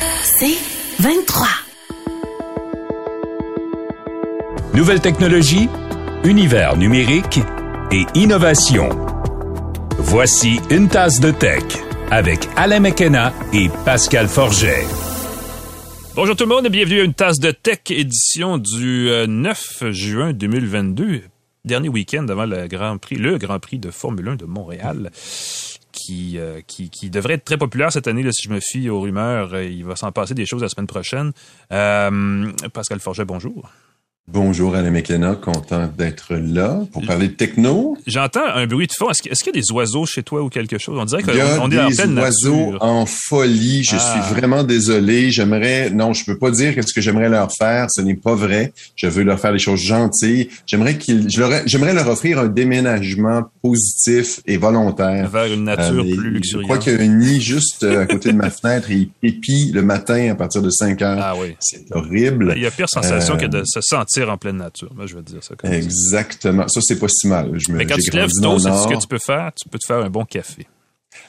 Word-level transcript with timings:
C'est 0.00 0.56
23. 1.00 1.46
Nouvelle 4.74 5.00
technologie, 5.00 5.68
univers 6.24 6.76
numérique 6.76 7.40
et 7.90 8.04
innovation. 8.14 8.88
Voici 9.98 10.60
une 10.70 10.88
tasse 10.88 11.20
de 11.20 11.30
tech 11.30 11.62
avec 12.10 12.48
Alain 12.56 12.80
McKenna 12.80 13.32
et 13.52 13.68
Pascal 13.84 14.28
Forget. 14.28 14.84
Bonjour 16.14 16.36
tout 16.36 16.44
le 16.44 16.54
monde 16.54 16.66
et 16.66 16.70
bienvenue 16.70 17.00
à 17.00 17.04
une 17.04 17.14
tasse 17.14 17.40
de 17.40 17.50
tech 17.50 17.80
édition 17.90 18.58
du 18.58 19.10
9 19.26 19.78
euh, 19.82 19.92
juin 19.92 20.32
2022, 20.32 21.22
dernier 21.64 21.88
week-end 21.88 22.26
avant 22.28 22.46
le 22.46 22.66
Grand 22.68 22.98
Prix, 22.98 23.16
le 23.16 23.38
Grand 23.38 23.58
Prix 23.58 23.78
de 23.78 23.90
Formule 23.90 24.28
1 24.28 24.36
de 24.36 24.44
Montréal. 24.44 25.10
Qui, 26.08 26.38
euh, 26.38 26.62
qui, 26.66 27.10
devrait 27.10 27.34
être 27.34 27.44
très 27.44 27.58
populaire 27.58 27.92
cette 27.92 28.08
année, 28.08 28.22
si 28.32 28.48
je 28.48 28.50
me 28.50 28.60
fie 28.60 28.88
aux 28.88 28.98
rumeurs. 28.98 29.52
Euh, 29.52 29.62
il 29.62 29.84
va 29.84 29.94
s'en 29.94 30.10
passer 30.10 30.32
des 30.32 30.46
choses 30.46 30.62
la 30.62 30.70
semaine 30.70 30.86
prochaine. 30.86 31.32
Pascal 31.68 32.98
Forget, 32.98 33.26
bonjour. 33.26 33.70
Bonjour 34.30 34.76
Alain 34.76 34.90
McKenna, 34.90 35.34
content 35.36 35.90
d'être 35.96 36.34
là 36.34 36.82
pour 36.92 37.02
parler 37.06 37.28
de 37.28 37.32
techno. 37.32 37.96
J'entends 38.06 38.44
un 38.44 38.66
bruit 38.66 38.86
de 38.86 38.92
fond. 38.92 39.08
Est-ce 39.08 39.22
qu'il 39.22 39.56
y 39.56 39.58
a 39.58 39.60
des 39.62 39.72
oiseaux 39.72 40.04
chez 40.04 40.22
toi 40.22 40.42
ou 40.42 40.50
quelque 40.50 40.76
chose? 40.76 40.98
On 41.00 41.06
dirait 41.06 41.22
qu'on 41.22 41.32
est 41.32 41.80
en 41.80 41.88
pleine 41.88 42.14
des 42.14 42.20
oiseaux 42.20 42.74
en 42.82 43.06
folie. 43.06 43.84
Je 43.84 43.96
suis 43.96 44.20
ah. 44.20 44.30
vraiment 44.34 44.64
désolé. 44.64 45.30
J'aimerais, 45.30 45.88
non, 45.88 46.12
je 46.12 46.26
peux 46.26 46.36
pas 46.36 46.50
dire 46.50 46.74
ce 46.86 46.92
que 46.92 47.00
j'aimerais 47.00 47.30
leur 47.30 47.50
faire. 47.56 47.86
Ce 47.90 48.02
n'est 48.02 48.16
pas 48.16 48.34
vrai. 48.34 48.74
Je 48.96 49.06
veux 49.06 49.22
leur 49.22 49.40
faire 49.40 49.54
des 49.54 49.58
choses 49.58 49.80
gentilles. 49.80 50.50
J'aimerais 50.66 50.98
qu'ils, 50.98 51.30
j'aimerais 51.30 51.94
leur 51.94 52.08
offrir 52.08 52.38
un 52.38 52.48
déménagement 52.48 53.44
positif 53.62 54.40
et 54.46 54.58
volontaire. 54.58 55.30
Vers 55.30 55.50
une 55.50 55.64
nature 55.64 56.04
euh, 56.04 56.16
plus 56.16 56.30
luxuriante. 56.32 56.64
Je 56.64 56.74
crois 56.74 56.76
qu'il 56.76 56.92
y 56.92 56.96
a 56.96 57.02
un 57.02 57.16
nid 57.16 57.40
juste 57.40 57.82
euh, 57.82 58.02
à 58.02 58.06
côté 58.06 58.32
de 58.32 58.36
ma 58.36 58.50
fenêtre 58.50 58.90
et 58.90 59.08
il 59.22 59.28
épie 59.28 59.70
le 59.72 59.80
matin 59.80 60.32
à 60.32 60.34
partir 60.34 60.60
de 60.60 60.68
5 60.68 61.00
heures. 61.00 61.18
Ah 61.18 61.34
oui. 61.34 61.56
C'est 61.60 61.86
horrible. 61.92 62.52
Il 62.56 62.62
y 62.62 62.66
a 62.66 62.70
pire 62.70 62.90
sensation 62.90 63.38
que 63.38 63.46
de 63.46 63.62
se 63.64 63.80
sentir 63.80 64.17
en 64.24 64.36
pleine 64.36 64.56
nature. 64.56 64.92
je 65.06 65.16
vais 65.16 65.22
dire 65.22 65.42
ça 65.42 65.54
comme 65.54 65.72
Exactement. 65.72 66.66
Ça, 66.68 66.80
c'est 66.82 66.98
pas 66.98 67.08
si 67.08 67.26
mal. 67.26 67.52
Je 67.54 67.72
me, 67.72 67.78
Mais 67.78 67.86
quand 67.86 67.96
tu 67.96 68.10
te 68.10 68.16
lèves 68.16 68.30
tôt, 68.42 68.58
c'est 68.58 68.68
ce 68.68 68.88
que 68.88 69.00
tu 69.00 69.08
peux 69.08 69.18
faire. 69.18 69.52
Tu 69.54 69.68
peux 69.68 69.78
te 69.78 69.86
faire 69.86 69.98
un 69.98 70.10
bon 70.10 70.24
café. 70.24 70.66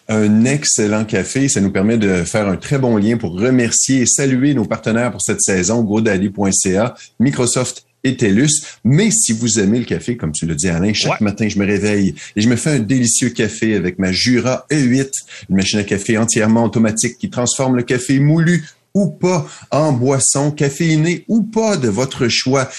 Un 0.08 0.46
excellent 0.46 1.06
café. 1.06 1.50
Ça 1.50 1.62
nous 1.62 1.72
permet 1.72 1.98
de 1.98 2.24
faire 2.24 2.48
un 2.48 2.58
très 2.58 2.80
bon 2.80 2.98
lien 2.98 3.18
pour 3.18 3.40
remercier 3.40 4.02
et 4.02 4.06
saluer 4.06 4.54
nos 4.54 4.66
partenaires 4.66 5.12
pour 5.12 5.22
cette 5.22 5.42
saison, 5.42 5.84
GoDaddy.ca, 5.84 6.96
Microsoft 7.20 7.86
et 8.04 8.16
TELUS. 8.16 8.50
Mais 8.84 9.12
si 9.12 9.34
vous 9.34 9.60
aimez 9.60 9.80
le 9.80 9.86
café, 9.86 10.18
comme 10.18 10.32
tu 10.32 10.46
le 10.46 10.56
dis 10.56 10.70
Alain, 10.70 10.94
chaque 10.94 11.22
matin, 11.22 11.48
je 11.48 11.60
me 11.60 11.66
réveille 11.66 12.16
et 12.36 12.42
je 12.42 12.50
me 12.50 12.56
fais 12.56 12.72
un 12.72 12.80
délicieux 12.80 13.30
café 13.30 13.76
avec 13.76 14.00
ma 14.00 14.12
Jura 14.12 14.66
E8, 14.72 15.12
une 15.50 15.56
machine 15.56 15.80
à 15.80 15.84
café 15.84 16.18
entièrement 16.18 16.64
automatique 16.64 17.18
qui 17.18 17.30
transforme 17.30 17.76
le 17.76 17.84
café 17.84 18.20
moulu 18.20 18.66
ou 18.94 19.08
pas 19.08 19.46
en 19.72 19.92
boisson 19.94 20.52
caféinée 20.52 21.26
ou 21.28 21.44
pas 21.44 21.78
de 21.78 21.88
votre 21.88 22.28
choix 22.28 22.70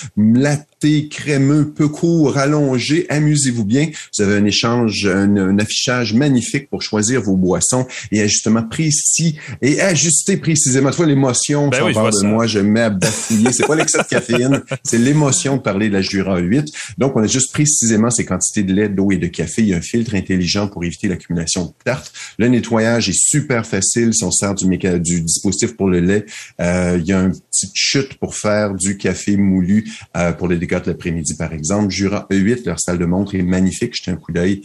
crémeux, 1.08 1.70
peu 1.70 1.88
court, 1.88 2.38
allongé. 2.38 3.06
Amusez-vous 3.08 3.64
bien. 3.64 3.90
Vous 4.16 4.22
avez 4.22 4.36
un 4.36 4.44
échange, 4.44 5.06
un, 5.06 5.58
affichage 5.58 6.14
magnifique 6.14 6.68
pour 6.70 6.82
choisir 6.82 7.20
vos 7.22 7.36
boissons 7.36 7.86
et 8.10 8.22
ajustement 8.22 8.62
précis 8.62 9.36
et 9.60 9.80
ajuster 9.80 10.36
précisément. 10.36 10.90
Tu 10.90 10.96
vois 10.96 11.06
l'émotion 11.06 11.68
ben 11.68 11.88
qui 11.88 11.94
de 11.94 12.26
moi, 12.26 12.46
je 12.46 12.60
mets 12.60 12.80
à 12.80 12.90
bafouiller. 12.90 13.52
C'est 13.52 13.66
pas 13.66 13.76
l'excès 13.76 13.98
de 13.98 14.04
caféine, 14.04 14.62
c'est 14.84 14.98
l'émotion 14.98 15.56
de 15.56 15.62
parler 15.62 15.88
de 15.88 15.94
la 15.94 16.02
Jura 16.02 16.38
8. 16.38 16.66
Donc, 16.98 17.16
on 17.16 17.22
a 17.22 17.26
juste 17.26 17.52
précisément 17.52 18.10
ces 18.10 18.24
quantités 18.24 18.62
de 18.62 18.72
lait, 18.72 18.88
d'eau 18.88 19.10
et 19.10 19.18
de 19.18 19.26
café. 19.26 19.62
Il 19.62 19.68
y 19.68 19.74
a 19.74 19.76
un 19.76 19.82
filtre 19.82 20.14
intelligent 20.14 20.68
pour 20.68 20.84
éviter 20.84 21.08
l'accumulation 21.08 21.66
de 21.66 21.70
tartes. 21.84 22.12
Le 22.38 22.48
nettoyage 22.48 23.08
est 23.08 23.18
super 23.18 23.66
facile 23.66 24.14
si 24.14 24.24
on 24.24 24.30
sert 24.30 24.54
du, 24.54 24.66
du 24.66 25.20
dispositif 25.20 25.76
pour 25.76 25.88
le 25.88 26.00
lait. 26.00 26.24
Euh, 26.60 26.98
il 26.98 27.06
y 27.06 27.12
a 27.12 27.20
une 27.20 27.32
petite 27.32 27.72
chute 27.74 28.14
pour 28.14 28.34
faire 28.34 28.74
du 28.74 28.96
café 28.96 29.36
moulu 29.36 29.90
euh, 30.16 30.32
pour 30.32 30.48
les 30.48 30.56
l'après-midi, 30.70 31.34
par 31.36 31.52
exemple. 31.52 31.90
Jura 31.90 32.26
E8, 32.30 32.66
leur 32.66 32.80
salle 32.80 32.98
de 32.98 33.04
montre 33.04 33.34
est 33.34 33.42
magnifique. 33.42 33.94
Jetez 33.96 34.10
un 34.10 34.16
coup 34.16 34.32
d'œil. 34.32 34.62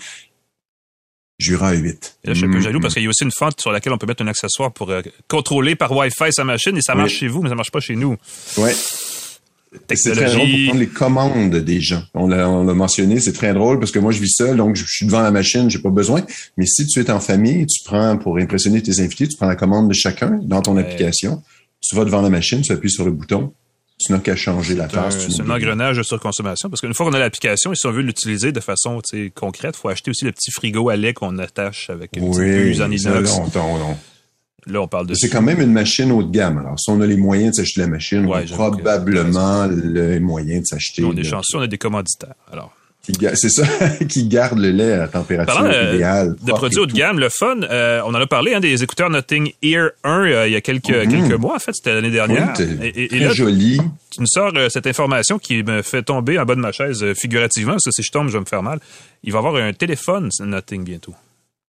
Jura 1.38 1.74
E8. 1.74 1.86
là, 2.24 2.34
je 2.34 2.34
suis 2.34 2.46
un 2.46 2.52
peu 2.52 2.62
jaloux 2.62 2.80
parce 2.80 2.94
qu'il 2.94 3.04
y 3.04 3.08
a 3.08 3.10
aussi 3.10 3.24
une 3.24 3.32
fente 3.32 3.60
sur 3.60 3.72
laquelle 3.72 3.92
on 3.92 3.98
peut 3.98 4.08
mettre 4.08 4.24
un 4.24 4.28
accessoire 4.28 4.72
pour 4.72 4.90
euh, 4.90 5.02
contrôler 5.28 5.76
par 5.76 5.92
Wi-Fi 5.92 6.32
sa 6.32 6.46
machine 6.46 6.78
et 6.78 6.82
ça 6.82 6.96
marche 6.96 7.14
chez 7.14 7.28
vous, 7.28 7.42
mais 7.42 7.50
ça 7.50 7.56
marche 7.56 7.72
pas 7.72 7.82
chez 7.82 7.96
nous. 7.96 8.16
Ouais. 8.58 8.74
C'est 9.94 10.14
très 10.14 10.34
drôle 10.34 10.50
pour 10.50 10.66
prendre 10.68 10.80
les 10.80 10.88
commandes 10.88 11.56
des 11.56 11.82
gens. 11.82 12.04
On 12.14 12.28
l'a, 12.28 12.48
mentionné, 12.48 13.20
c'est 13.20 13.34
très 13.34 13.54
drôle 13.54 13.80
parce 13.80 13.92
que 13.92 14.00
moi 14.00 14.12
je 14.12 14.22
vis 14.22 14.34
seul, 14.34 14.58
donc 14.58 14.76
je 14.76 14.86
suis 14.88 15.06
devant 15.06 15.22
la 15.22 15.32
machine, 15.32 15.70
j'ai 15.70 15.80
pas 15.80 15.90
besoin. 15.90 16.24
Mais 16.58 16.66
si 16.66 16.88
tu 16.88 17.00
es 17.00 17.12
en 17.12 17.20
famille, 17.20 17.66
tu 17.66 17.84
prends 17.84 18.18
pour 18.18 18.38
impressionner 18.38 18.82
tes 18.82 19.02
invités, 19.02 19.28
tu 19.28 19.36
prends 19.36 19.48
la 19.48 19.56
commande 19.56 19.90
de 19.90 19.94
chacun 19.94 20.40
dans 20.44 20.62
ton 20.62 20.78
application. 20.78 21.44
Tu 21.82 21.96
vas 21.96 22.06
devant 22.06 22.22
la 22.22 22.30
machine, 22.30 22.62
tu 22.62 22.72
appuies 22.72 22.90
sur 22.90 23.06
le 23.06 23.12
bouton, 23.12 23.54
tu 23.98 24.12
n'as 24.12 24.20
qu'à 24.20 24.36
changer 24.36 24.76
la 24.76 24.88
tasse. 24.88 25.30
C'est 25.30 25.42
un 25.42 25.50
engrenage 25.50 25.98
de 25.98 26.04
surconsommation 26.04 26.70
parce 26.70 26.82
qu'une 26.82 26.94
fois 26.94 27.06
qu'on 27.06 27.14
a 27.14 27.20
l'application 27.20 27.72
et 27.72 27.76
si 27.76 27.86
on 27.88 27.92
veut 27.92 28.02
l'utiliser 28.02 28.52
de 28.52 28.60
façon 28.60 29.02
concrète, 29.36 29.76
il 29.78 29.80
faut 29.80 29.90
acheter 29.90 30.12
aussi 30.12 30.26
le 30.26 30.32
petit 30.32 30.52
frigo 30.52 30.90
à 30.90 30.96
lait 30.96 31.14
qu'on 31.14 31.38
attache 31.38 31.90
avec 31.90 32.16
une 32.18 32.26
oui, 32.26 32.82
en 32.82 32.92
inox. 32.92 33.40
Là, 34.68 34.82
on 34.82 34.88
parle 34.88 35.06
de. 35.06 35.14
C'est 35.14 35.30
quand 35.30 35.44
même 35.44 35.62
une 35.62 35.72
machine 35.72 36.12
haut 36.12 36.24
de 36.24 36.32
gamme. 36.32 36.58
Alors, 36.58 36.80
si 36.80 36.90
on 36.90 37.00
a 37.00 37.06
les 37.06 37.18
moyens 37.18 37.52
de 37.52 37.58
s'acheter 37.58 37.82
la 37.82 37.88
machine, 37.88 38.26
on 38.26 38.34
a 38.34 38.42
probablement 38.42 39.68
les 39.68 40.20
moyens 40.20 40.64
de 40.64 40.66
s'acheter. 40.66 41.04
On 41.04 41.16
est 41.16 41.24
chanceux, 41.24 41.58
on 41.58 41.62
a 41.62 41.68
des 41.68 41.78
commanditaires. 41.78 42.34
Alors. 42.52 42.76
C'est 43.36 43.50
ça, 43.50 43.66
qui 44.10 44.28
garde 44.28 44.58
le 44.58 44.72
lait 44.72 44.94
à 44.94 45.08
température 45.08 45.62
euh, 45.62 45.94
idéale. 45.94 46.36
de 46.42 46.52
produits 46.52 46.80
haut 46.80 46.86
de 46.86 46.94
gamme, 46.94 47.20
le 47.20 47.30
fun, 47.30 47.62
euh, 47.62 48.02
on 48.06 48.10
en 48.10 48.22
a 48.22 48.28
parlé, 48.28 48.54
hein, 48.54 48.60
des 48.60 48.84
écouteurs 48.84 49.10
Nothing 49.10 49.52
Ear 49.62 49.92
1 50.04 50.26
euh, 50.26 50.48
il 50.48 50.54
y 50.54 50.56
a 50.56 50.62
quelques, 50.62 50.90
mhm. 50.90 51.08
quelques 51.08 51.40
mois, 51.40 51.56
en 51.56 51.60
fait, 51.60 51.74
c'était 51.74 51.94
l'année 51.94 52.12
dernière. 52.12 52.54
et, 52.60 53.08
très 53.08 53.34
joli. 53.34 53.80
Tu 54.12 54.22
nous 54.22 54.28
sors 54.28 54.52
cette 54.70 54.88
information 54.88 55.38
qui 55.40 55.62
me 55.64 55.82
fait 55.82 56.04
tomber 56.04 56.40
en 56.40 56.46
bas 56.46 56.56
de 56.56 56.62
ma 56.62 56.72
chaise 56.72 57.06
figurativement, 57.16 57.74
parce 57.74 57.86
que 57.86 57.92
si 57.92 58.04
je 58.04 58.12
tombe, 58.12 58.28
je 58.28 58.34
vais 58.34 58.40
me 58.40 58.46
faire 58.46 58.64
mal. 58.64 58.80
Il 59.24 59.32
va 59.32 59.40
y 59.40 59.46
avoir 59.46 59.56
un 59.56 59.74
téléphone 59.74 60.30
Nothing 60.40 60.84
bientôt. 60.84 61.14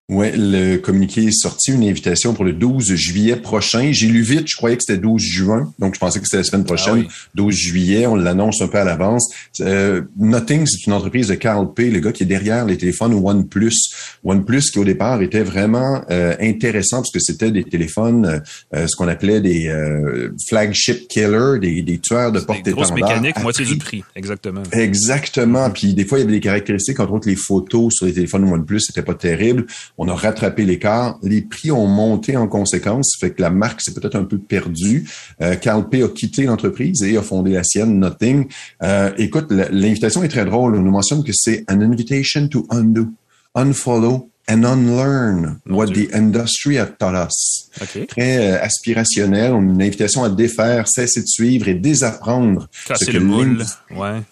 Oui, 0.09 0.29
le 0.37 0.77
communiqué 0.77 1.25
est 1.25 1.33
sorti, 1.33 1.73
une 1.73 1.83
invitation 1.83 2.33
pour 2.33 2.45
le 2.45 2.53
12 2.53 2.95
juillet 2.95 3.35
prochain. 3.35 3.91
J'ai 3.91 4.07
lu 4.07 4.23
vite, 4.23 4.47
je 4.47 4.55
croyais 4.55 4.77
que 4.77 4.85
c'était 4.87 5.01
12 5.01 5.21
juin, 5.21 5.75
donc 5.81 5.97
je 5.97 5.99
pensais 5.99 6.21
que 6.21 6.27
c'était 6.27 6.37
la 6.37 6.45
semaine 6.45 6.63
prochaine. 6.63 7.07
12 7.35 7.53
ah 7.53 7.59
juillet, 7.59 8.07
on 8.07 8.15
l'annonce 8.15 8.63
un 8.63 8.69
peu 8.69 8.79
à 8.79 8.85
l'avance. 8.85 9.29
Euh, 9.61 10.03
Nothing, 10.17 10.65
c'est 10.67 10.87
une 10.87 10.93
entreprise 10.93 11.27
de 11.27 11.35
Carl 11.35 11.75
P, 11.75 11.91
le 11.91 11.99
gars 11.99 12.13
qui 12.13 12.23
est 12.23 12.27
derrière 12.27 12.65
les 12.67 12.79
téléphones 12.79 13.15
OnePlus. 13.15 13.73
OnePlus 14.23 14.71
qui 14.73 14.79
au 14.79 14.85
départ 14.85 15.23
était 15.23 15.43
vraiment 15.43 16.05
euh, 16.09 16.37
intéressant 16.41 16.99
parce 16.99 17.11
que 17.11 17.19
c'était 17.19 17.51
des 17.51 17.65
téléphones, 17.65 18.43
euh, 18.77 18.87
ce 18.87 18.95
qu'on 18.95 19.09
appelait 19.09 19.41
des 19.41 19.67
euh, 19.67 20.31
flagship 20.49 21.09
killers, 21.09 21.59
des, 21.61 21.83
des 21.83 21.99
tueurs 21.99 22.31
de 22.31 22.39
portée 22.39 22.71
Grosse 22.71 22.93
mécanique, 22.93 23.43
moitié 23.43 23.65
du 23.65 23.77
prix, 23.77 24.05
exactement. 24.15 24.63
Exactement. 24.71 25.69
Puis 25.71 25.95
des 25.95 26.05
fois, 26.05 26.19
il 26.19 26.21
y 26.21 26.25
avait 26.25 26.35
des 26.35 26.41
caractéristiques, 26.41 27.01
entre 27.01 27.15
autres 27.15 27.29
les 27.29 27.35
photos 27.35 27.93
sur 27.93 28.07
les 28.07 28.13
téléphones 28.13 28.45
OnePlus, 28.45 28.83
c'était 28.83 29.03
pas 29.03 29.15
terrible. 29.15 29.67
On 29.99 30.09
a 30.09 30.15
rattrapé 30.15 30.65
l'écart. 30.65 31.19
Les 31.23 31.43
prix 31.43 31.71
ont 31.71 31.87
monté 31.87 32.37
en 32.37 32.49
conséquence, 32.49 33.17
fait 33.19 33.31
que 33.31 33.43
la 33.43 33.51
marque 33.51 33.81
s'est 33.81 33.95
peut-être 33.95 34.17
un 34.17 34.25
peu 34.25 34.39
perdue. 34.39 35.09
Euh, 35.41 35.57
Carl 35.57 35.89
P 35.89 36.03
a 36.03 36.09
quitté 36.09 36.45
l'entreprise 36.45 37.03
et 37.03 37.17
a 37.17 37.23
fondé 37.23 37.53
la 37.53 37.65
sienne, 37.65 37.99
Nothing. 37.99 38.47
Euh, 38.83 39.11
écoute, 39.19 39.51
l'invitation 39.51 40.23
est 40.23 40.29
très 40.29 40.45
drôle. 40.45 40.77
On 40.77 40.83
nous 40.83 40.91
mentionne 40.91 41.25
que 41.25 41.33
c'est 41.33 41.65
an 41.71 41.81
invitation 41.81 42.49
to 42.49 42.67
undo, 42.71 43.07
unfollow 43.55 44.31
and 44.49 44.65
unlearn 44.65 45.61
what 45.67 45.87
the 45.87 46.09
industry 46.15 46.77
has 46.79 46.91
taught 46.99 47.15
us. 47.15 47.69
Très 48.09 48.39
euh, 48.39 48.63
aspirationnel, 48.63 49.53
une 49.53 49.83
invitation 49.83 50.25
à 50.25 50.31
défaire, 50.31 50.87
cesser 50.89 51.23
de 51.23 51.27
suivre 51.27 51.69
et 51.69 51.75
désapprendre. 51.75 52.69
Casser 52.87 53.13
le 53.13 53.21
moule, 53.21 53.65
ouais. 53.91 54.23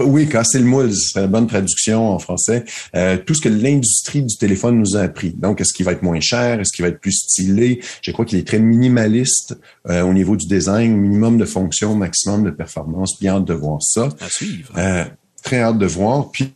oui, 0.00 0.28
casser 0.28 0.58
le 0.58 0.64
moule, 0.64 0.92
c'est 0.92 1.20
la 1.20 1.26
bonne 1.28 1.46
traduction 1.46 2.10
en 2.10 2.18
français. 2.18 2.64
Euh, 2.96 3.16
tout 3.16 3.34
ce 3.34 3.42
que 3.42 3.48
l'industrie 3.48 4.22
du 4.22 4.36
téléphone 4.36 4.78
nous 4.78 4.96
a 4.96 5.02
appris. 5.02 5.30
Donc, 5.30 5.60
est-ce 5.60 5.72
qu'il 5.72 5.86
va 5.86 5.92
être 5.92 6.02
moins 6.02 6.20
cher? 6.20 6.60
Est-ce 6.60 6.72
qu'il 6.72 6.82
va 6.82 6.88
être 6.88 7.00
plus 7.00 7.12
stylé? 7.12 7.80
Je 8.02 8.10
crois 8.10 8.24
qu'il 8.24 8.38
est 8.38 8.46
très 8.46 8.58
minimaliste 8.58 9.56
euh, 9.88 10.02
au 10.02 10.12
niveau 10.12 10.36
du 10.36 10.46
design, 10.46 10.96
minimum 10.96 11.38
de 11.38 11.44
fonctions, 11.44 11.94
maximum 11.94 12.44
de 12.44 12.50
performance. 12.50 13.18
Bien 13.20 13.36
hâte 13.36 13.44
de 13.44 13.54
voir 13.54 13.78
ça. 13.80 14.08
À 14.20 14.28
suivre. 14.28 14.72
Euh, 14.76 15.04
très 15.42 15.60
hâte 15.60 15.78
de 15.78 15.86
voir. 15.86 16.30
Puis, 16.32 16.52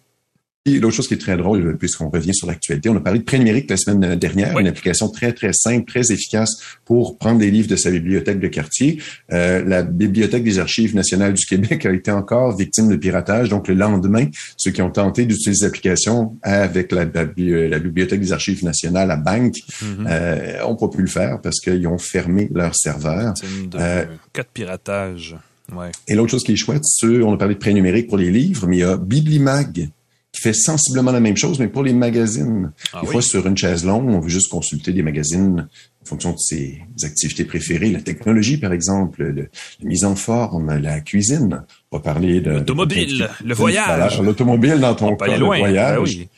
l'autre 0.66 0.94
chose 0.94 1.08
qui 1.08 1.14
est 1.14 1.18
très 1.18 1.36
drôle, 1.36 1.76
puisqu'on 1.78 2.10
revient 2.10 2.34
sur 2.34 2.46
l'actualité, 2.46 2.88
on 2.88 2.96
a 2.96 3.00
parlé 3.00 3.20
de 3.20 3.24
Prêt 3.24 3.38
numérique 3.38 3.70
la 3.70 3.76
semaine 3.76 4.16
dernière, 4.16 4.58
une 4.58 4.66
application 4.66 5.08
très, 5.08 5.32
très 5.32 5.52
simple, 5.52 5.90
très 5.90 6.12
efficace 6.12 6.50
pour 6.84 7.18
prendre 7.18 7.38
des 7.38 7.50
livres 7.50 7.68
de 7.68 7.76
sa 7.76 7.90
bibliothèque 7.90 8.40
de 8.40 8.48
quartier. 8.48 9.00
Euh, 9.32 9.64
la 9.64 9.82
Bibliothèque 9.82 10.44
des 10.44 10.58
archives 10.58 10.94
nationales 10.94 11.34
du 11.34 11.44
Québec 11.46 11.86
a 11.86 11.92
été 11.92 12.10
encore 12.10 12.56
victime 12.56 12.88
de 12.88 12.96
piratage. 12.96 13.48
Donc, 13.48 13.68
le 13.68 13.74
lendemain, 13.74 14.26
ceux 14.56 14.70
qui 14.70 14.82
ont 14.82 14.90
tenté 14.90 15.26
d'utiliser 15.26 15.66
l'application 15.66 16.36
avec 16.42 16.92
la, 16.92 17.04
Bibliothèque 17.04 18.20
des 18.20 18.32
archives 18.32 18.64
nationales 18.64 19.10
à 19.10 19.16
Banque 19.16 19.56
mm-hmm. 19.56 20.06
euh, 20.08 20.64
ont 20.64 20.76
pas 20.76 20.88
pu 20.88 21.02
le 21.02 21.08
faire 21.08 21.40
parce 21.40 21.60
qu'ils 21.60 21.86
ont 21.86 21.98
fermé 21.98 22.48
leur 22.52 22.74
serveur. 22.74 23.34
Euh, 23.74 24.04
cas 24.32 24.42
de 24.42 24.48
piratage. 24.52 25.36
Ouais. 25.74 25.90
Et 26.06 26.14
l'autre 26.14 26.30
chose 26.30 26.44
qui 26.44 26.52
est 26.52 26.56
chouette, 26.56 26.84
c'est, 26.84 27.06
on 27.06 27.34
a 27.34 27.36
parlé 27.36 27.54
de 27.54 27.58
prêt 27.58 27.74
numérique 27.74 28.08
pour 28.08 28.16
les 28.16 28.30
livres, 28.30 28.66
mais 28.66 28.78
il 28.78 28.80
y 28.80 28.84
a 28.84 28.96
Biblimag 28.96 29.90
qui 30.32 30.42
fait 30.42 30.52
sensiblement 30.52 31.10
la 31.10 31.20
même 31.20 31.36
chose, 31.36 31.58
mais 31.58 31.68
pour 31.68 31.82
les 31.82 31.94
magazines. 31.94 32.70
Ah 32.92 33.00
des 33.00 33.06
oui? 33.06 33.12
fois, 33.12 33.22
sur 33.22 33.46
une 33.46 33.56
chaise 33.56 33.84
longue, 33.84 34.08
on 34.10 34.20
veut 34.20 34.28
juste 34.28 34.50
consulter 34.50 34.92
des 34.92 35.02
magazines 35.02 35.68
en 36.02 36.04
fonction 36.04 36.32
de 36.32 36.38
ses 36.38 36.80
activités 37.02 37.44
préférées. 37.44 37.90
La 37.90 38.00
technologie, 38.02 38.58
par 38.58 38.72
exemple, 38.72 39.22
le- 39.24 39.48
la 39.82 39.88
mise 39.88 40.04
en 40.04 40.16
forme, 40.16 40.76
la 40.78 41.00
cuisine. 41.00 41.64
On 41.90 41.96
va 41.96 42.02
parler 42.02 42.40
de... 42.42 42.50
L'automobile, 42.50 43.28
le 43.44 43.54
voyage. 43.54 44.20
L'automobile 44.20 44.78
dans 44.80 44.94
ton 44.94 45.08
On 45.08 45.16
peut 45.16 45.24
cas, 45.26 45.32
aller 45.32 45.40
le 45.40 45.46
voyage. 45.46 45.96
Ben 45.96 46.02
oui. 46.02 46.28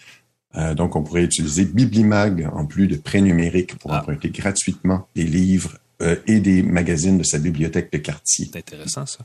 Euh, 0.56 0.74
donc, 0.74 0.96
on 0.96 1.02
pourrait 1.02 1.22
utiliser 1.24 1.64
Biblimag 1.64 2.48
en 2.52 2.66
plus 2.66 2.86
de 2.88 2.96
prêts 2.96 3.20
numériques 3.20 3.76
pour 3.76 3.92
Ah. 3.92 4.00
emprunter 4.00 4.30
gratuitement 4.30 5.08
des 5.14 5.24
livres 5.24 5.78
euh, 6.02 6.16
et 6.26 6.40
des 6.40 6.62
magazines 6.62 7.18
de 7.18 7.22
sa 7.24 7.38
bibliothèque 7.38 7.92
de 7.92 7.98
quartier. 7.98 8.48
C'est 8.52 8.58
intéressant, 8.58 9.04
ça. 9.06 9.18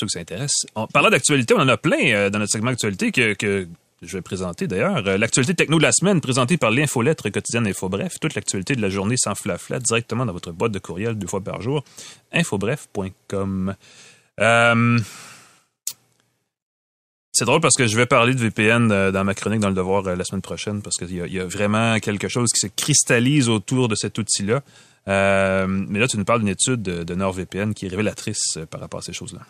Que 0.00 0.08
ça 0.08 0.20
intéresse. 0.20 0.66
En 0.74 0.86
parlant 0.86 1.10
d'actualité, 1.10 1.54
on 1.54 1.60
en 1.60 1.68
a 1.68 1.76
plein 1.76 1.98
euh, 2.12 2.30
dans 2.30 2.38
notre 2.38 2.52
segment 2.52 2.70
actualité 2.72 3.12
que, 3.12 3.32
que 3.34 3.66
je 4.02 4.16
vais 4.16 4.22
présenter 4.22 4.66
d'ailleurs. 4.66 5.06
Euh, 5.06 5.16
L'actualité 5.16 5.54
techno 5.54 5.78
de 5.78 5.82
la 5.82 5.92
semaine 5.92 6.20
présentée 6.20 6.56
par 6.58 6.70
l'infolettre 6.70 7.28
quotidienne 7.30 7.66
InfoBref. 7.66 8.18
Toute 8.20 8.34
l'actualité 8.34 8.74
de 8.76 8.82
la 8.82 8.90
journée 8.90 9.16
sans 9.16 9.34
flafla 9.34 9.78
directement 9.78 10.26
dans 10.26 10.32
votre 10.32 10.52
boîte 10.52 10.72
de 10.72 10.78
courriel 10.78 11.14
deux 11.16 11.26
fois 11.26 11.40
par 11.40 11.62
jour. 11.62 11.84
infobref.com. 12.32 13.74
Euh, 14.40 14.98
c'est 17.32 17.44
drôle 17.46 17.60
parce 17.60 17.74
que 17.76 17.86
je 17.86 17.96
vais 17.96 18.06
parler 18.06 18.34
de 18.34 18.40
VPN 18.40 18.90
euh, 18.92 19.10
dans 19.10 19.24
ma 19.24 19.34
chronique 19.34 19.60
dans 19.60 19.68
le 19.68 19.74
devoir 19.74 20.02
la 20.02 20.24
semaine 20.24 20.42
prochaine 20.42 20.82
parce 20.82 20.96
qu'il 20.96 21.10
y, 21.10 21.40
a- 21.40 21.46
vraiment 21.46 21.98
quelque 21.98 22.28
chose 22.28 22.50
qui 22.52 22.60
se 22.60 22.66
cristallise 22.74 23.48
autour 23.48 23.88
de 23.88 23.94
cet 23.94 24.18
outil-là. 24.18 24.62
Mais 25.06 25.98
là, 25.98 26.08
tu 26.08 26.16
nous 26.16 26.24
parles 26.24 26.40
d'une 26.40 26.48
étude 26.48 26.80
de, 26.82 27.14
NordVPN 27.14 27.74
qui 27.74 27.86
est 27.86 27.88
révélatrice 27.88 28.58
par 28.70 28.80
rapport 28.80 29.00
à 29.00 29.02
ces 29.02 29.12
choses-là. 29.12 29.40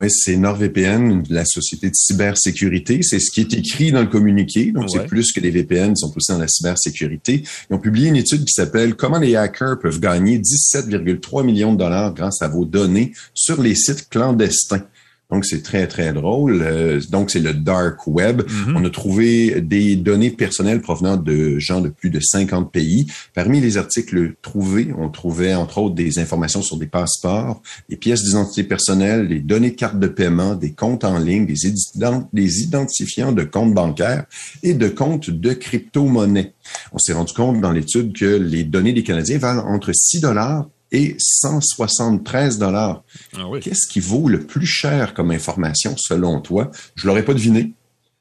Oui, 0.00 0.08
c'est 0.12 0.36
NordVPN, 0.36 1.24
la 1.28 1.44
société 1.44 1.88
de 1.88 1.94
cybersécurité. 1.94 3.00
C'est 3.02 3.18
ce 3.18 3.32
qui 3.32 3.40
est 3.40 3.52
écrit 3.52 3.90
dans 3.90 4.00
le 4.00 4.06
communiqué. 4.06 4.70
Donc, 4.70 4.84
Ouais. 4.84 4.90
c'est 4.92 5.06
plus 5.08 5.32
que 5.32 5.40
les 5.40 5.50
VPN 5.50 5.96
sont 5.96 6.12
aussi 6.16 6.30
dans 6.30 6.38
la 6.38 6.46
cybersécurité. 6.46 7.42
Ils 7.68 7.74
ont 7.74 7.80
publié 7.80 8.08
une 8.08 8.14
étude 8.16 8.44
qui 8.44 8.52
s'appelle 8.52 8.94
Comment 8.94 9.18
les 9.18 9.34
hackers 9.34 9.76
peuvent 9.80 9.98
gagner 9.98 10.38
17,3 10.38 11.42
millions 11.44 11.72
de 11.72 11.78
dollars 11.78 12.14
grâce 12.14 12.42
à 12.42 12.48
vos 12.48 12.64
données 12.64 13.12
sur 13.34 13.60
les 13.60 13.74
sites 13.74 14.08
clandestins. 14.08 14.84
Donc, 15.30 15.44
c'est 15.44 15.62
très, 15.62 15.86
très 15.86 16.12
drôle. 16.14 16.62
Euh, 16.62 17.00
donc, 17.10 17.30
c'est 17.30 17.40
le 17.40 17.52
dark 17.52 18.06
web. 18.06 18.42
Mhm. 18.48 18.76
On 18.76 18.84
a 18.84 18.90
trouvé 18.90 19.60
des 19.60 19.94
données 19.96 20.30
personnelles 20.30 20.80
provenant 20.80 21.18
de 21.18 21.58
gens 21.58 21.82
de 21.82 21.90
plus 21.90 22.08
de 22.08 22.18
50 22.18 22.72
pays. 22.72 23.06
Parmi 23.34 23.60
les 23.60 23.76
articles 23.76 24.34
trouvés, 24.40 24.88
on 24.96 25.10
trouvait 25.10 25.52
entre 25.54 25.78
autres 25.78 25.94
des 25.94 26.18
informations 26.18 26.62
sur 26.62 26.78
des 26.78 26.86
passeports, 26.86 27.60
des 27.90 27.96
pièces 27.96 28.22
d'identité 28.24 28.64
personnelle, 28.64 29.28
des 29.28 29.40
données 29.40 29.70
de 29.72 29.76
cartes 29.76 29.98
de 30.00 30.06
paiement, 30.06 30.54
des 30.54 30.72
comptes 30.72 31.04
en 31.04 31.18
ligne, 31.18 31.44
des, 31.44 31.66
ident- 31.68 32.26
des 32.32 32.62
identifiants 32.62 33.32
de 33.32 33.44
comptes 33.44 33.74
bancaires 33.74 34.24
et 34.62 34.72
de 34.72 34.88
comptes 34.88 35.28
de 35.30 35.52
crypto-monnaie. 35.52 36.54
On 36.92 36.98
s'est 36.98 37.12
rendu 37.12 37.34
compte 37.34 37.60
dans 37.60 37.72
l'étude 37.72 38.16
que 38.16 38.24
les 38.24 38.64
données 38.64 38.92
des 38.94 39.02
Canadiens 39.02 39.38
valent 39.38 39.66
entre 39.66 39.90
6 39.94 40.20
dollars 40.20 40.66
et 40.92 41.16
173 41.18 42.58
dollars. 42.58 43.02
Ah 43.36 43.46
oui. 43.48 43.60
Qu'est-ce 43.60 43.86
qui 43.86 44.00
vaut 44.00 44.28
le 44.28 44.40
plus 44.40 44.66
cher 44.66 45.14
comme 45.14 45.30
information 45.30 45.94
selon 45.96 46.40
toi? 46.40 46.70
Je 46.96 47.06
l'aurais 47.06 47.24
pas 47.24 47.34
deviné. 47.34 47.72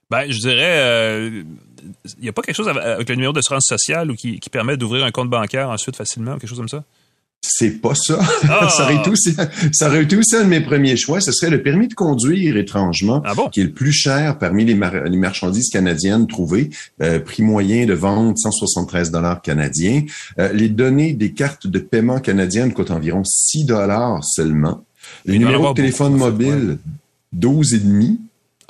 Ben, 0.09 0.29
je 0.29 0.39
dirais, 0.39 1.31
il 2.17 2.21
n'y 2.21 2.29
a 2.29 2.33
pas 2.33 2.41
quelque 2.41 2.55
chose 2.55 2.67
avec 2.67 3.09
le 3.09 3.15
numéro 3.15 3.33
d'assurance 3.33 3.65
sociale 3.65 4.11
ou 4.11 4.15
qui, 4.15 4.39
qui 4.39 4.49
permet 4.49 4.77
d'ouvrir 4.77 5.03
un 5.03 5.11
compte 5.11 5.29
bancaire 5.29 5.69
ensuite 5.69 5.95
facilement 5.95 6.33
ou 6.35 6.37
quelque 6.37 6.49
chose 6.49 6.57
comme 6.57 6.69
ça? 6.69 6.83
C'est 7.41 7.81
pas 7.81 7.93
ça. 7.95 8.19
Ah! 8.49 8.67
ça, 8.75 8.83
aurait 8.83 8.95
été 8.97 9.09
aussi, 9.09 9.35
ça 9.71 9.87
aurait 9.87 10.03
été 10.03 10.17
aussi 10.17 10.35
un 10.35 10.43
de 10.43 10.49
mes 10.49 10.59
premiers 10.61 10.97
choix. 10.97 11.21
Ce 11.21 11.31
serait 11.31 11.51
le 11.51 11.61
permis 11.63 11.87
de 11.87 11.93
conduire, 11.93 12.57
étrangement, 12.57 13.21
Ah 13.25 13.35
bon? 13.35 13.47
qui 13.49 13.61
est 13.61 13.65
le 13.65 13.71
plus 13.71 13.93
cher 13.93 14.37
parmi 14.37 14.65
les, 14.65 14.75
mar- 14.75 15.03
les 15.05 15.17
marchandises 15.17 15.69
canadiennes 15.69 16.27
trouvées. 16.27 16.69
Euh, 17.01 17.19
prix 17.19 17.43
moyen 17.43 17.85
de 17.85 17.93
vente, 17.93 18.37
173 18.39 19.11
dollars 19.11 19.41
canadiens. 19.41 20.03
Euh, 20.39 20.51
les 20.51 20.67
données 20.69 21.13
des 21.13 21.31
cartes 21.31 21.67
de 21.67 21.79
paiement 21.79 22.19
canadiennes 22.19 22.73
coûtent 22.73 22.91
environ 22.91 23.23
6 23.23 23.65
dollars 23.65 24.19
seulement. 24.23 24.83
Numéros 25.25 25.53
avoir 25.55 25.73
de 25.73 25.77
téléphone 25.81 26.15
mobile, 26.15 26.77
12 27.33 27.73
et 27.75 27.79
demi. 27.79 28.19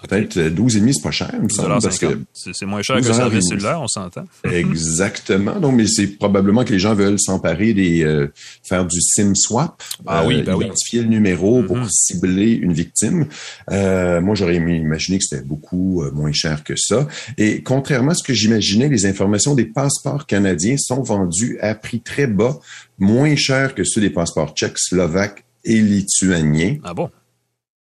Peut-être 0.08 0.38
euh, 0.38 0.50
12 0.52 0.78
et 0.78 0.80
demi, 0.82 0.94
c'est 0.94 1.02
pas 1.02 1.10
cher, 1.12 1.32
il 1.34 1.42
me 1.42 1.50
semble, 1.50 1.70
parce 1.82 1.98
que 1.98 2.06
12,50. 2.06 2.54
C'est 2.54 2.66
moins 2.68 2.82
cher 2.84 2.98
que 2.98 3.02
le 3.02 3.08
12,50. 3.08 3.16
service 3.16 3.48
cellulaire, 3.48 3.82
on 3.82 3.88
s'entend. 3.88 4.26
Exactement. 4.44 5.60
Donc, 5.60 5.76
mais 5.76 5.88
c'est 5.88 6.08
probablement 6.08 6.64
que 6.64 6.72
les 6.74 6.80
gens 6.80 6.94
veulent 6.94 7.20
s'emparer 7.20 7.74
des 7.74 8.04
euh, 8.04 8.28
faire 8.64 8.86
du 8.86 9.02
SIM 9.02 9.34
swap, 9.36 9.82
Ah 10.06 10.26
oui, 10.26 10.44
ben 10.44 10.56
oui. 10.56 10.66
identifier 10.66 11.02
le 11.02 11.08
numéro 11.08 11.64
pour 11.64 11.78
Mhm. 11.78 11.88
cibler 11.90 12.52
une 12.52 12.74
victime. 12.74 13.26
Euh, 13.72 14.22
moi, 14.22 14.36
j'aurais 14.36 14.56
aimé 14.56 14.78
imaginer 14.78 15.18
que 15.18 15.24
c'était 15.24 15.44
beaucoup 15.44 16.04
euh, 16.04 16.12
moins 16.12 16.32
cher 16.32 16.64
que 16.64 16.76
ça. 16.76 17.08
Et 17.38 17.62
contrairement 17.64 18.12
à 18.12 18.16
ce 18.16 18.24
que 18.24 18.34
j'imaginais, 18.34 18.90
les 18.90 19.06
informations 19.06 19.56
des 19.56 19.66
passeports 19.66 20.26
canadiens 20.28 20.78
sont 20.78 21.02
vendues 21.02 21.58
à 21.62 21.74
prix 21.76 22.02
très 22.02 22.28
bas, 22.28 22.60
moins 23.00 23.36
cher 23.36 23.74
que 23.74 23.84
ceux 23.84 24.02
des 24.02 24.10
passeports 24.12 24.54
tchèques, 24.54 24.78
slovaques 24.78 25.44
et 25.66 25.82
lituaniens. 25.82 26.78
Ah 26.84 26.94
bon? 26.94 27.10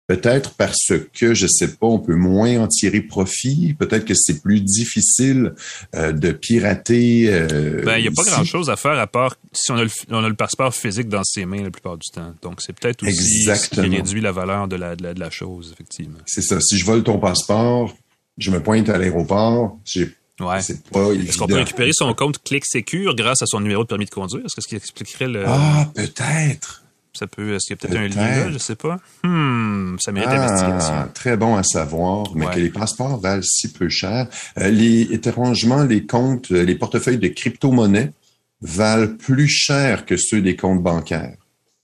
Peut-être 0.08 0.54
parce 0.54 0.90
que, 1.12 1.34
je 1.34 1.46
sais 1.46 1.68
pas, 1.76 1.86
on 1.86 1.98
peut 1.98 2.14
moins 2.14 2.60
en 2.60 2.66
tirer 2.66 3.02
profit. 3.02 3.74
Peut-être 3.78 4.06
que 4.06 4.14
c'est 4.14 4.40
plus 4.40 4.62
difficile 4.62 5.52
euh, 5.94 6.12
de 6.12 6.32
pirater. 6.32 7.26
euh, 7.30 7.82
Ben, 7.84 7.98
il 7.98 8.02
n'y 8.02 8.08
a 8.08 8.12
pas 8.12 8.22
grand-chose 8.24 8.70
à 8.70 8.76
faire 8.76 8.98
à 8.98 9.06
part 9.06 9.36
si 9.52 9.70
on 9.70 9.76
a, 9.76 9.84
le, 9.84 9.90
on 10.10 10.24
a 10.24 10.28
le 10.30 10.34
passeport 10.34 10.74
physique 10.74 11.08
dans 11.10 11.22
ses 11.24 11.44
mains 11.44 11.62
la 11.62 11.70
plupart 11.70 11.98
du 11.98 12.08
temps. 12.10 12.32
Donc, 12.40 12.62
c'est 12.62 12.72
peut-être 12.72 13.02
aussi 13.06 13.44
ce 13.44 13.68
qui 13.68 13.80
réduit 13.96 14.22
la 14.22 14.32
valeur 14.32 14.66
de 14.66 14.76
la, 14.76 14.96
de 14.96 15.02
la, 15.02 15.12
de 15.12 15.20
la 15.20 15.28
chose, 15.30 15.72
effectivement. 15.74 16.18
C'est 16.24 16.40
ça. 16.42 16.58
Si 16.60 16.78
je 16.78 16.86
vole 16.86 17.02
ton 17.04 17.18
passeport, 17.18 17.94
je 18.38 18.50
me 18.50 18.62
pointe 18.62 18.88
à 18.88 18.96
l'aéroport, 18.96 19.78
j'ai- 19.84 20.08
Ouais. 20.40 20.58
Est-ce 20.60 21.36
qu'on 21.36 21.48
peut 21.48 21.54
récupérer 21.56 21.90
son 21.92 22.14
compte 22.14 22.40
Click 22.44 22.64
Secure 22.64 23.16
grâce 23.16 23.42
à 23.42 23.46
son 23.46 23.58
numéro 23.60 23.82
de 23.82 23.88
permis 23.88 24.04
de 24.04 24.10
conduire? 24.10 24.44
Est-ce 24.46 24.54
que 24.54 24.62
ce 24.62 24.68
qui 24.68 24.76
expliquerait 24.76 25.26
le... 25.26 25.42
Ah, 25.44 25.90
peut-être. 25.94 26.84
Ça 27.14 27.26
peut... 27.26 27.54
Est-ce 27.54 27.66
qu'il 27.66 27.76
y 27.76 27.78
a 27.78 27.88
peut-être 27.88 27.98
un 27.98 28.08
lien 28.08 28.44
là? 28.44 28.50
Je 28.50 28.58
sais 28.58 28.76
pas. 28.76 28.98
Hmm, 29.24 29.96
ça 29.98 30.12
mérite 30.12 30.28
investigation. 30.30 30.94
Ah, 30.94 31.08
très 31.12 31.36
bon 31.36 31.56
à 31.56 31.62
savoir, 31.62 32.26
mais 32.34 32.46
Ouais. 32.46 32.54
que 32.54 32.60
les 32.60 32.70
passeports 32.70 33.18
valent 33.20 33.42
si 33.42 33.72
peu 33.72 33.88
cher. 33.88 34.28
Euh, 34.58 34.68
les, 34.70 35.02
étrangement, 35.12 35.82
les 35.84 36.06
comptes, 36.06 36.52
euh, 36.52 36.62
les 36.64 36.74
portefeuilles 36.76 37.18
de 37.18 37.28
crypto-monnaie 37.28 38.12
valent 38.60 39.16
plus 39.16 39.48
cher 39.48 40.04
que 40.06 40.16
ceux 40.16 40.40
des 40.42 40.56
comptes 40.56 40.82
bancaires. 40.82 41.36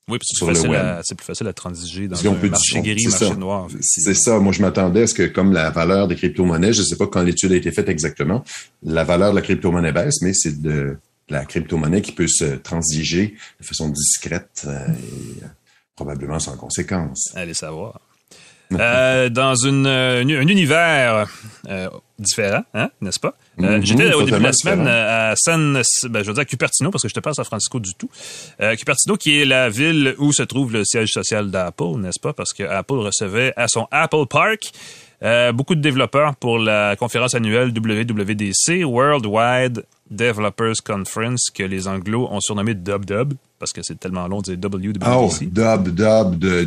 Oui, 0.06 0.18
puis 0.18 0.26
c'est 0.30 0.44
plus, 0.44 0.48
le 0.50 0.54
facile 0.56 0.70
web. 0.70 0.80
à- 0.84 1.00
c'est 1.02 1.14
plus 1.16 1.24
facile 1.24 1.46
à 1.48 1.52
transiger 1.54 2.08
dans 2.08 2.16
qu'on 2.16 2.34
un 2.34 2.48
marché 2.50 2.82
gris, 2.82 3.06
marché 3.06 3.26
ça. 3.26 3.34
noir. 3.36 3.68
C'est 3.80 4.12
ça. 4.14 4.38
Moi, 4.38 4.52
je 4.52 4.60
m'attendais 4.60 5.02
à 5.04 5.06
ce 5.06 5.14
que, 5.14 5.22
comme 5.22 5.52
la 5.54 5.70
valeur 5.70 6.08
des 6.08 6.14
crypto-monnaies, 6.14 6.74
je 6.74 6.80
ne 6.80 6.84
sais 6.84 6.96
pas 6.96 7.06
quand 7.06 7.22
l'étude 7.22 7.52
a 7.52 7.56
été 7.56 7.72
faite 7.72 7.88
exactement, 7.88 8.44
la 8.82 9.02
valeur 9.04 9.30
de 9.30 9.36
la 9.36 9.42
crypto-monnaie 9.42 9.92
baisse, 9.92 10.20
mais 10.20 10.34
c'est 10.34 10.60
de 10.60 10.98
la 11.28 11.44
crypto-monnaie 11.44 12.02
qui 12.02 12.12
peut 12.12 12.28
se 12.28 12.56
transiger 12.56 13.34
de 13.60 13.64
façon 13.66 13.88
discrète 13.88 14.64
euh, 14.66 14.86
et 14.88 15.42
euh, 15.44 15.46
probablement 15.96 16.38
sans 16.38 16.56
conséquence. 16.56 17.32
Allez 17.34 17.54
savoir. 17.54 18.00
Euh, 18.72 19.28
dans 19.28 19.54
une, 19.54 19.86
euh, 19.86 20.22
un 20.24 20.48
univers 20.48 21.28
différent, 22.18 22.64
hein, 22.74 22.90
n'est-ce 23.00 23.20
pas? 23.20 23.36
Mhm, 23.58 23.84
J'étais 23.84 24.12
au 24.14 24.22
début 24.22 24.38
de 24.38 24.42
la 24.42 24.52
semaine 24.52 24.80
différent. 24.80 24.96
à 24.96 25.34
San, 25.36 25.82
ben, 26.10 26.22
je 26.22 26.28
veux 26.28 26.32
dire 26.34 26.40
à 26.40 26.44
Cupertino, 26.44 26.90
parce 26.90 27.02
que 27.02 27.08
je 27.08 27.14
te 27.14 27.20
parle 27.20 27.32
à 27.32 27.34
San 27.36 27.44
Francisco 27.44 27.78
du 27.78 27.94
tout. 27.94 28.10
Cupertino, 28.58 29.16
qui 29.16 29.40
est 29.40 29.44
la 29.44 29.68
ville 29.68 30.16
où 30.18 30.32
se 30.32 30.42
trouve 30.42 30.72
le 30.72 30.84
siège 30.84 31.10
social 31.10 31.50
d'Apple, 31.50 31.98
n'est-ce 31.98 32.18
pas? 32.18 32.32
Parce 32.32 32.52
que 32.52 32.64
Apple 32.64 32.94
recevait 32.94 33.52
à 33.56 33.68
son 33.68 33.86
Apple 33.92 34.26
Park 34.28 34.72
euh, 35.22 35.52
beaucoup 35.52 35.74
de 35.74 35.80
développeurs 35.80 36.36
pour 36.36 36.58
la 36.58 36.96
conférence 36.96 37.34
annuelle 37.34 37.68
WWDC, 37.68 38.84
Worldwide 38.84 39.84
Developers 40.10 40.74
Conference, 40.84 41.50
que 41.52 41.62
les 41.62 41.88
Anglos 41.88 42.28
ont 42.30 42.40
surnommé 42.40 42.74
Dub 42.74 43.04
Dub, 43.04 43.34
parce 43.58 43.72
que 43.72 43.80
c'est 43.82 43.98
tellement 43.98 44.28
long 44.28 44.40
de 44.40 44.54
dire 44.54 44.70
WWDC. 44.70 45.02
Oh, 45.06 45.30
dub, 45.40 45.88
dub, 45.88 46.38
de 46.38 46.64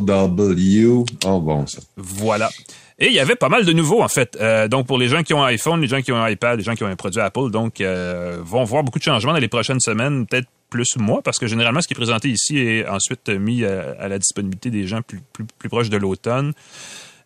W. 0.00 1.04
Oh, 1.24 1.40
bon, 1.40 1.66
ça. 1.66 1.78
Voilà. 1.96 2.50
Et 2.98 3.06
il 3.06 3.12
y 3.12 3.20
avait 3.20 3.36
pas 3.36 3.48
mal 3.48 3.64
de 3.64 3.72
nouveaux, 3.72 4.02
en 4.02 4.08
fait. 4.08 4.36
Euh, 4.40 4.66
donc, 4.66 4.88
pour 4.88 4.98
les 4.98 5.08
gens 5.08 5.22
qui 5.22 5.32
ont 5.32 5.42
un 5.42 5.46
iPhone, 5.46 5.80
les 5.80 5.86
gens 5.86 6.02
qui 6.02 6.10
ont 6.10 6.16
un 6.16 6.28
iPad, 6.28 6.58
les 6.58 6.64
gens 6.64 6.74
qui 6.74 6.82
ont 6.82 6.88
un 6.88 6.96
produit 6.96 7.20
Apple, 7.20 7.50
donc, 7.50 7.80
euh, 7.80 8.38
vont 8.42 8.64
voir 8.64 8.82
beaucoup 8.82 8.98
de 8.98 9.04
changements 9.04 9.32
dans 9.32 9.38
les 9.38 9.48
prochaines 9.48 9.80
semaines, 9.80 10.26
peut-être 10.26 10.48
plus 10.68 10.96
mois, 10.96 11.22
parce 11.22 11.38
que 11.38 11.46
généralement, 11.46 11.80
ce 11.80 11.86
qui 11.86 11.94
est 11.94 11.96
présenté 11.96 12.28
ici 12.28 12.58
est 12.58 12.88
ensuite 12.88 13.28
mis 13.28 13.64
à, 13.64 13.94
à 14.00 14.08
la 14.08 14.18
disponibilité 14.18 14.70
des 14.70 14.86
gens 14.88 15.00
plus, 15.02 15.20
plus, 15.32 15.44
plus 15.44 15.68
proches 15.68 15.90
de 15.90 15.96
l'automne. 15.96 16.52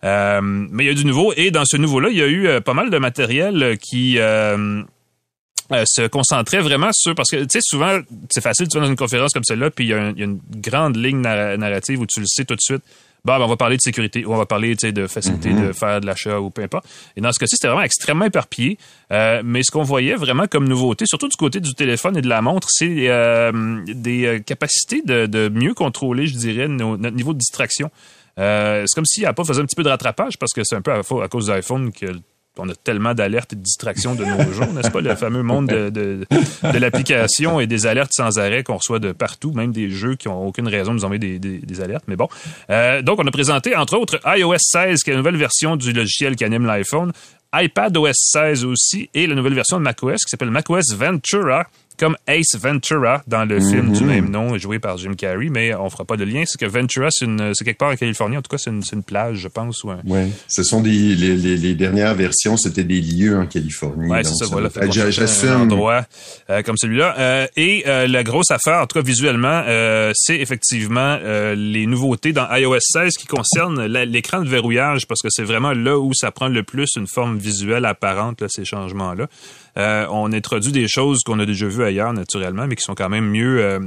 Euh, 0.04 0.40
mais 0.42 0.84
il 0.84 0.86
y 0.88 0.90
a 0.90 0.94
du 0.94 1.06
nouveau. 1.06 1.32
Et 1.36 1.50
dans 1.50 1.64
ce 1.64 1.78
nouveau-là, 1.78 2.10
il 2.10 2.18
y 2.18 2.22
a 2.22 2.26
eu 2.26 2.46
euh, 2.46 2.60
pas 2.60 2.74
mal 2.74 2.90
de 2.90 2.98
matériel 2.98 3.78
qui... 3.80 4.18
euh, 5.72 5.78
euh, 5.80 5.84
se 5.86 6.06
concentrait 6.06 6.60
vraiment 6.60 6.90
sur 6.92 7.14
parce 7.14 7.30
que 7.30 7.36
tu 7.42 7.46
sais 7.50 7.60
souvent 7.62 7.98
c'est 8.30 8.40
facile 8.42 8.68
tu 8.68 8.76
vas 8.78 8.84
dans 8.84 8.90
une 8.90 8.96
conférence 8.96 9.32
comme 9.32 9.44
celle-là 9.44 9.70
puis 9.70 9.84
il 9.84 9.88
y, 9.88 9.90
y 9.90 9.94
a 9.94 10.24
une 10.24 10.40
grande 10.56 10.96
ligne 10.96 11.20
narra- 11.20 11.56
narrative 11.56 12.00
où 12.00 12.06
tu 12.06 12.20
le 12.20 12.26
sais 12.26 12.44
tout 12.44 12.54
de 12.54 12.60
suite. 12.60 12.82
Bon 13.24 13.38
ben, 13.38 13.44
on 13.44 13.48
va 13.48 13.56
parler 13.56 13.76
de 13.76 13.80
sécurité 13.82 14.24
ou 14.26 14.32
on 14.34 14.36
va 14.36 14.46
parler 14.46 14.74
tu 14.74 14.88
sais, 14.88 14.92
de 14.92 15.06
facilité 15.06 15.52
de 15.52 15.72
faire 15.72 16.00
de 16.00 16.06
l'achat 16.06 16.40
ou 16.40 16.50
peu 16.50 16.62
importe. 16.62 16.84
Et 17.16 17.20
dans 17.20 17.30
ce 17.30 17.38
cas-ci 17.38 17.54
c'était 17.56 17.68
vraiment 17.68 17.84
extrêmement 17.84 18.24
éparpillé. 18.24 18.78
Euh, 19.12 19.42
mais 19.44 19.62
ce 19.62 19.70
qu'on 19.70 19.84
voyait 19.84 20.16
vraiment 20.16 20.46
comme 20.48 20.66
nouveauté 20.68 21.06
surtout 21.06 21.28
du 21.28 21.36
côté 21.36 21.60
du 21.60 21.72
téléphone 21.74 22.16
et 22.16 22.20
de 22.20 22.28
la 22.28 22.42
montre 22.42 22.66
c'est 22.70 23.08
euh, 23.08 23.80
des 23.86 24.26
euh, 24.26 24.38
capacités 24.40 25.02
de, 25.02 25.26
de 25.26 25.48
mieux 25.48 25.72
contrôler 25.74 26.26
je 26.26 26.36
dirais 26.36 26.66
nos- 26.68 26.96
notre 26.96 27.16
niveau 27.16 27.32
de 27.32 27.38
distraction. 27.38 27.90
C'est 28.36 28.86
comme 28.94 29.04
si 29.06 29.24
Apple 29.26 29.44
faisait 29.44 29.60
un 29.60 29.66
petit 29.66 29.76
peu 29.76 29.82
de 29.82 29.88
rattrapage 29.90 30.38
parce 30.38 30.52
que 30.52 30.62
c'est 30.64 30.74
un 30.74 30.80
peu 30.82 30.90
à, 30.92 30.98
à 31.00 31.28
cause 31.28 31.46
de 31.46 31.52
l'iPhone 31.52 31.92
que 31.92 32.06
on 32.58 32.68
a 32.68 32.74
tellement 32.74 33.14
d'alertes 33.14 33.52
et 33.52 33.56
de 33.56 33.62
distractions 33.62 34.14
de 34.14 34.24
nos 34.24 34.52
jours, 34.52 34.72
n'est-ce 34.72 34.90
pas? 34.90 35.00
Le 35.00 35.16
fameux 35.16 35.42
monde 35.42 35.66
de, 35.66 36.26
l'application 36.62 37.60
et 37.60 37.66
des 37.66 37.86
alertes 37.86 38.12
sans 38.12 38.38
arrêt 38.38 38.62
qu'on 38.62 38.76
reçoit 38.76 38.98
de 38.98 39.12
partout, 39.12 39.52
même 39.52 39.72
des 39.72 39.90
jeux 39.90 40.16
qui 40.16 40.28
ont 40.28 40.46
aucune 40.46 40.68
raison 40.68 40.92
de 40.92 40.96
nous 40.96 41.04
envoyer 41.04 41.38
des, 41.38 41.80
alertes. 41.80 42.04
Mais 42.08 42.16
bon. 42.16 42.28
Euh, 42.70 43.02
donc, 43.02 43.18
on 43.20 43.26
a 43.26 43.30
présenté, 43.30 43.74
entre 43.74 43.96
autres, 43.96 44.20
iOS 44.26 44.56
16, 44.58 45.02
qui 45.02 45.10
est 45.10 45.14
la 45.14 45.18
nouvelle 45.18 45.36
version 45.36 45.76
du 45.76 45.92
logiciel 45.92 46.36
qui 46.36 46.44
anime 46.44 46.66
l'iPhone, 46.66 47.12
iPad 47.54 47.96
OS 47.96 48.16
16 48.16 48.64
aussi, 48.64 49.10
et 49.14 49.26
la 49.26 49.34
nouvelle 49.34 49.54
version 49.54 49.78
de 49.78 49.82
macOS 49.82 50.24
qui 50.24 50.30
s'appelle 50.30 50.50
macOS 50.50 50.92
Ventura, 50.94 51.66
comme 51.98 52.16
Ace 52.26 52.56
Ventura 52.56 53.22
dans 53.26 53.44
le 53.44 53.60
film 53.60 53.92
du 53.92 54.04
mhm. 54.04 54.10
même 54.10 54.30
nom, 54.30 54.58
joué 54.58 54.78
par 54.78 54.98
Jim 54.98 55.14
Carrey, 55.14 55.48
mais 55.50 55.74
on 55.74 55.90
fera 55.90 56.04
pas 56.04 56.16
de 56.16 56.24
lien. 56.24 56.44
C'est 56.46 56.58
que 56.58 56.66
Ventura, 56.66 57.08
c'est 57.10 57.26
quelque 57.64 57.78
part 57.78 57.92
en 57.92 57.96
Californie. 57.96 58.36
En 58.36 58.42
tout 58.42 58.50
cas, 58.50 58.58
c'est 58.58 58.70
une, 58.70 58.82
une, 58.92 59.02
plage, 59.02 59.38
je 59.38 59.48
pense. 59.48 59.84
Oui, 59.84 60.32
ce 60.48 60.62
sont 60.62 60.80
des, 60.80 60.90
les, 60.90 61.36
les, 61.36 61.74
dernières 61.74 62.14
versions, 62.14 62.56
c'était 62.56 62.84
des 62.84 63.00
lieux 63.00 63.36
en 63.36 63.46
Californie. 63.46 64.10
Oui, 64.10 64.18
c'est 64.22 64.34
ça, 64.34 64.46
voilà. 64.50 64.68
J'assume. 64.90 65.48
Un 65.48 65.60
endroit 65.62 66.06
euh, 66.50 66.62
comme 66.62 66.76
celui-là. 66.76 67.14
Euh, 67.18 67.46
et 67.56 67.84
euh, 67.86 68.06
la 68.06 68.22
grosse 68.22 68.50
affaire, 68.50 68.80
en 68.80 68.86
tout 68.86 68.98
cas 68.98 69.04
visuellement, 69.04 69.62
c'est 70.14 70.38
effectivement 70.38 71.18
les 71.54 71.86
nouveautés 71.86 72.32
dans 72.32 72.48
iOS 72.54 72.78
16 72.80 73.14
qui 73.14 73.26
concernent 73.26 73.84
l'écran 73.84 74.40
de 74.42 74.48
verrouillage, 74.48 75.06
parce 75.06 75.20
que 75.20 75.28
c'est 75.30 75.42
vraiment 75.42 75.72
là 75.72 75.98
où 75.98 76.12
ça 76.14 76.30
prend 76.30 76.48
le 76.48 76.62
plus 76.62 76.90
une 76.96 77.06
forme 77.06 77.38
visuelle 77.38 77.84
apparente, 77.84 78.40
là, 78.40 78.46
ces 78.48 78.64
changements-là. 78.64 79.28
Euh, 79.78 80.06
on 80.10 80.32
introduit 80.32 80.72
des 80.72 80.86
choses 80.86 81.20
qu'on 81.24 81.38
a 81.38 81.46
déjà 81.46 81.66
vues 81.66 81.84
ailleurs, 81.84 82.12
naturellement, 82.12 82.66
mais 82.66 82.76
qui 82.76 82.82
sont 82.82 82.94
quand 82.94 83.08
même 83.08 83.30
mieux, 83.30 83.62
euh, 83.62 83.80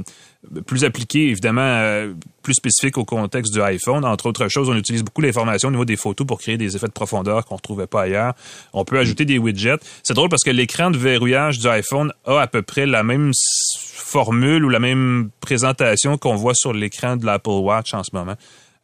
plus 0.66 0.84
appliquées, 0.84 1.28
évidemment, 1.28 1.60
euh, 1.62 2.12
plus 2.42 2.54
spécifiques 2.54 2.98
au 2.98 3.04
contexte 3.04 3.52
du 3.52 3.60
iPhone. 3.60 4.04
Entre 4.04 4.26
autres 4.26 4.48
choses, 4.48 4.68
on 4.68 4.76
utilise 4.76 5.04
beaucoup 5.04 5.20
l'information 5.20 5.68
au 5.68 5.72
niveau 5.72 5.84
des 5.84 5.96
photos 5.96 6.26
pour 6.26 6.40
créer 6.40 6.56
des 6.56 6.74
effets 6.76 6.88
de 6.88 6.92
profondeur 6.92 7.44
qu'on 7.44 7.54
ne 7.54 7.58
retrouvait 7.58 7.86
pas 7.86 8.02
ailleurs. 8.02 8.34
On 8.72 8.84
peut 8.84 8.98
ajouter 8.98 9.24
des 9.24 9.38
widgets. 9.38 9.78
C'est 10.02 10.14
drôle 10.14 10.28
parce 10.28 10.42
que 10.42 10.50
l'écran 10.50 10.90
de 10.90 10.98
verrouillage 10.98 11.58
du 11.58 11.68
iPhone 11.68 12.12
a 12.24 12.40
à 12.40 12.46
peu 12.46 12.62
près 12.62 12.86
la 12.86 13.02
même 13.02 13.32
formule 13.78 14.64
ou 14.64 14.68
la 14.68 14.80
même 14.80 15.30
présentation 15.40 16.18
qu'on 16.18 16.36
voit 16.36 16.54
sur 16.54 16.72
l'écran 16.72 17.16
de 17.16 17.26
l'Apple 17.26 17.50
Watch 17.50 17.94
en 17.94 18.02
ce 18.02 18.10
moment. 18.12 18.36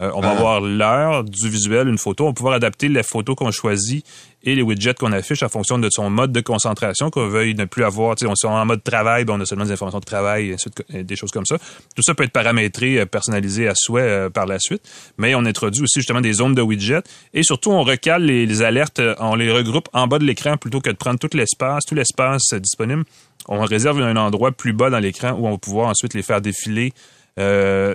Euh, 0.02 0.10
on 0.14 0.20
va 0.20 0.30
ah. 0.30 0.32
avoir 0.32 0.60
l'heure 0.60 1.24
du 1.24 1.48
visuel, 1.48 1.88
une 1.88 1.98
photo. 1.98 2.24
On 2.24 2.28
va 2.28 2.32
pouvoir 2.32 2.54
adapter 2.54 2.88
les 2.88 3.02
photos 3.02 3.36
qu'on 3.36 3.50
choisit 3.50 4.04
et 4.42 4.56
les 4.56 4.62
widgets 4.62 4.94
qu'on 4.94 5.12
affiche 5.12 5.44
en 5.44 5.48
fonction 5.48 5.78
de 5.78 5.88
son 5.90 6.10
mode 6.10 6.32
de 6.32 6.40
concentration 6.40 7.10
qu'on 7.10 7.28
veuille 7.28 7.54
ne 7.54 7.64
plus 7.64 7.84
avoir. 7.84 8.16
on 8.24 8.32
est 8.32 8.44
en 8.44 8.66
mode 8.66 8.82
travail, 8.82 9.24
ben 9.24 9.34
on 9.34 9.40
a 9.40 9.46
seulement 9.46 9.64
des 9.64 9.70
informations 9.70 10.00
de 10.00 10.04
travail, 10.04 10.56
et 10.92 11.04
des 11.04 11.16
choses 11.16 11.30
comme 11.30 11.46
ça. 11.46 11.58
Tout 11.94 12.02
ça 12.02 12.14
peut 12.14 12.24
être 12.24 12.32
paramétré, 12.32 12.98
euh, 12.98 13.06
personnalisé 13.06 13.68
à 13.68 13.74
souhait 13.76 14.02
euh, 14.02 14.30
par 14.30 14.46
la 14.46 14.58
suite. 14.58 14.82
Mais 15.18 15.34
on 15.36 15.44
introduit 15.44 15.82
aussi 15.82 16.00
justement 16.00 16.20
des 16.20 16.32
zones 16.32 16.54
de 16.54 16.62
widgets 16.62 17.02
et 17.32 17.44
surtout 17.44 17.70
on 17.70 17.84
recale 17.84 18.24
les, 18.24 18.62
alertes, 18.62 19.00
on 19.20 19.36
les 19.36 19.52
regroupe 19.52 19.88
en 19.92 20.08
bas 20.08 20.18
de 20.18 20.24
l'écran 20.24 20.56
plutôt 20.56 20.80
que 20.80 20.90
de 20.90 20.96
prendre 20.96 21.18
tout 21.18 21.30
l'espace, 21.36 21.84
tout 21.86 21.94
l'espace 21.94 22.54
disponible. 22.54 23.04
On 23.48 23.60
réserve 23.60 24.00
un 24.00 24.16
endroit 24.16 24.52
plus 24.52 24.72
bas 24.72 24.90
dans 24.90 24.98
l'écran 24.98 25.32
où 25.32 25.46
on 25.46 25.52
va 25.52 25.58
pouvoir 25.58 25.88
ensuite 25.88 26.14
les 26.14 26.22
faire 26.22 26.40
défiler 26.40 26.92
euh, 27.38 27.94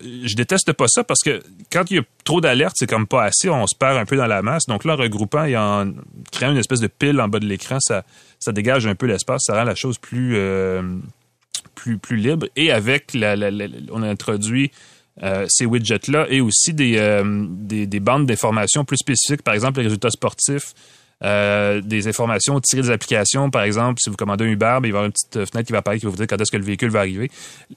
je 0.00 0.34
déteste 0.34 0.72
pas 0.72 0.86
ça 0.88 1.04
parce 1.04 1.20
que 1.22 1.42
quand 1.70 1.90
il 1.90 1.96
y 1.96 2.00
a 2.00 2.02
trop 2.24 2.40
d'alertes, 2.40 2.76
c'est 2.78 2.88
comme 2.88 3.06
pas 3.06 3.24
assez, 3.24 3.48
on 3.50 3.66
se 3.66 3.74
perd 3.76 3.96
un 3.98 4.06
peu 4.06 4.16
dans 4.16 4.26
la 4.26 4.42
masse. 4.42 4.66
Donc 4.66 4.84
là, 4.84 4.94
en 4.94 4.96
regroupant 4.96 5.44
et 5.44 5.56
en 5.56 5.92
créant 6.32 6.52
une 6.52 6.58
espèce 6.58 6.80
de 6.80 6.86
pile 6.86 7.20
en 7.20 7.28
bas 7.28 7.38
de 7.38 7.46
l'écran, 7.46 7.78
ça, 7.80 8.04
ça 8.38 8.52
dégage 8.52 8.86
un 8.86 8.94
peu 8.94 9.06
l'espace, 9.06 9.42
ça 9.44 9.54
rend 9.54 9.64
la 9.64 9.74
chose 9.74 9.98
plus, 9.98 10.36
euh, 10.36 10.82
plus, 11.74 11.98
plus 11.98 12.16
libre. 12.16 12.46
Et 12.56 12.72
avec, 12.72 13.12
la, 13.14 13.34
on 13.92 14.02
a 14.02 14.08
introduit 14.08 14.70
euh, 15.22 15.46
ces 15.48 15.66
widgets-là 15.66 16.26
et 16.30 16.40
aussi 16.40 16.72
des, 16.72 17.22
des, 17.50 17.86
des 17.86 18.00
bandes 18.00 18.26
d'informations 18.26 18.84
plus 18.84 18.98
spécifiques, 18.98 19.42
par 19.42 19.54
exemple 19.54 19.80
les 19.80 19.84
résultats 19.84 20.10
sportifs. 20.10 20.74
Euh, 21.24 21.80
des 21.80 22.06
informations 22.06 22.60
tirées 22.60 22.82
des 22.82 22.90
applications. 22.90 23.50
Par 23.50 23.62
exemple, 23.62 23.98
si 24.00 24.08
vous 24.08 24.14
commandez 24.14 24.44
un 24.44 24.48
Uber, 24.48 24.78
ben, 24.80 24.88
il 24.88 24.92
va 24.92 24.98
y 24.98 25.00
avoir 25.00 25.04
une 25.06 25.12
petite 25.12 25.50
fenêtre 25.50 25.66
qui 25.66 25.72
va 25.72 25.78
apparaître 25.78 26.00
qui 26.00 26.06
va 26.06 26.10
vous 26.10 26.16
dire 26.16 26.28
quand 26.28 26.40
est-ce 26.40 26.52
que 26.52 26.56
le 26.56 26.64
véhicule 26.64 26.90
va 26.90 27.00
arriver. 27.00 27.28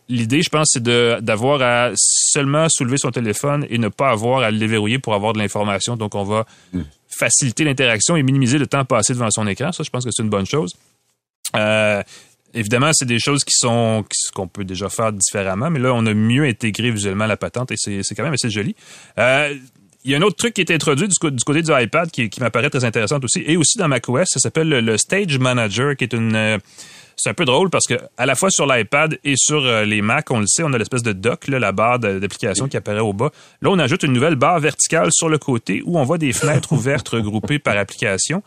L'idée, 0.09 0.43
je 0.43 0.49
pense, 0.49 0.69
c'est 0.73 0.83
d'avoir 0.83 1.61
à 1.61 1.91
seulement 1.95 2.67
soulever 2.69 2.97
son 2.97 3.09
téléphone 3.09 3.65
et 3.69 3.79
ne 3.79 3.87
pas 3.87 4.11
avoir 4.11 4.43
à 4.43 4.51
le 4.51 4.59
déverrouiller 4.59 4.99
pour 4.99 5.15
avoir 5.15 5.33
de 5.33 5.39
l'information. 5.39 5.97
Donc, 5.97 6.13
on 6.13 6.23
va 6.23 6.45
hmm. 6.73 6.81
faciliter 7.07 7.63
l'interaction 7.63 8.15
et 8.15 8.21
minimiser 8.21 8.59
le 8.59 8.67
temps 8.67 8.85
passé 8.85 9.13
devant 9.13 9.31
son 9.31 9.47
écran. 9.47 9.71
Ça, 9.71 9.81
je 9.81 9.89
pense 9.89 10.05
que 10.05 10.11
c'est 10.11 10.21
une 10.21 10.29
bonne 10.29 10.45
chose. 10.45 10.75
Euh, 11.55 12.03
évidemment, 12.53 12.91
c'est 12.93 13.05
des 13.05 13.19
choses 13.19 13.43
qui 13.43 13.55
sont 13.55 14.05
qu'on 14.35 14.47
peut 14.47 14.65
déjà 14.65 14.87
faire 14.89 15.11
différemment, 15.11 15.71
mais 15.71 15.79
là, 15.79 15.93
on 15.95 16.05
a 16.05 16.13
mieux 16.13 16.45
intégré 16.45 16.91
visuellement 16.91 17.25
la 17.25 17.37
patente 17.37 17.71
et 17.71 17.75
c'est 17.77 18.15
quand 18.15 18.23
même 18.23 18.33
assez 18.33 18.51
joli. 18.51 18.75
Euh, 19.17 19.55
il 20.03 20.11
y 20.11 20.15
a 20.15 20.17
un 20.17 20.21
autre 20.21 20.35
truc 20.35 20.53
qui 20.53 20.61
est 20.61 20.71
introduit 20.71 21.07
du, 21.07 21.15
côté 21.19 21.61
du 21.61 21.71
iPad 21.71 22.09
qui, 22.09 22.29
m'apparaît 22.39 22.69
très 22.69 22.83
intéressant 22.83 23.19
aussi, 23.23 23.43
et 23.45 23.57
aussi 23.57 23.77
dans 23.77 23.87
macOS, 23.87 24.27
ça 24.29 24.39
s'appelle 24.39 24.69
le, 24.69 24.97
Stage 24.97 25.37
Manager, 25.37 25.95
qui 25.95 26.05
est 26.05 26.13
une... 26.13 26.35
Euh, 26.35 26.57
c'est 27.17 27.29
un 27.29 27.35
peu 27.35 27.45
drôle 27.45 27.69
parce 27.69 27.85
que 27.85 27.93
à 28.17 28.25
la 28.25 28.33
fois 28.33 28.49
sur 28.49 28.65
l'iPad 28.65 29.19
et 29.23 29.35
sur 29.37 29.63
euh, 29.63 29.85
les 29.85 30.01
Mac, 30.01 30.31
on 30.31 30.39
le 30.39 30.47
sait, 30.47 30.63
on 30.63 30.73
a 30.73 30.77
l'espèce 30.79 31.03
de 31.03 31.11
dock, 31.11 31.47
la 31.47 31.71
barre 31.71 31.99
d'application 31.99 32.67
qui 32.67 32.77
apparaît 32.77 32.99
au 32.99 33.13
bas. 33.13 33.29
Là, 33.61 33.69
on 33.69 33.77
ajoute 33.77 34.01
une 34.01 34.13
nouvelle 34.13 34.35
barre 34.35 34.59
verticale 34.59 35.09
sur 35.11 35.29
le 35.29 35.37
côté 35.37 35.83
où 35.85 35.99
on 35.99 36.03
voit 36.03 36.17
des 36.17 36.33
fenêtres 36.33 36.71
ouvertes 36.73 37.09
regroupées 37.09 37.59
par 37.59 37.77
application 37.77 38.41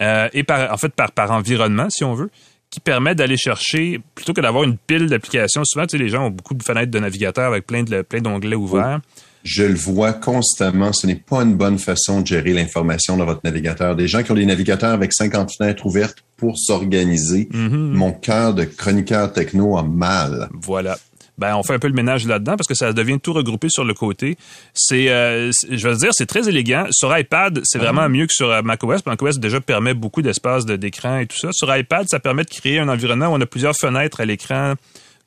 euh, 0.00 0.28
et 0.32 0.44
par, 0.44 0.72
en 0.72 0.76
fait 0.76 0.90
par, 0.90 1.10
par 1.10 1.32
environnement, 1.32 1.88
si 1.90 2.04
on 2.04 2.14
veut 2.14 2.30
qui 2.70 2.78
permet 2.78 3.16
d'aller 3.16 3.36
chercher, 3.36 4.00
plutôt 4.14 4.32
que 4.32 4.40
d'avoir 4.40 4.62
une 4.62 4.76
pile 4.76 5.08
d'applications, 5.08 5.62
souvent, 5.64 5.86
tu 5.86 5.96
sais, 5.96 5.98
les 5.98 6.08
gens 6.08 6.26
ont 6.26 6.30
beaucoup 6.30 6.54
de 6.54 6.62
fenêtres 6.62 6.92
de 6.92 6.98
navigateur 7.00 7.48
avec 7.48 7.66
plein 7.66 7.82
de 7.82 8.02
plein 8.02 8.20
d'onglets 8.20 8.54
ouverts 8.54 9.00
je 9.42 9.64
le 9.64 9.74
vois 9.74 10.12
constamment. 10.12 10.92
Ce 10.92 11.06
n'est 11.06 11.16
pas 11.16 11.42
une 11.42 11.54
bonne 11.54 11.78
façon 11.78 12.20
de 12.20 12.26
gérer 12.26 12.52
l'information 12.52 13.16
dans 13.16 13.24
votre 13.24 13.40
navigateur. 13.44 13.96
Des 13.96 14.08
gens 14.08 14.22
qui 14.22 14.32
ont 14.32 14.36
des 14.36 14.46
navigateurs 14.46 14.92
avec 14.92 15.12
50 15.12 15.52
fenêtres 15.56 15.86
ouvertes 15.86 16.18
pour 16.36 16.58
s'organiser. 16.58 17.48
Mhm. 17.52 17.92
Mon 17.92 18.12
cœur 18.12 18.54
de 18.54 18.64
chroniqueur 18.64 19.32
techno 19.32 19.76
a 19.76 19.82
mal. 19.82 20.48
Voilà. 20.62 20.98
Ben, 21.38 21.56
on 21.56 21.62
fait 21.62 21.72
un 21.72 21.78
peu 21.78 21.88
le 21.88 21.94
ménage 21.94 22.26
là-dedans 22.26 22.56
parce 22.56 22.66
que 22.66 22.74
ça 22.74 22.92
devient 22.92 23.18
tout 23.18 23.32
regroupé 23.32 23.68
sur 23.70 23.82
le 23.82 23.94
côté. 23.94 24.36
C'est, 24.74 25.08
euh, 25.08 25.50
je 25.70 25.88
veux 25.88 25.96
dire, 25.96 26.10
c'est 26.12 26.26
très 26.26 26.46
élégant. 26.50 26.84
Sur 26.90 27.16
iPad, 27.16 27.60
c'est 27.64 27.78
vraiment 27.78 28.10
mhm. 28.10 28.16
mieux 28.16 28.26
que 28.26 28.34
sur 28.34 28.50
euh, 28.50 28.60
macOS. 28.60 29.06
macOS 29.06 29.38
déjà 29.38 29.58
permet 29.58 29.94
beaucoup 29.94 30.20
d'espace 30.20 30.66
d'écran 30.66 31.18
et 31.18 31.26
tout 31.26 31.38
ça. 31.38 31.48
Sur 31.52 31.74
iPad, 31.74 32.06
ça 32.10 32.20
permet 32.20 32.44
de 32.44 32.50
créer 32.50 32.78
un 32.78 32.90
environnement 32.90 33.28
où 33.28 33.36
on 33.36 33.40
a 33.40 33.46
plusieurs 33.46 33.74
fenêtres 33.74 34.20
à 34.20 34.26
l'écran 34.26 34.74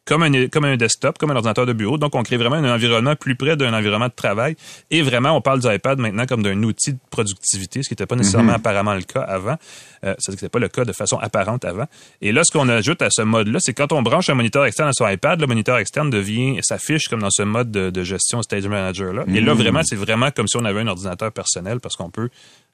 comme 0.06 0.24
un, 0.24 0.48
comme 0.48 0.66
un 0.66 0.76
desktop, 0.76 1.18
comme 1.18 1.32
un 1.32 1.36
ordinateur 1.36 1.66
de 1.66 1.74
bureau. 1.74 1.98
Donc, 1.98 2.16
on 2.16 2.24
crée 2.24 2.38
vraiment 2.38 2.58
un 2.58 2.74
environnement 2.74 3.16
plus 3.16 3.36
près 3.36 3.56
d'un 3.56 3.74
environnement 3.74 4.08
de 4.08 4.14
travail. 4.14 4.56
Et 4.92 5.02
vraiment, 5.02 5.32
on 5.32 5.42
parle 5.42 5.62
du 5.62 5.74
iPad 5.74 5.98
maintenant 6.00 6.26
comme 6.26 6.44
d'un 6.44 6.62
outil 6.64 6.94
de 6.94 7.00
productivité, 7.10 7.84
ce 7.84 7.88
qui 7.88 7.94
n'était 7.94 8.06
pas 8.06 8.16
nécessairement 8.16 8.52
mhm. 8.52 8.58
apparemment 8.58 8.94
le 8.96 9.04
cas 9.04 9.22
avant. 9.22 9.58
Euh, 10.04 10.16
ce 10.20 10.32
n'était 10.32 10.50
pas 10.50 10.60
le 10.60 10.68
cas 10.68 10.84
de 10.84 10.92
façon 10.92 11.18
apparente 11.18 11.64
avant. 11.64 11.86
Et 12.22 12.32
là, 12.32 12.44
ce 12.44 12.52
qu'on 12.52 12.68
ajoute 12.68 13.02
à 13.02 13.10
ce 13.10 13.22
mode-là, 13.22 13.60
c'est 13.62 13.74
quand 13.74 13.94
on 13.94 14.02
branche 14.02 14.30
un 14.30 14.36
moniteur 14.36 14.66
externe 14.66 14.90
à 14.90 14.94
son 14.94 15.08
iPad, 15.08 15.40
le 15.40 15.48
moniteur 15.48 15.78
externe 15.78 16.10
devient, 16.10 16.60
s'affiche 16.62 17.08
comme 17.08 17.22
dans 17.22 17.32
ce 17.32 17.44
mode 17.44 17.72
de, 17.72 18.04
gestion 18.04 18.42
Stage 18.42 18.68
Manager-là. 18.68 19.24
Et 19.28 19.40
là, 19.40 19.54
mhm. 19.54 19.62
vraiment, 19.62 19.82
c'est 19.84 19.96
vraiment 19.96 20.30
comme 20.32 20.48
si 20.48 20.58
on 20.58 20.66
avait 20.66 20.82
un 20.82 20.88
ordinateur 20.88 21.32
personnel 21.32 21.80
parce 21.80 21.96
qu'on 21.96 22.10
peut 22.10 22.30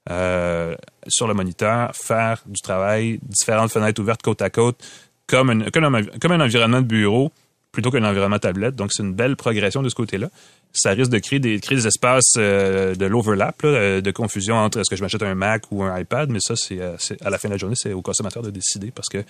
euh, 0.09 0.75
sur 1.07 1.27
le 1.27 1.35
moniteur, 1.35 1.91
faire 1.93 2.41
du 2.47 2.61
travail, 2.61 3.19
différentes 3.21 3.71
fenêtres 3.71 4.01
ouvertes 4.01 4.23
côte 4.23 4.41
à 4.41 4.49
côte, 4.49 4.83
comme, 5.29 5.49
un, 5.51 5.69
comme, 6.19 6.31
un, 6.31 6.41
environnement 6.41 6.81
de 6.81 6.87
bureau 6.87 7.31
plutôt 7.71 7.91
qu'un 7.91 8.03
environnement 8.03 8.39
tablette. 8.39 8.75
Donc, 8.75 8.91
c'est 8.91 9.03
une 9.03 9.13
belle 9.13 9.35
progression 9.35 9.83
de 9.83 9.89
ce 9.89 9.95
côté-là. 9.95 10.29
Ça 10.73 10.91
risque 10.91 11.11
de 11.11 11.19
créer 11.19 11.39
des, 11.39 11.59
créer 11.59 11.77
des 11.77 11.87
espaces 11.87 12.33
euh, 12.37 12.95
de 12.95 13.05
l'overlap, 13.05 13.61
euh, 13.63 14.01
de 14.01 14.11
confusion 14.11 14.55
entre 14.55 14.79
est-ce 14.79 14.89
que 14.89 14.95
je 14.95 15.03
m'achète 15.03 15.21
un 15.21 15.35
Mac 15.35 15.65
ou 15.71 15.83
un 15.83 15.99
iPad, 15.99 16.29
mais 16.29 16.39
ça, 16.41 16.55
c'est 16.55 16.81
euh, 16.81 16.95
à 17.21 17.29
la 17.29 17.37
fin 17.37 17.47
de 17.47 17.53
la 17.53 17.57
journée, 17.57 17.75
c'est 17.77 17.93
au 17.93 18.01
consommateur 18.01 18.41
de 18.41 18.49
décider 18.49 18.91
parce 18.91 19.07
que 19.07 19.23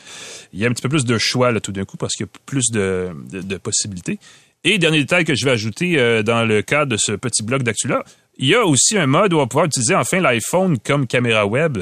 il 0.54 0.60
y 0.60 0.66
a 0.66 0.70
un 0.70 0.72
petit 0.72 0.82
peu 0.82 0.90
plus 0.90 1.06
de 1.06 1.18
choix 1.18 1.58
tout 1.60 1.74
d'un 1.74 1.86
coup 1.86 1.98
parce 1.98 2.14
qu'il 2.14 2.26
y 2.26 2.30
a 2.30 2.32
plus 2.46 2.72
de, 2.72 3.10
de, 3.32 3.58
possibilités. 3.58 4.20
Et 4.64 4.78
dernier 4.78 5.00
détail 5.00 5.26
que 5.26 5.36
je 5.36 5.46
vais 5.46 5.52
ajouter 5.52 6.24
dans 6.24 6.44
le 6.44 6.62
cadre 6.62 6.92
de 6.92 6.98
ce 6.98 7.14
petit 7.14 7.44
bloc 7.44 7.64
d'actu-là, 7.64 8.04
il 8.38 8.48
y 8.48 8.56
a 8.56 8.66
aussi 8.66 8.98
un 8.98 9.08
mode 9.08 9.34
où 9.34 9.38
on 9.38 9.40
va 9.40 9.48
pouvoir 9.48 9.66
utiliser 9.66 9.96
enfin 9.96 10.20
l'iPhone 10.20 10.78
comme 10.80 11.08
caméra 11.08 11.46
web. 11.46 11.78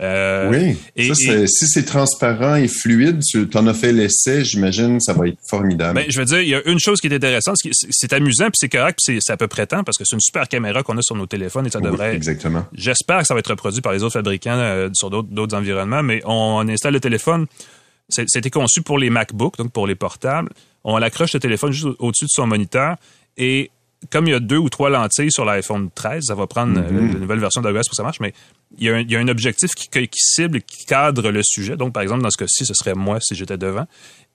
Euh, 0.00 0.50
oui. 0.50 0.76
si 0.96 1.66
c'est 1.66 1.84
transparent 1.84 2.56
et 2.56 2.68
fluide, 2.68 3.20
tu 3.22 3.48
en 3.54 3.66
as 3.66 3.74
fait 3.74 3.92
l'essai, 3.92 4.44
j'imagine, 4.44 5.00
ça 5.00 5.12
va 5.12 5.28
être 5.28 5.38
formidable. 5.48 5.94
Ben, 5.94 6.06
je 6.08 6.18
veux 6.18 6.24
dire, 6.24 6.40
il 6.40 6.48
y 6.48 6.54
a 6.54 6.66
une 6.66 6.80
chose 6.80 7.00
qui 7.00 7.06
est 7.06 7.14
intéressante, 7.14 7.56
c'est 7.90 8.12
amusant, 8.12 8.46
puis 8.46 8.58
c'est 8.58 8.68
correct, 8.68 8.98
puis 9.04 9.18
c'est 9.20 9.32
à 9.32 9.36
peu 9.36 9.48
près 9.48 9.66
temps, 9.66 9.84
parce 9.84 9.98
que 9.98 10.04
c'est 10.04 10.14
une 10.14 10.20
super 10.20 10.48
caméra 10.48 10.82
qu'on 10.82 10.98
a 10.98 11.02
sur 11.02 11.16
nos 11.16 11.26
téléphones 11.26 11.66
et 11.66 11.70
ça 11.70 11.80
devrait. 11.80 12.14
exactement. 12.14 12.64
J'espère 12.72 13.20
que 13.20 13.26
ça 13.26 13.34
va 13.34 13.40
être 13.40 13.50
reproduit 13.50 13.80
par 13.80 13.92
les 13.92 14.02
autres 14.02 14.14
fabricants 14.14 14.56
euh, 14.56 14.88
sur 14.94 15.10
d'autres 15.10 15.56
environnements, 15.56 16.02
mais 16.02 16.22
on 16.24 16.66
installe 16.68 16.94
le 16.94 17.00
téléphone. 17.00 17.46
C'était 18.08 18.50
conçu 18.50 18.82
pour 18.82 18.98
les 18.98 19.08
MacBooks, 19.10 19.56
donc 19.56 19.72
pour 19.72 19.86
les 19.86 19.94
portables. 19.94 20.50
On 20.84 20.96
accroche 20.96 21.32
le 21.32 21.40
téléphone 21.40 21.72
juste 21.72 21.86
au-dessus 21.98 22.26
de 22.26 22.30
son 22.30 22.46
moniteur 22.46 22.96
et 23.36 23.70
comme 24.10 24.26
il 24.26 24.30
y 24.30 24.34
a 24.34 24.40
deux 24.40 24.58
ou 24.58 24.68
trois 24.68 24.90
lentilles 24.90 25.32
sur 25.32 25.44
l'iPhone 25.44 25.90
13, 25.94 26.24
ça 26.26 26.34
va 26.34 26.46
prendre 26.46 26.78
mm-hmm. 26.78 27.10
euh, 27.10 27.12
la 27.14 27.18
nouvelle 27.18 27.38
version 27.38 27.62
d'iOS 27.62 27.72
pour 27.72 27.90
que 27.90 27.96
ça 27.96 28.02
marche, 28.02 28.20
mais 28.20 28.34
il 28.78 28.84
y, 28.84 28.90
a 28.90 28.96
un, 28.96 29.00
il 29.00 29.10
y 29.10 29.16
a 29.16 29.18
un 29.18 29.28
objectif 29.28 29.74
qui, 29.74 29.88
qui 29.88 30.08
cible, 30.18 30.62
qui 30.62 30.86
cadre 30.86 31.30
le 31.30 31.42
sujet. 31.42 31.76
Donc, 31.76 31.92
par 31.92 32.02
exemple, 32.02 32.22
dans 32.22 32.30
ce 32.30 32.36
cas-ci, 32.36 32.66
ce 32.66 32.74
serait 32.74 32.94
moi 32.94 33.18
si 33.20 33.34
j'étais 33.34 33.56
devant. 33.56 33.86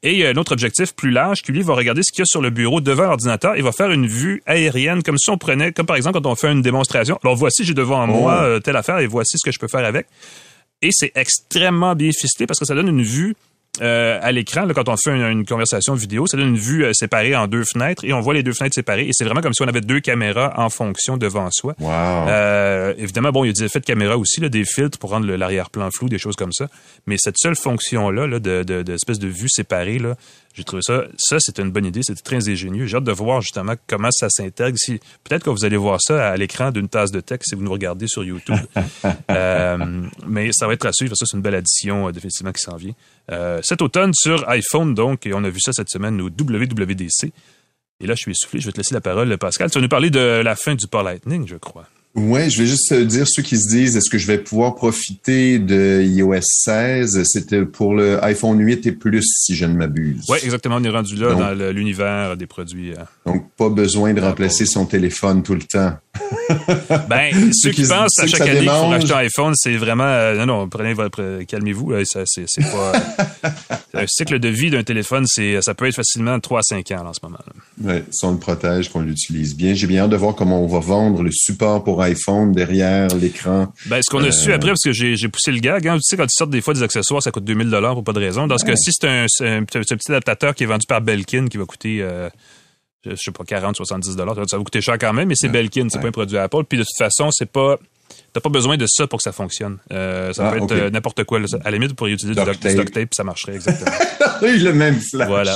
Et 0.02 0.14
il 0.14 0.20
y 0.20 0.26
a 0.26 0.30
un 0.30 0.36
autre 0.36 0.54
objectif 0.54 0.94
plus 0.94 1.12
large 1.12 1.42
qui, 1.42 1.52
lui, 1.52 1.62
va 1.62 1.74
regarder 1.74 2.02
ce 2.04 2.12
qu'il 2.12 2.20
y 2.20 2.24
a 2.24 2.26
sur 2.26 2.42
le 2.42 2.50
bureau 2.50 2.80
devant 2.80 3.04
l'ordinateur 3.04 3.56
et 3.56 3.62
va 3.62 3.72
faire 3.72 3.92
une 3.92 4.08
vue 4.08 4.42
aérienne, 4.46 5.04
comme 5.04 5.18
si 5.18 5.30
on 5.30 5.38
prenait, 5.38 5.74
comme 5.74 5.86
par 5.86 5.98
exemple 5.98 6.22
quand 6.22 6.30
on 6.30 6.36
fait 6.36 6.52
une 6.52 6.62
démonstration. 6.62 7.20
Alors, 7.24 7.36
voici, 7.36 7.66
j'ai 7.66 7.74
devant 7.74 8.08
moi 8.08 8.44
euh, 8.44 8.60
telle 8.60 8.78
affaire 8.78 9.00
et 9.00 9.08
voici 9.08 9.38
ce 9.38 9.46
que 9.46 9.52
je 9.52 9.60
peux 9.60 9.68
faire 9.68 9.86
avec. 9.86 10.08
Et 10.82 10.90
c'est 10.92 11.12
extrêmement 11.16 11.96
bien 11.96 12.12
ficelé 12.12 12.48
parce 12.48 12.60
que 12.60 12.66
ça 12.66 12.76
donne 12.76 12.88
une 12.88 13.04
vue 13.04 13.36
euh, 13.82 14.20
à 14.22 14.32
l'écran, 14.32 14.68
quand 14.74 14.90
on 14.90 14.96
fait 14.98 15.16
une, 15.16 15.24
une 15.24 15.46
conversation 15.46 15.94
vidéo, 15.94 16.28
ça 16.28 16.38
donne 16.38 16.50
une 16.50 16.58
vue 16.58 16.86
euh, 16.86 16.92
séparée 16.94 17.36
en 17.36 17.48
deux 17.48 17.64
fenêtres 17.64 18.04
et 18.06 18.14
on 18.14 18.22
voit 18.22 18.34
les 18.34 18.44
deux 18.44 18.54
fenêtres 18.54 18.76
séparées 18.76 19.08
et 19.08 19.12
c'est 19.14 19.24
vraiment 19.26 19.42
comme 19.42 19.54
si 19.54 19.62
on 19.62 19.68
avait 19.68 19.82
deux 19.82 20.00
caméras 20.00 20.54
en 20.58 20.70
fonction 20.70 21.18
devant 21.18 21.50
soi. 21.52 21.76
Wow. 21.80 21.90
Euh, 21.90 22.94
évidemment, 22.98 23.32
bon, 23.32 23.44
il 23.44 23.48
y 23.48 23.50
a 23.52 23.54
des 23.54 23.64
effets 23.64 23.80
de 23.80 23.86
caméra 23.86 24.18
aussi, 24.18 24.42
là, 24.42 24.50
des 24.50 24.66
filtres 24.66 24.98
pour 24.98 25.12
rendre 25.12 25.28
l'arrière-plan 25.28 25.90
flou, 25.92 26.10
des 26.10 26.20
choses 26.20 26.36
comme 26.36 26.52
ça. 26.52 26.68
Mais 27.08 27.18
cette 27.18 27.38
seule 27.38 27.56
fonction-là, 27.56 28.28
là, 28.28 28.40
de, 28.40 28.64
de, 28.64 28.84
de 28.84 28.94
espèce 28.94 29.20
de 29.20 29.28
vue 29.28 29.50
séparée, 29.50 30.00
là, 30.00 30.16
j'ai 30.60 30.66
trouvé 30.66 30.82
ça, 30.82 31.06
ça, 31.18 31.38
c'était 31.40 31.62
une 31.62 31.72
bonne 31.72 31.86
idée, 31.86 32.02
c'était 32.04 32.22
très 32.22 32.50
ingénieux. 32.50 32.86
J'ai 32.86 32.98
hâte 32.98 33.06
de 33.06 33.14
voir 33.14 33.40
justement 33.40 33.76
comment 33.88 34.12
ça 34.12 34.30
s'intègre. 34.30 34.78
Si, 34.78 35.00
peut-être 35.24 35.46
que 35.46 35.50
vous 35.50 35.64
allez 35.64 35.78
voir 35.78 36.02
ça 36.02 36.32
à 36.32 36.36
l'écran 36.36 36.72
d'une 36.72 36.90
tasse 36.90 37.12
de 37.12 37.22
texte 37.22 37.52
si 37.52 37.56
vous 37.56 37.64
nous 37.64 37.72
regardez 37.72 38.08
sur 38.08 38.24
YouTube. 38.24 38.58
Euh, 39.32 40.08
mais 40.28 40.50
ça 40.52 40.68
va 40.68 40.74
être 40.74 40.86
à 40.86 40.92
suivre. 40.92 41.16
Ça, 41.16 41.26
c'est 41.26 41.38
une 41.38 41.44
belle 41.44 41.56
addition, 41.56 42.08
euh, 42.08 42.12
définitivement, 42.12 42.52
qui 42.52 42.62
s'en 42.62 42.76
vient. 42.76 42.94
Euh, 43.32 43.60
cet 43.64 43.82
automne 43.82 44.12
sur 44.14 44.48
iPhone, 44.50 44.94
donc, 44.94 45.26
et 45.26 45.34
on 45.34 45.44
a 45.44 45.50
vu 45.50 45.60
ça 45.60 45.72
cette 45.72 45.90
semaine 45.90 46.20
au 46.20 46.26
WWDC. 46.26 47.32
Et 48.02 48.08
là, 48.08 48.16
je 48.16 48.22
suis 48.22 48.32
essoufflé. 48.32 48.60
Je 48.60 48.66
vais 48.66 48.72
te 48.72 48.78
laisser 48.78 48.94
la 48.94 49.02
parole, 49.02 49.38
Pascal. 49.38 49.70
Tu 49.70 49.78
vas 49.78 49.82
nous 49.82 49.90
parler 49.90 50.10
de 50.10 50.42
la 50.44 50.56
fin 50.56 50.76
du 50.76 50.88
Port 50.88 51.04
Lightning, 51.04 51.48
je 51.48 51.56
crois. 51.56 51.86
Ouais, 52.20 52.50
je 52.50 52.62
vais 52.62 52.68
juste 52.68 52.92
euh, 52.92 53.06
dire 53.06 53.26
ceux 53.28 53.42
qui 53.44 53.58
se 53.58 53.70
disent 53.70 53.96
est-ce 53.96 54.10
que 54.10 54.18
je 54.18 54.28
vais 54.28 54.38
pouvoir 54.38 54.76
profiter 54.76 55.60
de 55.60 56.02
iOS 56.04 56.42
16 56.42 57.24
C'était 57.26 57.64
pour 57.66 57.94
le 57.96 58.24
iPhone 58.24 58.60
8 58.60 58.86
et 58.88 58.92
plus 58.92 59.24
si 59.26 59.56
je 59.56 59.66
ne 59.66 59.74
m'abuse. 59.74 60.26
Oui, 60.30 60.38
exactement. 60.44 60.76
On 60.80 60.84
est 60.84 60.90
rendu 60.90 61.16
là 61.16 61.30
Donc- 61.30 61.40
dans 61.40 61.72
l'univers 61.72 62.36
des 62.38 62.46
produits. 62.48 62.92
euh. 62.92 62.96
Donc 63.26 63.50
pas 63.58 63.70
besoin 63.70 64.14
de 64.14 64.22
remplacer 64.22 64.66
son 64.66 64.86
téléphone 64.86 65.44
tout 65.44 65.54
le 65.56 65.62
temps. 65.64 65.94
Ben, 67.08 67.52
ceux 67.54 67.70
qui 67.72 67.84
qui- 67.84 67.88
pensent 67.88 68.18
à 68.20 68.24
que 68.24 68.30
chaque 68.30 68.42
année 68.42 68.60
qu'il 68.62 68.70
faut 68.70 69.14
un 69.14 69.18
iPhone, 69.20 69.54
c'est 69.56 69.78
vraiment 69.78 70.04
euh, 70.04 70.36
non 70.36 70.46
non, 70.48 70.68
prenez 70.70 70.94
votre 70.94 71.44
calmez-vous, 71.44 71.92
là, 71.92 72.04
ça 72.06 72.22
c'est 72.26 72.46
pas 72.62 72.94
un 73.94 74.06
cycle 74.08 74.40
de 74.40 74.50
vie 74.50 74.70
d'un 74.72 74.84
téléphone, 74.84 75.26
ça 75.28 75.74
peut 75.76 75.86
être 75.88 75.96
facilement 75.96 76.40
3 76.40 76.60
à 76.60 76.64
5 76.64 76.92
ans 76.92 77.04
là, 77.04 77.10
en 77.10 77.14
ce 77.14 77.20
moment. 77.24 77.38
Ouais, 77.84 78.04
si 78.12 78.26
on 78.26 78.32
le 78.32 78.38
protège, 78.40 78.90
qu'on 78.90 79.02
l'utilise 79.02 79.56
bien. 79.56 79.74
J'ai 79.76 79.88
bien 79.88 80.04
hâte 80.04 80.10
de 80.10 80.16
voir 80.18 80.36
comment 80.36 80.64
on 80.64 80.68
va 80.68 80.80
vendre 80.80 81.24
le 81.24 81.32
support 81.32 81.84
pour 81.84 82.02
iPhone 82.02 82.09
derrière 82.54 83.08
l'écran. 83.16 83.72
Ben, 83.88 84.02
ce 84.02 84.10
qu'on 84.10 84.24
a 84.24 84.28
Euh. 84.28 84.32
su 84.32 84.52
après, 84.54 84.70
parce 84.70 84.84
que 84.84 84.92
j'ai 84.94 85.28
poussé 85.28 85.52
le 85.52 85.60
gag, 85.60 85.88
hein, 85.88 85.96
tu 85.96 86.02
sais, 86.04 86.18
quand 86.18 86.26
ils 86.26 86.30
sortent 86.38 86.50
des 86.52 86.62
fois 86.62 86.74
des 86.74 86.84
accessoires, 86.84 87.22
ça 87.22 87.32
coûte 87.32 87.44
2000 87.46 87.70
dollars 87.70 87.94
pour 87.94 88.04
pas 88.04 88.14
de 88.14 88.20
raison. 88.20 88.48
Dans 88.48 88.58
ce 88.58 88.66
cas-ci, 88.66 88.92
c'est 88.94 89.08
un, 89.08 89.26
c'est 89.28 89.48
un, 89.48 89.64
petit- 89.64 89.80
c'est 89.88 89.94
un 89.94 89.98
petit 89.98 90.12
adaptateur 90.12 90.54
qui 90.56 90.64
est 90.64 90.68
vendu 90.68 90.86
par 90.88 91.02
Belkin 91.02 91.48
qui 91.48 91.58
va 91.58 91.66
coûter, 91.66 92.00
euh, 92.02 92.30
je 93.06 93.16
sais 93.16 93.32
pas, 93.32 93.44
40, 93.44 93.76
70 93.76 94.16
dollars. 94.16 94.36
Ça 94.48 94.58
va 94.58 94.64
coûter 94.64 94.82
cher 94.82 94.98
quand 95.00 95.14
même, 95.14 95.28
mais 95.28 95.36
c'est 95.36 95.50
Belkin, 95.50 95.88
c'est 95.90 96.00
pas 96.02 96.08
un 96.08 96.12
produit 96.12 96.38
Apple. 96.38 96.64
Puis 96.68 96.78
de 96.78 96.84
toute 96.84 96.98
façon, 96.98 97.30
c'est 97.32 97.50
pas, 97.52 97.78
t'as 98.34 98.40
pas 98.42 98.50
besoin 98.50 98.78
de 98.78 98.86
ça 98.88 99.08
pour 99.08 99.18
que 99.18 99.24
ça 99.24 99.32
fonctionne. 99.32 99.78
Euh, 99.92 100.32
ça 100.34 100.48
Ah, 100.48 100.52
peut 100.52 100.64
être 100.64 100.72
euh, 100.72 100.90
n'importe 100.90 101.24
quoi. 101.24 101.40
là. 101.40 101.46
À 101.64 101.66
la 101.66 101.72
limite, 101.72 101.90
vous 101.90 101.96
pourriez 101.96 102.14
utiliser 102.14 102.40
du 102.40 102.50
du 102.50 102.86
tape. 102.86 103.14
ça 103.14 103.24
marcherait 103.24 103.56
exactement. 103.56 103.92
Oui, 104.42 104.58
le 104.60 104.72
même 104.74 104.96
flash. 104.96 105.28
Voilà. 105.28 105.54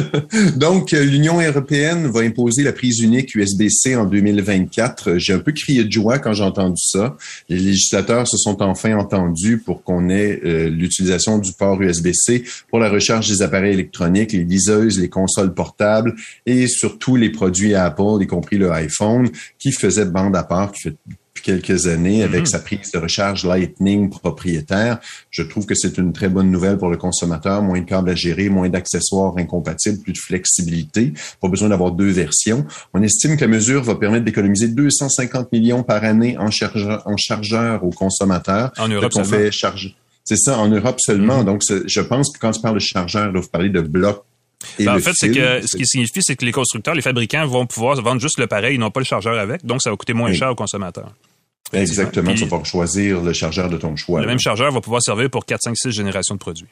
Donc, 0.56 0.92
euh, 0.92 1.02
l'Union 1.02 1.40
européenne 1.40 2.06
va 2.08 2.20
imposer 2.20 2.62
la 2.62 2.72
prise 2.72 3.00
unique 3.00 3.34
USB-C 3.34 3.96
en 3.96 4.04
2024. 4.04 5.10
Euh, 5.10 5.18
J'ai 5.18 5.32
un 5.32 5.38
peu 5.38 5.52
crié 5.52 5.84
de 5.84 5.90
joie 5.92 6.18
quand 6.18 6.32
j'ai 6.34 6.42
entendu 6.44 6.80
ça. 6.82 7.16
Les 7.48 7.58
législateurs 7.58 8.28
se 8.28 8.36
sont 8.36 8.60
enfin 8.62 8.96
entendus 8.98 9.58
pour 9.58 9.82
qu'on 9.82 10.10
ait 10.10 10.40
euh, 10.44 10.68
l'utilisation 10.68 11.38
du 11.38 11.52
port 11.52 11.80
USB-C 11.80 12.44
pour 12.68 12.78
la 12.80 12.90
recharge 12.90 13.28
des 13.28 13.40
appareils 13.42 13.72
électroniques, 13.72 14.32
les 14.32 14.44
liseuses, 14.44 14.98
les 14.98 15.08
consoles 15.08 15.54
portables 15.54 16.14
et 16.46 16.66
surtout 16.66 17.16
les 17.16 17.30
produits 17.30 17.74
Apple, 17.74 18.18
y 18.20 18.26
compris 18.26 18.58
le 18.58 18.70
iPhone, 18.72 19.30
qui 19.58 19.72
faisait 19.72 20.04
bande 20.04 20.36
à 20.36 20.42
part, 20.42 20.72
qui 20.72 20.82
fait 20.82 20.96
depuis 21.38 21.42
quelques 21.42 21.86
années 21.86 22.22
avec 22.22 22.40
Mhm. 22.40 22.46
sa 22.46 22.58
prise 22.58 22.90
de 22.92 22.98
recharge 22.98 23.44
Lightning 23.44 24.10
propriétaire. 24.10 24.98
Je 25.30 25.42
trouve 25.42 25.66
que 25.66 25.74
c'est 25.74 25.98
une 25.98 26.12
très 26.12 26.28
bonne 26.28 26.50
nouvelle 26.50 26.78
pour 26.78 26.88
le 26.88 26.96
consommateur. 26.96 27.62
Moins 27.62 27.80
de 27.80 27.84
câbles 27.86 28.10
à 28.10 28.14
gérer, 28.14 28.48
moins 28.48 28.68
d'accessoires 28.68 29.36
incompatibles, 29.38 29.98
plus 30.02 30.12
de 30.12 30.18
flexibilité. 30.18 31.12
Pas 31.40 31.48
besoin 31.48 31.68
d'avoir 31.68 31.92
deux 31.92 32.10
versions. 32.10 32.66
On 32.94 33.02
estime 33.02 33.36
que 33.36 33.42
la 33.42 33.48
mesure 33.48 33.82
va 33.82 33.94
permettre 33.94 34.24
d'économiser 34.24 34.68
250 34.68 35.52
millions 35.52 35.82
par 35.82 36.04
année 36.04 36.36
en 36.38 36.50
chargeur, 36.50 37.02
en 37.06 37.16
chargeur 37.16 37.84
aux 37.84 37.90
consommateurs. 37.90 38.72
En 38.78 38.88
Europe 38.88 39.12
seulement. 39.12 39.30
fait 39.30 39.52
charge. 39.52 39.94
C'est 40.24 40.36
ça, 40.36 40.58
en 40.58 40.68
Europe 40.68 40.98
seulement. 41.00 41.38
Mhm. 41.38 41.44
Donc, 41.46 41.62
je 41.86 42.00
pense 42.00 42.30
que 42.32 42.38
quand 42.38 42.50
tu 42.50 42.60
parles 42.60 42.74
de 42.74 42.80
chargeur, 42.80 43.32
là, 43.32 43.40
vous 43.40 43.48
parlez 43.48 43.70
de 43.70 43.80
blocs. 43.80 44.22
Ben, 44.78 44.96
en 44.96 44.98
fait, 44.98 45.12
c'est 45.14 45.30
que 45.30 45.66
ce 45.66 45.76
qui 45.76 45.86
signifie, 45.86 46.20
c'est 46.20 46.34
que 46.36 46.44
les 46.44 46.52
constructeurs, 46.52 46.94
les 46.94 47.00
fabricants 47.00 47.46
vont 47.46 47.64
pouvoir 47.64 48.00
vendre 48.02 48.20
juste 48.20 48.38
le 48.40 48.46
pareil, 48.48 48.74
ils 48.74 48.78
n'ont 48.80 48.90
pas 48.90 49.00
le 49.00 49.06
chargeur 49.06 49.38
avec, 49.38 49.64
donc 49.64 49.80
ça 49.80 49.88
va 49.90 49.96
coûter 49.96 50.14
moins 50.14 50.30
Oui. 50.30 50.36
cher 50.36 50.50
aux 50.50 50.54
consommateurs. 50.56 51.12
Exactement, 51.72 52.32
tu 52.32 52.40
vas 52.40 52.46
pouvoir 52.46 52.66
choisir 52.66 53.20
le 53.20 53.32
chargeur 53.32 53.68
de 53.68 53.76
ton 53.76 53.94
choix. 53.96 54.20
Le 54.20 54.26
là. 54.26 54.32
même 54.32 54.40
chargeur 54.40 54.72
va 54.72 54.80
pouvoir 54.80 55.02
servir 55.02 55.30
pour 55.30 55.44
4, 55.44 55.62
5, 55.62 55.76
6 55.76 55.90
générations 55.90 56.34
de 56.34 56.40
produits. 56.40 56.68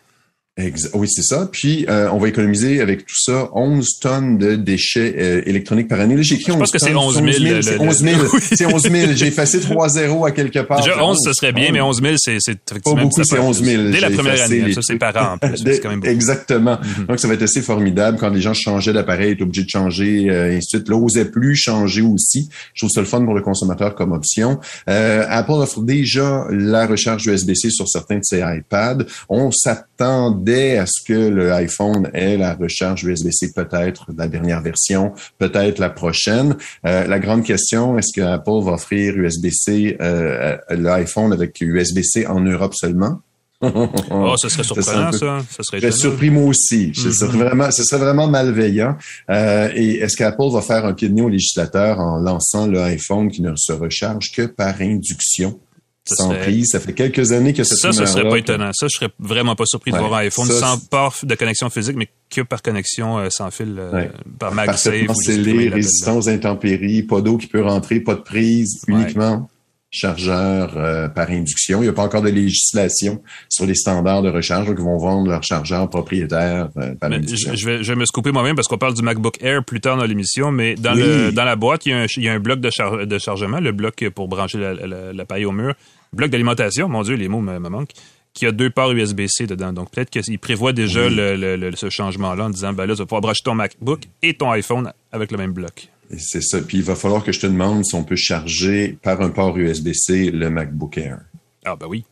Oui, 0.94 1.06
c'est 1.06 1.22
ça. 1.22 1.50
Puis, 1.52 1.84
euh, 1.90 2.08
on 2.10 2.18
va 2.18 2.28
économiser 2.28 2.80
avec 2.80 3.00
tout 3.04 3.14
ça 3.14 3.50
11 3.52 3.98
tonnes 4.00 4.38
de 4.38 4.54
déchets 4.56 5.14
euh, 5.18 5.42
électroniques 5.44 5.86
par 5.86 6.00
année. 6.00 6.16
Là, 6.16 6.22
j'ai 6.22 6.36
écrit 6.36 6.50
Je 6.50 6.52
pense 6.58 6.62
11 6.68 6.70
que 6.70 6.78
c'est 6.78 6.86
tonnes. 6.86 6.96
11 6.96 7.14
000, 7.16 7.26
le- 7.26 7.60
C'est 7.62 7.74
le- 7.74 7.80
11 7.82 7.98
000. 7.98 8.20
Oui. 8.32 8.40
C'est 8.40 8.64
11 8.66 8.82
000. 8.90 9.12
J'ai 9.16 9.26
effacé 9.26 9.60
3 9.60 9.88
zéros 9.90 10.24
à 10.24 10.30
quelque 10.30 10.60
part. 10.60 10.80
Déjà, 10.80 10.94
C'est 10.96 11.02
11, 11.02 11.18
ce 11.22 11.32
serait 11.34 11.52
bien, 11.52 11.72
mais 11.72 11.82
11 11.82 12.00
000, 12.00 12.14
c'est 12.16 12.38
c'est 12.40 12.58
effectivement... 12.70 13.02
beaucoup, 13.02 13.16
ça 13.22 13.24
c'est 13.24 13.36
peut- 13.36 13.42
11 13.42 13.62
000. 13.62 13.82
Dès 13.90 14.00
la 14.00 14.08
première 14.10 14.42
année, 14.42 14.60
les 14.62 14.72
ça, 14.72 14.80
c'est 14.82 14.96
par 14.96 15.14
an 15.16 15.36
plus. 15.36 15.58
C'est 15.62 15.80
quand 15.80 15.90
même 15.90 16.00
beaucoup. 16.00 16.10
Exactement. 16.12 16.78
Mhm. 17.00 17.04
Donc, 17.06 17.20
ça 17.20 17.28
va 17.28 17.34
être 17.34 17.42
assez 17.42 17.60
formidable 17.60 18.16
quand 18.18 18.30
les 18.30 18.40
gens 18.40 18.54
changeaient 18.54 18.94
d'appareil, 18.94 19.32
étaient 19.32 19.42
obligés 19.42 19.64
de 19.64 19.68
changer, 19.70 20.30
euh, 20.30 20.52
et 20.52 20.56
ainsi 20.56 20.68
de 20.72 20.78
suite. 20.78 20.88
Là, 20.88 20.96
osaient 20.96 21.26
plus 21.30 21.54
changer 21.54 22.00
aussi. 22.00 22.48
Je 22.72 22.80
trouve 22.80 22.90
ça 22.90 23.00
le 23.00 23.06
fun 23.06 23.22
pour 23.26 23.34
le 23.34 23.42
consommateur 23.42 23.94
comme 23.94 24.12
option. 24.12 24.58
Euh, 24.88 25.26
Apple 25.28 25.52
offre 25.52 25.82
déjà 25.82 26.46
la 26.50 26.86
recharge 26.86 27.26
USB-C 27.26 27.68
sur 27.68 27.86
certains 27.88 28.16
de 28.16 28.24
ses 28.24 28.38
iPads. 28.38 29.04
On 29.28 29.50
s'attendait 29.98 30.78
à 30.78 30.86
ce 30.86 31.02
que 31.06 31.28
le 31.28 31.52
iPhone 31.52 32.10
ait 32.12 32.36
la 32.36 32.54
recharge 32.54 33.04
USB-C 33.04 33.52
peut-être 33.54 34.06
la 34.16 34.28
dernière 34.28 34.60
version, 34.62 35.12
peut-être 35.38 35.78
la 35.78 35.90
prochaine. 35.90 36.56
Euh, 36.86 37.06
la 37.06 37.18
grande 37.18 37.44
question, 37.44 37.98
est-ce 37.98 38.12
que 38.14 38.20
Apple 38.24 38.62
va 38.62 38.72
offrir 38.72 39.16
USB-C, 39.16 39.96
euh, 40.00 40.56
l'iPhone 40.70 41.32
avec 41.32 41.60
USB-C 41.60 42.26
en 42.26 42.40
Europe 42.40 42.74
seulement? 42.74 43.20
Oh, 44.10 44.34
ce 44.36 44.50
serait 44.50 44.62
Ça 44.64 44.74
serait 44.74 44.82
surprenant, 44.82 45.10
peu- 45.12 45.16
ça. 45.18 45.38
Ça 45.50 45.62
serait 45.62 45.80
Je 45.80 45.90
surpris 45.90 46.28
moi 46.30 46.44
aussi. 46.44 46.92
Mhm. 46.94 47.12
serait 47.12 47.38
vraiment, 47.38 47.70
ce 47.70 47.84
serait 47.84 48.00
vraiment 48.02 48.28
malveillant. 48.28 48.96
Euh, 49.30 49.70
et 49.74 49.96
est-ce 50.00 50.14
qu'Apple 50.16 50.50
va 50.52 50.60
faire 50.60 50.84
un 50.84 50.92
pied 50.92 51.08
de 51.08 51.14
nez 51.14 51.22
au 51.22 51.30
législateur 51.30 51.98
en 51.98 52.18
lançant 52.18 52.66
le 52.66 52.80
iPhone 52.82 53.30
qui 53.30 53.40
ne 53.40 53.52
se 53.56 53.72
recharge 53.72 54.30
que 54.30 54.42
par 54.42 54.80
induction? 54.82 55.58
Ça 56.08 56.16
sans 56.16 56.30
serait- 56.30 56.40
prise. 56.42 56.68
Ça 56.70 56.80
fait 56.80 56.92
quelques 56.92 57.32
années 57.32 57.52
que 57.52 57.64
cette 57.64 57.78
Ça, 57.78 57.92
ce 57.92 58.06
serait 58.06 58.28
pas 58.28 58.36
étonnant. 58.38 58.70
Ça, 58.72 58.86
je 58.88 58.96
serais 58.96 59.10
vraiment 59.18 59.54
pas 59.56 59.64
surpris 59.66 59.90
de 59.92 59.96
voir 59.98 60.14
un 60.14 60.18
iPhone 60.18 60.46
Ça, 60.46 60.60
sans 60.60 60.78
port 60.88 61.14
de 61.22 61.34
connexion 61.34 61.68
physique, 61.70 61.96
mais 61.96 62.08
que 62.30 62.40
par 62.42 62.62
connexion 62.62 63.18
euh, 63.18 63.28
sans 63.30 63.50
fil, 63.50 63.74
euh, 63.78 63.90
Ouais. 63.92 64.10
par 64.38 64.52
MagSafe. 64.54 65.00
Comment 65.06 65.14
scellé, 65.14 65.68
résistant 65.68 66.16
aux 66.18 66.28
intempéries, 66.28 67.02
pas 67.02 67.20
d'eau 67.20 67.36
qui 67.36 67.46
peut 67.48 67.62
rentrer, 67.62 68.00
pas 68.00 68.14
de 68.14 68.20
prise, 68.20 68.82
Ouais. 68.88 68.94
uniquement 68.94 69.48
chargeur 69.90 70.74
euh, 70.76 71.08
par 71.08 71.30
induction. 71.30 71.78
Il 71.80 71.84
n'y 71.84 71.88
a 71.88 71.92
pas 71.92 72.02
encore 72.02 72.20
de 72.20 72.28
législation 72.28 73.22
sur 73.48 73.66
les 73.66 73.74
standards 73.74 74.22
de 74.22 74.28
recharge 74.30 74.68
ils 74.68 74.82
vont 74.84 74.98
vendre 74.98 75.30
leur 75.30 75.42
chargeur 75.42 75.88
propriétaire 75.88 76.68
euh, 76.76 76.94
par 76.96 77.08
Mais 77.08 77.16
induction. 77.16 77.52
je, 77.54 77.64
vais, 77.66 77.82
je 77.84 77.92
vais 77.92 77.98
me 77.98 78.04
scouper 78.04 78.30
moi-même 78.32 78.56
parce 78.56 78.68
qu'on 78.68 78.78
parle 78.78 78.94
du 78.94 79.02
MacBook 79.02 79.36
Air 79.42 79.64
plus 79.64 79.80
tard 79.80 79.96
dans 79.96 80.04
l'émission, 80.04 80.50
mais 80.52 80.74
dans, 80.74 80.92
Oui. 80.94 81.02
le, 81.02 81.32
dans 81.32 81.44
la 81.44 81.56
boîte, 81.56 81.86
il 81.86 81.90
y 81.90 81.92
a 81.92 81.98
un, 82.02 82.06
il 82.16 82.22
y 82.24 82.28
a 82.28 82.32
un 82.32 82.40
bloc 82.40 82.60
de, 82.60 82.68
char- 82.70 83.06
de 83.06 83.18
chargement, 83.18 83.60
le 83.60 83.72
bloc 83.72 84.04
pour 84.14 84.28
brancher 84.28 84.58
la- 84.58 84.74
la- 84.74 85.12
l'appareil 85.12 85.44
au 85.46 85.52
mur, 85.52 85.74
bloc 86.16 86.30
d'alimentation, 86.30 86.88
mon 86.88 87.02
Dieu, 87.02 87.14
les 87.14 87.28
mots 87.28 87.40
me, 87.40 87.58
me 87.58 87.68
manquent, 87.68 87.92
qui 88.34 88.44
a 88.46 88.52
deux 88.52 88.70
ports 88.70 88.92
USB-C 88.92 89.46
dedans. 89.46 89.72
Donc 89.72 89.90
peut-être 89.90 90.10
qu'il 90.10 90.38
prévoit 90.38 90.72
déjà 90.72 91.06
Oui. 91.06 91.14
le, 91.14 91.36
le- 91.36 91.56
le- 91.56 91.76
ce 91.76 91.88
changement-là 91.90 92.44
en 92.46 92.50
disant, 92.50 92.72
ben 92.72 92.86
là, 92.86 92.94
tu 92.94 92.98
vas 92.98 93.06
pouvoir 93.06 93.20
brancher 93.22 93.42
ton 93.44 93.54
MacBook 93.54 94.02
et 94.22 94.34
ton 94.34 94.50
iPhone 94.50 94.92
avec 95.12 95.30
le 95.30 95.38
même 95.38 95.52
bloc. 95.52 95.88
C'est 96.18 96.42
ça. 96.42 96.60
Puis 96.60 96.78
il 96.78 96.82
va 96.84 96.94
falloir 96.94 97.24
que 97.24 97.32
je 97.32 97.40
te 97.40 97.46
demande 97.46 97.84
si 97.84 97.94
on 97.94 98.04
peut 98.04 98.16
charger 98.16 98.96
par 99.02 99.20
un 99.22 99.30
port 99.30 99.56
USB-C 99.56 100.30
le 100.30 100.50
MacBook 100.50 100.98
Air. 100.98 101.20
Ah 101.64 101.76
ben 101.76 101.86
oui. 101.88 102.04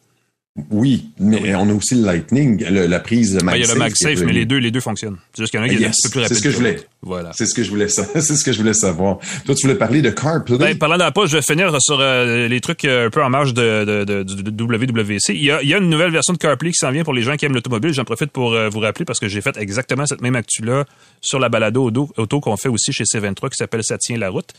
Oui, 0.70 1.08
mais 1.18 1.52
on 1.56 1.68
a 1.68 1.72
aussi 1.72 1.96
le 1.96 2.02
Lightning, 2.02 2.64
le- 2.70 2.86
la 2.86 3.00
prise 3.00 3.42
MagSafe. 3.42 3.56
il 3.56 3.66
y 3.66 3.70
a 3.70 3.74
le 3.74 3.78
MagSafe, 3.80 4.20
mais 4.24 4.32
les 4.32 4.46
deux, 4.46 4.58
les 4.58 4.70
deux 4.70 4.78
fonctionnent. 4.78 5.16
C'est 5.32 5.42
juste 5.42 5.50
qu'il 5.50 5.58
y 5.58 5.60
en 5.60 5.66
a 5.66 5.66
un 5.66 5.68
qui 5.76 5.82
est 5.82 5.86
un 5.86 5.90
peu 5.90 6.08
plus 6.10 6.10
c'est 6.12 6.20
rapide. 6.20 6.36
ce 6.36 6.42
que 6.44 6.50
je 6.50 6.56
voulais. 6.56 6.76
Voilà. 7.02 7.32
C'est 7.34 7.46
ce 7.46 7.54
que 7.54 7.64
je 7.64 7.70
voulais 7.70 7.88
c'est 7.88 8.22
ce 8.22 8.44
que 8.44 8.52
je 8.52 8.58
voulais 8.58 8.72
savoir. 8.72 9.18
Toi, 9.44 9.56
tu 9.56 9.66
voulais 9.66 9.76
parler 9.76 10.00
de 10.00 10.10
CarPlay? 10.10 10.56
Ben, 10.56 10.78
parlant 10.78 10.96
d'Apple, 10.96 11.26
je 11.26 11.38
vais 11.38 11.42
finir 11.42 11.74
sur 11.80 11.98
euh, 11.98 12.46
les 12.46 12.60
trucs 12.60 12.84
euh, 12.84 13.08
un 13.08 13.10
peu 13.10 13.20
en 13.24 13.30
marge 13.30 13.52
de, 13.52 14.04
de, 14.04 14.22
WWC. 14.22 15.30
Il 15.30 15.42
y, 15.42 15.50
a, 15.50 15.60
il 15.60 15.68
y 15.68 15.74
a 15.74 15.78
une 15.78 15.90
nouvelle 15.90 16.12
version 16.12 16.32
de 16.32 16.38
CarPlay 16.38 16.70
qui 16.70 16.78
s'en 16.78 16.92
vient 16.92 17.02
pour 17.02 17.14
les 17.14 17.22
gens 17.22 17.34
qui 17.34 17.46
aiment 17.46 17.54
l'automobile. 17.54 17.92
J'en 17.92 18.04
profite 18.04 18.30
pour 18.30 18.52
euh, 18.52 18.68
vous 18.68 18.78
rappeler 18.78 19.04
parce 19.04 19.18
que 19.18 19.26
j'ai 19.26 19.40
fait 19.40 19.56
exactement 19.56 20.06
cette 20.06 20.20
même 20.20 20.36
actu-là 20.36 20.84
sur 21.20 21.40
la 21.40 21.48
balado 21.48 21.82
auto, 21.82 22.12
auto 22.16 22.38
qu'on 22.38 22.56
fait 22.56 22.68
aussi 22.68 22.92
chez 22.92 23.02
C23 23.02 23.48
qui 23.50 23.56
s'appelle 23.56 23.82
Ça 23.82 23.98
tient 23.98 24.18
la 24.18 24.30
route. 24.30 24.52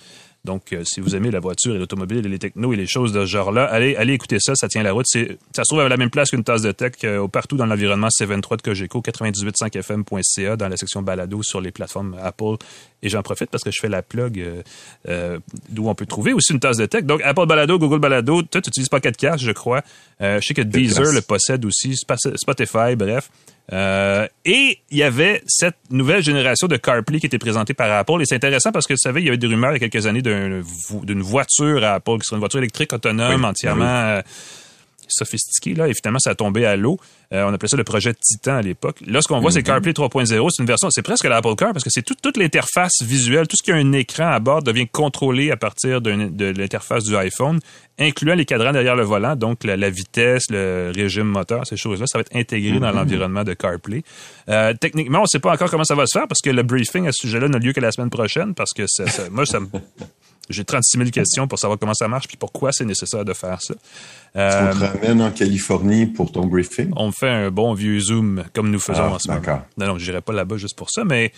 Donc, 0.45 0.71
euh, 0.71 0.83
si 0.85 1.01
vous 1.01 1.15
aimez 1.15 1.31
la 1.31 1.39
voiture 1.39 1.75
et 1.75 1.79
l'automobile 1.79 2.25
et 2.25 2.29
les 2.29 2.39
technos 2.39 2.71
et 2.71 2.75
les 2.77 2.87
choses 2.87 3.11
de 3.11 3.21
ce 3.21 3.25
genre-là, 3.25 3.65
allez, 3.65 3.95
allez 3.95 4.13
écouter 4.13 4.37
ça, 4.39 4.55
ça 4.55 4.69
tient 4.69 4.83
la 4.83 4.93
route. 4.93 5.05
C'est, 5.07 5.37
ça 5.53 5.63
se 5.63 5.69
trouve 5.69 5.81
à 5.81 5.89
la 5.89 5.97
même 5.97 6.09
place 6.09 6.29
qu'une 6.29 6.43
tasse 6.43 6.61
de 6.61 6.71
tech 6.71 6.93
euh, 7.03 7.27
partout 7.27 7.57
dans 7.57 7.65
l'environnement 7.65 8.07
C23 8.07 8.57
de 8.57 8.61
Cogeco, 8.61 9.01
985fm.ca 9.01 10.55
dans 10.55 10.69
la 10.69 10.77
section 10.77 11.01
balado 11.01 11.43
sur 11.43 11.59
les 11.59 11.71
plateformes 11.71 12.15
Apple. 12.21 12.55
Et 13.01 13.09
j'en 13.09 13.23
profite 13.23 13.49
parce 13.49 13.63
que 13.63 13.71
je 13.71 13.79
fais 13.81 13.89
la 13.89 14.01
plug 14.01 14.63
euh, 15.09 15.39
d'où 15.69 15.89
on 15.89 15.95
peut 15.95 16.05
trouver 16.05 16.31
aussi 16.33 16.53
une 16.53 16.59
tasse 16.59 16.77
de 16.77 16.85
tech. 16.85 17.03
Donc, 17.03 17.21
Apple 17.23 17.45
Balado, 17.45 17.77
Google 17.77 17.99
Balado, 17.99 18.41
tu 18.43 18.57
n'utilises 18.57 18.89
pas 18.89 18.99
4 18.99 19.17
Cash, 19.17 19.41
je 19.41 19.51
crois. 19.51 19.83
je 20.19 20.39
sais 20.41 20.53
que 20.53 20.61
Deezer 20.61 21.11
le 21.11 21.21
possède 21.21 21.65
aussi, 21.65 21.95
Spotify, 21.95 22.95
bref. 22.95 23.29
Euh, 23.73 24.27
et 24.43 24.79
il 24.91 24.97
y 24.97 25.03
avait 25.03 25.41
cette 25.47 25.77
nouvelle 25.89 26.21
génération 26.21 26.67
de 26.67 26.77
CarPlay 26.77 27.19
qui 27.19 27.25
était 27.25 27.39
présentée 27.39 27.73
par 27.73 27.91
Apple. 27.91 28.21
Et 28.21 28.25
c'est 28.25 28.35
intéressant 28.35 28.71
parce 28.71 28.85
que, 28.85 28.93
vous 28.93 28.99
savez, 28.99 29.21
il 29.21 29.25
y 29.25 29.27
avait 29.29 29.37
des 29.37 29.47
rumeurs 29.47 29.71
il 29.75 29.81
y 29.81 29.85
a 29.85 29.89
quelques 29.89 30.05
années 30.05 30.21
d'une 30.21 31.21
voiture 31.21 31.83
à 31.83 31.95
Apple, 31.95 32.17
qui 32.19 32.25
serait 32.25 32.35
une 32.35 32.41
voiture 32.41 32.59
électrique 32.59 32.93
autonome, 32.93 33.45
entièrement... 33.45 33.85
Euh, 33.85 34.21
sophistiqué, 35.09 35.73
là, 35.73 35.87
et 35.87 35.93
finalement, 35.93 36.19
ça 36.19 36.31
a 36.31 36.35
tombé 36.35 36.65
à 36.65 36.75
l'eau. 36.75 36.97
Euh, 37.33 37.43
on 37.43 37.53
appelait 37.53 37.67
ça 37.67 37.77
le 37.77 37.83
projet 37.83 38.13
Titan 38.13 38.57
à 38.57 38.61
l'époque. 38.61 38.97
Là, 39.05 39.21
ce 39.21 39.27
qu'on 39.27 39.39
voit, 39.39 39.51
c'est 39.51 39.59
mhm. 39.59 39.65
CarPlay 39.65 39.91
3.0. 39.93 40.49
C'est 40.51 40.61
une 40.61 40.67
version, 40.67 40.89
c'est 40.91 41.01
presque 41.01 41.25
l'Apple 41.25 41.55
Car 41.55 41.73
parce 41.73 41.83
que 41.83 41.89
c'est 41.89 42.03
toute 42.03 42.37
l'interface 42.37 43.01
visuelle, 43.01 43.47
tout 43.47 43.57
ce 43.57 43.63
qui 43.63 43.71
a 43.71 43.75
un 43.75 43.91
écran 43.93 44.27
à 44.27 44.39
bord 44.39 44.61
devient 44.61 44.87
contrôlé 44.87 45.51
à 45.51 45.57
partir 45.57 46.01
de 46.01 46.11
l'interface 46.57 47.03
du 47.03 47.15
iPhone, 47.15 47.59
incluant 47.99 48.35
les 48.35 48.45
cadrans 48.45 48.71
derrière 48.71 48.95
le 48.95 49.03
volant, 49.03 49.35
donc 49.35 49.63
la, 49.63 49.89
vitesse, 49.89 50.45
le 50.49 50.91
régime 50.93 51.27
moteur, 51.27 51.65
ces 51.65 51.77
choses-là, 51.77 52.05
ça 52.07 52.17
va 52.17 52.21
être 52.21 52.35
intégré 52.35 52.79
dans 52.79 52.89
mhm. 52.89 52.95
l'environnement 52.95 53.43
de 53.43 53.53
CarPlay. 53.53 54.03
Euh, 54.49 54.73
techniquement, 54.79 55.19
on 55.19 55.23
ne 55.23 55.27
sait 55.27 55.39
pas 55.39 55.53
encore 55.53 55.69
comment 55.69 55.83
ça 55.83 55.95
va 55.95 56.05
se 56.05 56.17
faire 56.17 56.27
parce 56.27 56.41
que 56.41 56.49
le 56.49 56.63
briefing 56.63 57.07
à 57.07 57.11
ce 57.11 57.27
sujet-là 57.27 57.47
n'a 57.47 57.57
lieu 57.57 57.73
que 57.73 57.79
la 57.79 57.91
semaine 57.91 58.09
prochaine 58.09 58.53
parce 58.53 58.73
que 58.73 58.85
ça, 58.87 59.05
moi, 59.31 59.45
ça 59.45 59.59
me 59.59 59.67
j'ai 60.49 60.63
36 60.63 60.97
000 60.97 61.09
questions 61.09 61.47
pour 61.47 61.59
savoir 61.59 61.79
comment 61.79 61.93
ça 61.93 62.07
marche 62.07 62.27
puis 62.27 62.37
pourquoi 62.37 62.71
c'est 62.71 62.85
nécessaire 62.85 63.25
de 63.25 63.33
faire 63.33 63.61
ça. 63.61 63.73
Euh, 64.35 64.71
on 64.73 64.79
te 64.79 64.85
ramène 64.85 65.21
en 65.21 65.31
Californie 65.31 66.05
pour 66.05 66.31
ton 66.31 66.45
briefing? 66.45 66.91
On 66.95 67.11
fait 67.11 67.29
un 67.29 67.51
bon 67.51 67.73
vieux 67.73 67.99
Zoom 67.99 68.43
comme 68.53 68.69
nous 68.69 68.79
faisons 68.79 69.03
ah, 69.03 69.13
en 69.13 69.19
ce 69.19 69.29
moment. 69.29 69.61
Non, 69.77 69.87
non, 69.87 69.97
je 69.97 70.05
n'irai 70.05 70.21
pas 70.21 70.33
là-bas 70.33 70.57
juste 70.57 70.77
pour 70.77 70.89
ça, 70.89 71.03
mais 71.03 71.31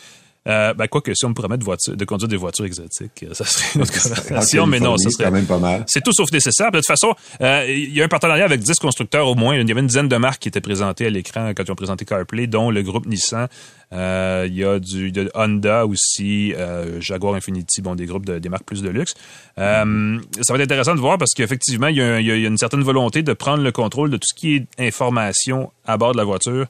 euh, 0.47 0.73
ben, 0.73 0.88
quoi 0.88 1.01
que 1.01 1.13
si 1.13 1.25
on 1.25 1.29
me 1.29 1.33
promet 1.33 1.57
de, 1.57 1.95
de 1.95 2.05
conduire 2.05 2.27
des 2.27 2.38
voitures 2.38 2.65
exotiques, 2.65 3.23
euh, 3.23 3.33
ça 3.33 3.45
serait 3.45 3.65
une 3.75 3.81
autre 3.83 3.93
conversation, 3.93 4.65
mais 4.65 4.79
non, 4.79 4.97
ça 4.97 5.10
serait 5.10 5.25
quand 5.25 5.31
même 5.31 5.45
pas 5.45 5.60
mal. 5.60 5.83
C'est 5.88 6.03
tout 6.03 6.13
sauf 6.13 6.31
nécessaire. 6.31 6.71
De 6.71 6.77
toute 6.77 6.88
façon, 6.88 7.13
euh, 7.41 7.65
il 7.67 7.93
y 7.93 8.01
a 8.01 8.05
un 8.05 8.10
partenariat 8.10 8.45
avec 8.45 8.62
10 8.62 8.75
constructeurs 8.79 9.27
au 9.27 9.36
moins. 9.36 9.55
Il 9.55 9.67
y 9.67 9.71
avait 9.71 9.81
une 9.81 9.88
dizaine 9.88 10.07
de 10.07 10.17
marques 10.17 10.41
qui 10.41 10.47
étaient 10.47 10.62
présentées 10.62 11.05
à 11.05 11.10
l'écran 11.10 11.51
quand 11.55 11.63
ils 11.65 11.71
ont 11.71 11.75
présenté 11.75 12.05
CarPlay, 12.05 12.47
dont 12.47 12.71
le 12.71 12.81
groupe 12.81 13.05
Nissan. 13.05 13.47
Euh, 13.93 14.45
il 14.47 14.55
y 14.55 14.65
a 14.65 14.79
du 14.79 15.12
de 15.12 15.31
Honda 15.33 15.86
aussi, 15.86 16.53
euh, 16.53 16.99
Jaguar 16.99 17.36
Infinity, 17.36 17.81
bon, 17.81 17.95
des 17.95 18.05
groupes 18.05 18.25
de, 18.25 18.38
des 18.38 18.49
marques 18.49 18.65
plus 18.65 18.81
de 18.81 18.89
luxe. 18.89 19.13
Euh, 19.57 20.19
ça 20.41 20.53
va 20.53 20.60
être 20.60 20.65
intéressant 20.65 20.93
de 20.93 20.99
voir 20.99 21.17
parce 21.17 21.33
qu'effectivement, 21.33 21.88
il 21.88 21.97
il 21.97 22.25
y 22.25 22.31
a 22.31 22.47
une 22.47 22.57
certaine 22.57 22.83
volonté 22.83 23.23
de 23.23 23.33
prendre 23.33 23.63
le 23.63 23.71
contrôle 23.71 24.10
de 24.10 24.17
tout 24.17 24.27
ce 24.27 24.36
qui 24.36 24.55
est 24.55 24.67
information 24.79 25.71
à 25.86 25.97
bord 25.97 26.12
de 26.12 26.17
la 26.17 26.23
voiture 26.23 26.67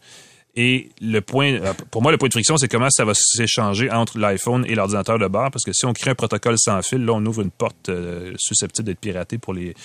et 0.59 0.89
le 1.01 1.21
point, 1.21 1.53
euh, 1.53 1.73
pour 1.91 2.01
moi, 2.01 2.11
le 2.11 2.17
point 2.17 2.29
de 2.29 2.33
friction, 2.33 2.57
c'est 2.57 2.67
comment 2.67 2.89
ça 2.89 3.05
va 3.05 3.13
s'échanger 3.13 3.91
entre 3.91 4.17
l'iPhone 4.17 4.65
et 4.67 4.73
l'ordinateur 4.73 5.19
de 5.19 5.27
bord. 5.27 5.51
Parce 5.51 5.63
que 5.63 5.71
si 5.71 5.85
on 5.85 5.93
crée 5.93 6.09
un 6.09 6.15
protocole 6.15 6.55
sans 6.57 6.81
fil, 6.81 7.05
là, 7.05 7.13
on 7.13 7.23
ouvre 7.27 7.43
une 7.43 7.51
porte 7.51 7.89
euh, 7.89 8.33
susceptible 8.37 8.87
d'être 8.87 8.99
piratée 8.99 9.37
pour 9.37 9.53
les, 9.53 9.75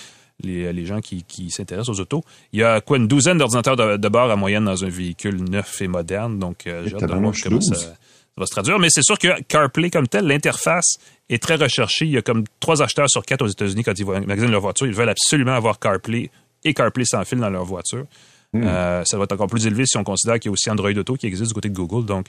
les, 0.41 0.85
gens 0.87 0.99
qui, 0.99 1.23
s'intéressent 1.51 1.95
aux 1.95 2.01
autos. 2.01 2.23
Il 2.53 2.59
y 2.59 2.63
a 2.63 2.81
quoi, 2.81 2.97
une 2.97 3.07
douzaine 3.07 3.37
d'ordinateurs 3.37 3.77
de, 3.99 4.09
bord 4.09 4.31
à 4.31 4.35
moyenne 4.35 4.65
dans 4.65 4.83
un 4.83 4.89
véhicule 4.89 5.43
neuf 5.43 5.79
et 5.79 5.87
moderne. 5.87 6.39
Donc, 6.39 6.65
euh, 6.65 6.83
j'ai 6.87 6.95
hâte 6.95 7.01
de 7.01 7.05
voir 7.05 7.33
comment 7.43 7.61
ça, 7.61 7.93
va 8.35 8.47
se 8.47 8.51
traduire. 8.51 8.79
Mais 8.79 8.89
c'est 8.89 9.03
sûr 9.03 9.19
que 9.19 9.39
CarPlay 9.43 9.91
comme 9.91 10.07
tel, 10.07 10.25
l'interface 10.25 10.97
est 11.29 11.41
très 11.41 11.55
recherchée. 11.55 12.05
Il 12.05 12.11
y 12.11 12.17
a 12.17 12.23
comme 12.23 12.45
trois 12.59 12.81
acheteurs 12.81 13.11
sur 13.11 13.23
quatre 13.23 13.43
aux 13.43 13.47
États-Unis 13.47 13.83
quand 13.83 13.93
ils 13.99 14.05
magasinent 14.07 14.49
leur 14.49 14.61
voiture. 14.61 14.87
Ils 14.87 14.95
veulent 14.95 15.09
absolument 15.09 15.53
avoir 15.53 15.77
CarPlay 15.77 16.31
et 16.63 16.73
CarPlay 16.73 17.05
sans 17.05 17.23
fil 17.25 17.37
dans 17.37 17.51
leur 17.51 17.63
voiture. 17.63 18.07
Hmm. 18.53 18.63
Euh, 18.63 19.03
ça 19.05 19.17
va 19.17 19.23
être 19.23 19.31
encore 19.31 19.47
plus 19.47 19.65
élevé 19.65 19.85
si 19.85 19.97
on 19.97 20.03
considère 20.03 20.35
qu'il 20.35 20.49
y 20.49 20.51
a 20.51 20.53
aussi 20.53 20.69
Android 20.69 20.91
Auto 20.91 21.15
qui 21.15 21.25
existe 21.25 21.47
du 21.49 21.53
côté 21.53 21.69
de 21.69 21.73
Google. 21.73 22.05
Donc, 22.05 22.27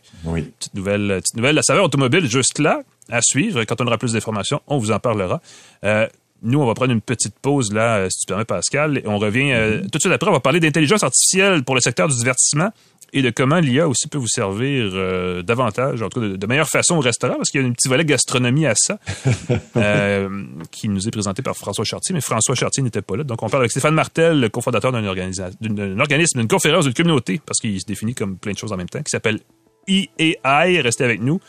petite 0.59 0.75
nouvelle, 0.75 1.21
petite 1.21 1.37
nouvelle. 1.37 1.55
La 1.55 1.63
saveur 1.63 1.85
automobile, 1.85 2.29
juste 2.31 2.59
là, 2.59 2.83
à 3.11 3.21
suivre. 3.21 3.63
Quand 3.65 3.81
on 3.81 3.87
aura 3.87 3.99
plus 3.99 4.13
d'informations, 4.13 4.61
on 4.67 4.79
vous 4.79 4.91
en 4.91 4.99
parlera. 4.99 5.41
Euh, 5.85 6.09
nous, 6.45 6.61
on 6.61 6.67
va 6.67 6.75
prendre 6.75 6.93
une 6.93 7.01
petite 7.01 7.35
pause 7.41 7.73
là, 7.73 7.97
euh, 7.97 8.09
si 8.11 8.21
tu 8.21 8.27
permets, 8.27 8.45
Pascal. 8.45 8.99
Et 8.99 9.07
on 9.07 9.19
revient 9.19 9.53
hmm. 9.53 9.89
tout 9.89 9.99
de 9.99 10.01
suite 10.01 10.13
après. 10.13 10.31
On 10.31 10.35
va 10.35 10.41
parler 10.41 10.61
d'intelligence 10.61 11.03
artificielle 11.03 11.65
pour 11.65 11.75
le 11.75 11.81
secteur 11.81 12.09
du 12.09 12.15
divertissement 12.15 12.71
et 13.15 13.23
de 13.23 13.31
comment 13.31 13.61
l'IA 13.61 13.89
aussi 13.89 14.09
peut 14.09 14.19
vous 14.19 14.29
servir 14.29 14.91
euh, 14.93 15.43
davantage, 15.43 16.03
en 16.03 16.09
tout 16.09 16.21
cas 16.21 16.27
de, 16.27 16.47
meilleure 16.47 16.69
façon 16.69 16.97
au 16.97 17.01
restaurant, 17.01 17.37
parce 17.37 17.51
qu'il 17.51 17.63
y 17.63 17.65
a 17.65 17.67
un 17.67 17.73
petit 17.73 17.89
volet 17.89 18.05
gastronomie 18.05 18.67
à 18.67 18.75
ça, 18.75 18.99
euh, 19.77 20.29
qui 20.73 20.89
nous 20.89 21.07
est 21.07 21.13
présenté 21.13 21.41
par 21.41 21.57
François 21.57 21.85
Chartier, 21.85 22.13
mais 22.13 22.21
François 22.21 22.57
Chartier 22.57 22.83
n'était 22.83 23.03
pas 23.03 23.17
là. 23.17 23.23
Donc, 23.23 23.41
on 23.43 23.49
parle 23.49 23.63
avec 23.63 23.71
Stéphane 23.71 23.95
Martel, 23.95 24.41
le 24.41 24.49
cofondateur 24.49 24.91
d'un 24.91 25.07
organisme, 25.07 25.49
d'une 25.61 26.49
conférence, 26.49 26.87
d'une 26.87 26.95
communauté, 26.95 27.41
parce 27.47 27.61
qu'il 27.61 27.81
se 27.81 27.87
définit 27.87 28.15
comme 28.15 28.37
plein 28.37 28.53
de 28.53 28.59
choses 28.59 28.73
en 28.73 28.77
même 28.77 28.89
temps, 28.89 29.03
qui 29.03 29.11
s'appelle 29.11 29.39
IAI. 29.87 30.81
Restez 30.81 31.05
avec 31.05 31.23
nous. 31.23 31.41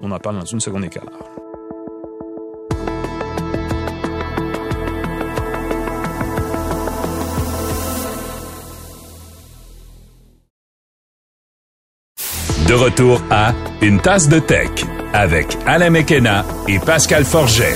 On 0.00 0.12
en 0.12 0.20
parle 0.20 0.38
dans 0.38 0.44
une 0.44 0.60
seconde 0.60 0.84
et 0.84 0.88
quart. 0.88 1.04
De 12.68 12.74
retour 12.74 13.22
à 13.30 13.54
Une 13.80 13.98
tasse 13.98 14.28
de 14.28 14.38
tech 14.40 14.68
avec 15.14 15.56
Alain 15.64 15.88
Mekena 15.88 16.44
et 16.68 16.78
Pascal 16.78 17.24
Forget. 17.24 17.74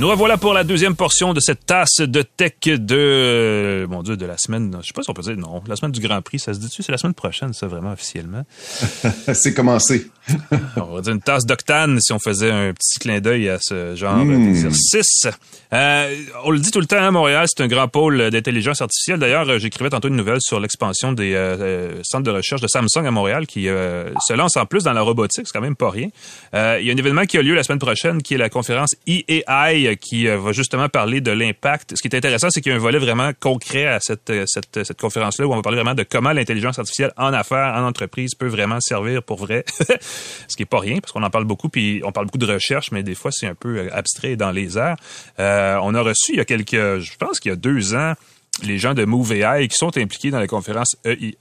Nous 0.00 0.08
revoilà 0.08 0.36
pour 0.36 0.52
la 0.52 0.64
deuxième 0.64 0.96
portion 0.96 1.34
de 1.34 1.38
cette 1.38 1.64
tasse 1.66 1.98
de 2.00 2.22
tech 2.22 2.54
de, 2.64 3.86
mon 3.88 4.02
Dieu, 4.02 4.16
de 4.16 4.26
la 4.26 4.36
semaine, 4.36 4.76
je 4.82 4.88
sais 4.88 4.92
pas 4.92 5.04
si 5.04 5.10
on 5.10 5.14
peut 5.14 5.22
dire, 5.22 5.36
non, 5.36 5.62
la 5.68 5.76
semaine 5.76 5.92
du 5.92 6.00
Grand 6.00 6.20
Prix, 6.20 6.40
ça 6.40 6.52
se 6.52 6.58
dit-tu? 6.58 6.82
C'est 6.82 6.90
la 6.90 6.98
semaine 6.98 7.14
prochaine, 7.14 7.52
ça, 7.52 7.68
vraiment, 7.68 7.92
officiellement? 7.92 8.42
C'est 9.32 9.54
commencé. 9.54 10.10
on 10.76 10.94
va 10.94 11.00
dire 11.00 11.12
une 11.12 11.20
tasse 11.20 11.44
d'octane 11.44 12.00
si 12.00 12.12
on 12.12 12.18
faisait 12.18 12.50
un 12.50 12.72
petit 12.72 12.98
clin 12.98 13.20
d'œil 13.20 13.48
à 13.48 13.58
ce 13.60 13.94
genre 13.94 14.16
hmm. 14.16 14.46
d'exercice. 14.46 15.26
Euh, 15.72 16.16
on 16.44 16.50
le 16.50 16.58
dit 16.58 16.70
tout 16.70 16.80
le 16.80 16.86
temps, 16.86 16.96
à 16.96 17.02
hein, 17.02 17.10
Montréal, 17.10 17.46
c'est 17.48 17.62
un 17.62 17.68
grand 17.68 17.88
pôle 17.88 18.30
d'intelligence 18.30 18.80
artificielle. 18.80 19.18
D'ailleurs, 19.18 19.58
j'écrivais 19.58 19.90
tantôt 19.90 20.08
une 20.08 20.16
nouvelle 20.16 20.40
sur 20.40 20.60
l'expansion 20.60 21.12
des 21.12 21.34
euh, 21.34 21.56
euh, 21.60 22.00
centres 22.02 22.24
de 22.24 22.30
recherche 22.30 22.60
de 22.60 22.68
Samsung 22.68 23.06
à 23.06 23.10
Montréal 23.10 23.46
qui 23.46 23.64
se 23.64 24.32
lance 24.32 24.56
en 24.56 24.66
plus 24.66 24.84
dans 24.84 24.92
la 24.92 25.02
robotique, 25.02 25.46
c'est 25.46 25.52
quand 25.52 25.60
même 25.60 25.76
pas 25.76 25.90
rien. 25.90 26.08
il 26.52 26.86
y 26.86 26.90
a 26.90 26.92
un 26.92 26.96
événement 26.96 27.24
qui 27.24 27.38
a 27.38 27.42
lieu 27.42 27.54
la 27.54 27.62
semaine 27.62 27.78
prochaine 27.78 28.22
qui 28.22 28.34
est 28.34 28.38
la 28.38 28.48
conférence 28.48 28.94
EAI 29.06 29.96
qui 30.00 30.28
euh, 30.28 30.38
va 30.38 30.52
justement 30.52 30.88
parler 30.88 31.20
de 31.20 31.30
l'impact. 31.30 31.96
Ce 31.96 32.02
qui 32.02 32.08
est 32.08 32.16
intéressant, 32.16 32.48
c'est 32.50 32.60
qu'il 32.60 32.70
y 32.70 32.72
a 32.72 32.76
un 32.76 32.80
volet 32.80 32.98
vraiment 32.98 33.30
concret 33.38 33.86
à 33.86 34.00
cette, 34.00 34.30
euh, 34.30 34.44
cette, 34.46 34.84
cette 34.84 35.00
conférence-là 35.00 35.46
où 35.46 35.52
on 35.52 35.56
va 35.56 35.62
parler 35.62 35.78
vraiment 35.78 35.94
de 35.94 36.02
comment 36.02 36.32
l'intelligence 36.32 36.78
artificielle 36.78 37.12
en 37.16 37.32
affaires, 37.32 37.74
en 37.76 37.86
entreprise 37.86 38.34
peut 38.34 38.46
vraiment 38.46 38.80
servir 38.80 39.22
pour 39.22 39.38
vrai. 39.38 39.64
ce 40.48 40.56
qui 40.56 40.62
est 40.62 40.66
pas 40.66 40.80
rien 40.80 40.98
parce 41.00 41.12
qu'on 41.12 41.22
en 41.22 41.30
parle 41.30 41.44
beaucoup 41.44 41.68
puis 41.68 42.02
on 42.04 42.12
parle 42.12 42.26
beaucoup 42.26 42.38
de 42.38 42.52
recherche, 42.52 42.90
mais 42.92 43.02
des 43.02 43.14
fois 43.14 43.30
c'est 43.32 43.46
un 43.46 43.54
peu 43.54 43.78
euh, 43.78 43.88
abstrait 43.92 44.36
dans 44.36 44.50
les 44.50 44.78
airs. 44.78 44.96
Euh, 45.38 45.78
on 45.82 45.94
a 45.94 46.00
reçu 46.00 46.32
il 46.32 46.36
y 46.36 46.40
a 46.40 46.44
quelques, 46.44 46.98
je 46.98 47.16
pense 47.18 47.40
qu'il 47.40 47.50
y 47.50 47.52
a 47.52 47.56
deux 47.56 47.94
ans, 47.94 48.14
les 48.62 48.78
gens 48.78 48.94
de 48.94 49.04
Move 49.04 49.32
AI 49.32 49.68
qui 49.68 49.76
sont 49.76 49.96
impliqués 49.96 50.30
dans 50.30 50.38
la 50.38 50.46
conférence 50.46 50.96
EI. 51.04 51.36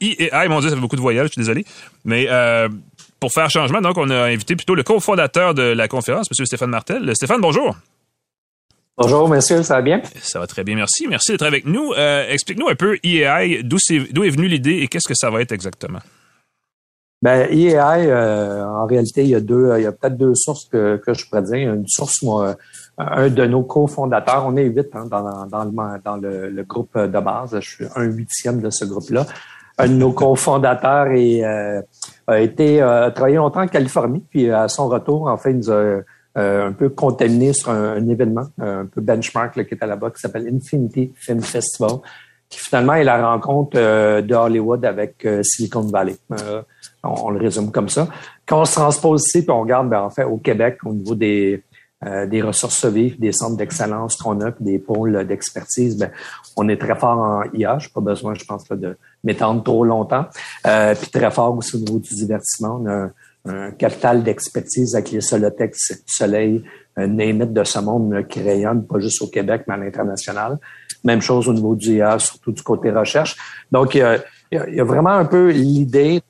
EI, 0.00 0.48
mon 0.48 0.60
Dieu, 0.60 0.70
ça 0.70 0.74
fait 0.74 0.80
beaucoup 0.80 0.96
de 0.96 1.00
voyages, 1.00 1.28
je 1.28 1.32
suis 1.32 1.40
désolé. 1.40 1.64
Mais 2.04 2.26
euh, 2.28 2.68
pour 3.20 3.32
faire 3.32 3.50
changement, 3.50 3.80
donc, 3.80 3.98
on 3.98 4.10
a 4.10 4.24
invité 4.24 4.56
plutôt 4.56 4.74
le 4.74 4.82
cofondateur 4.82 5.54
de 5.54 5.62
la 5.62 5.88
conférence, 5.88 6.28
M. 6.38 6.46
Stéphane 6.46 6.70
Martel. 6.70 7.10
Stéphane, 7.14 7.40
bonjour. 7.40 7.76
Bonjour, 8.96 9.28
monsieur, 9.28 9.62
ça 9.62 9.74
va 9.76 9.82
bien? 9.82 10.02
Ça 10.20 10.40
va 10.40 10.46
très 10.46 10.64
bien, 10.64 10.74
merci. 10.74 11.06
Merci 11.06 11.32
d'être 11.32 11.46
avec 11.46 11.66
nous. 11.66 11.92
Euh, 11.92 12.28
explique-nous 12.28 12.68
un 12.68 12.74
peu 12.74 12.98
EAI, 13.04 13.62
d'où 13.62 13.78
est, 13.90 14.30
venue 14.30 14.48
l'idée 14.48 14.78
et 14.78 14.88
qu'est-ce 14.88 15.06
que 15.06 15.14
ça 15.14 15.30
va 15.30 15.40
être 15.40 15.52
exactement? 15.52 16.00
Ben, 17.20 17.48
EAI, 17.50 18.06
euh, 18.06 18.64
en 18.64 18.86
réalité, 18.86 19.24
il 19.24 19.30
y 19.30 19.34
a 19.34 19.40
deux, 19.40 19.72
il 19.76 19.82
y 19.82 19.86
a 19.86 19.92
peut-être 19.92 20.16
deux 20.16 20.34
sources 20.34 20.66
que, 20.66 21.00
je 21.06 21.28
pourrais 21.28 21.42
dire. 21.42 21.74
Une 21.74 21.88
source, 21.88 22.22
moi, 22.22 22.56
un 22.96 23.28
de 23.28 23.44
nos 23.44 23.64
cofondateurs, 23.64 24.46
on 24.46 24.56
est 24.56 24.64
huit 24.64 24.88
hein, 24.94 25.06
dans, 25.10 25.46
dans, 25.46 25.64
le, 25.64 26.02
dans 26.04 26.16
le, 26.16 26.62
groupe 26.62 26.96
de 26.96 27.20
base. 27.20 27.58
Je 27.58 27.68
suis 27.68 27.86
un 27.96 28.04
huitième 28.04 28.60
de 28.60 28.70
ce 28.70 28.84
groupe-là. 28.84 29.26
Un 29.78 29.88
de 29.88 29.92
nos 29.94 30.12
cofondateurs 30.12 31.06
est, 31.12 31.44
euh, 31.44 31.80
a 32.26 32.40
été 32.40 32.82
euh, 32.82 33.10
travaillé 33.10 33.36
longtemps 33.36 33.62
en 33.62 33.68
Californie, 33.68 34.24
puis 34.28 34.50
à 34.50 34.66
son 34.66 34.88
retour, 34.88 35.28
en 35.28 35.36
fait, 35.36 35.52
il 35.52 35.58
nous 35.58 35.70
a 35.70 35.74
euh, 35.74 36.02
un 36.36 36.72
peu 36.72 36.88
contaminé 36.88 37.52
sur 37.52 37.70
un, 37.70 38.06
événement, 38.08 38.46
un 38.60 38.86
peu 38.86 39.00
benchmark 39.00 39.54
qui 39.54 39.74
était 39.74 39.86
là-bas, 39.86 40.10
qui 40.10 40.20
s'appelle 40.20 40.48
Infinity 40.52 41.12
Film 41.16 41.40
Festival, 41.40 41.98
qui 42.48 42.58
finalement 42.58 42.94
est 42.94 43.04
la 43.04 43.30
rencontre 43.30 43.76
euh, 43.76 44.22
de 44.22 44.34
Hollywood 44.34 44.84
avec 44.84 45.26
Silicon 45.42 45.82
Valley. 45.82 46.16
On, 47.04 47.30
le 47.30 47.38
résume 47.38 47.70
comme 47.70 47.88
ça. 47.88 48.08
Quand 48.46 48.62
on 48.62 48.64
se 48.64 48.74
transpose 48.74 49.22
ici, 49.26 49.42
puis 49.42 49.50
on 49.50 49.60
regarde, 49.60 49.88
ben, 49.88 50.00
en 50.00 50.10
fait, 50.10 50.24
au 50.24 50.38
Québec, 50.38 50.78
au 50.84 50.92
niveau 50.92 51.14
des 51.14 51.62
des 52.28 52.42
ressources 52.42 52.84
vives, 52.84 53.18
des 53.18 53.32
centres 53.32 53.56
d'excellence 53.56 54.14
qu'on 54.14 54.40
a, 54.40 54.52
puis 54.52 54.64
des 54.64 54.78
pôles 54.78 55.26
d'expertise, 55.26 55.98
ben, 55.98 56.12
on 56.56 56.68
est 56.68 56.80
très 56.80 56.94
fort 56.94 57.18
en 57.18 57.42
IA. 57.52 57.78
Je 57.80 57.88
pas 57.88 58.00
besoin, 58.00 58.34
je 58.34 58.44
pense, 58.44 58.68
de, 58.68 58.96
m'étendre 59.24 59.62
trop 59.62 59.84
longtemps. 59.84 60.26
Euh, 60.66 60.94
puis 60.94 61.10
très 61.10 61.30
fort 61.30 61.56
aussi 61.56 61.76
au 61.76 61.80
niveau 61.80 61.98
du 61.98 62.14
divertissement. 62.14 62.80
On 62.82 62.88
a 62.88 63.08
un 63.46 63.70
capital 63.72 64.22
d'expertise 64.22 64.94
avec 64.94 65.10
les 65.10 65.20
Solotech, 65.20 65.74
Soleil, 66.06 66.62
un 66.96 67.08
de 67.08 67.64
ce 67.64 67.78
monde 67.78 68.26
qui 68.28 68.40
rayonne, 68.40 68.86
pas 68.86 68.98
juste 68.98 69.22
au 69.22 69.28
Québec, 69.28 69.62
mais 69.66 69.74
à 69.74 69.76
l'international. 69.76 70.58
Même 71.04 71.20
chose 71.20 71.48
au 71.48 71.52
niveau 71.52 71.74
du 71.74 71.96
IA, 71.96 72.18
surtout 72.18 72.52
du 72.52 72.62
côté 72.62 72.90
recherche. 72.90 73.36
Donc, 73.70 73.94
il 73.94 74.20
y 74.52 74.80
a, 74.80 74.84
vraiment 74.84 75.10
un 75.10 75.24
peu 75.24 75.50
l'idée 75.50 76.22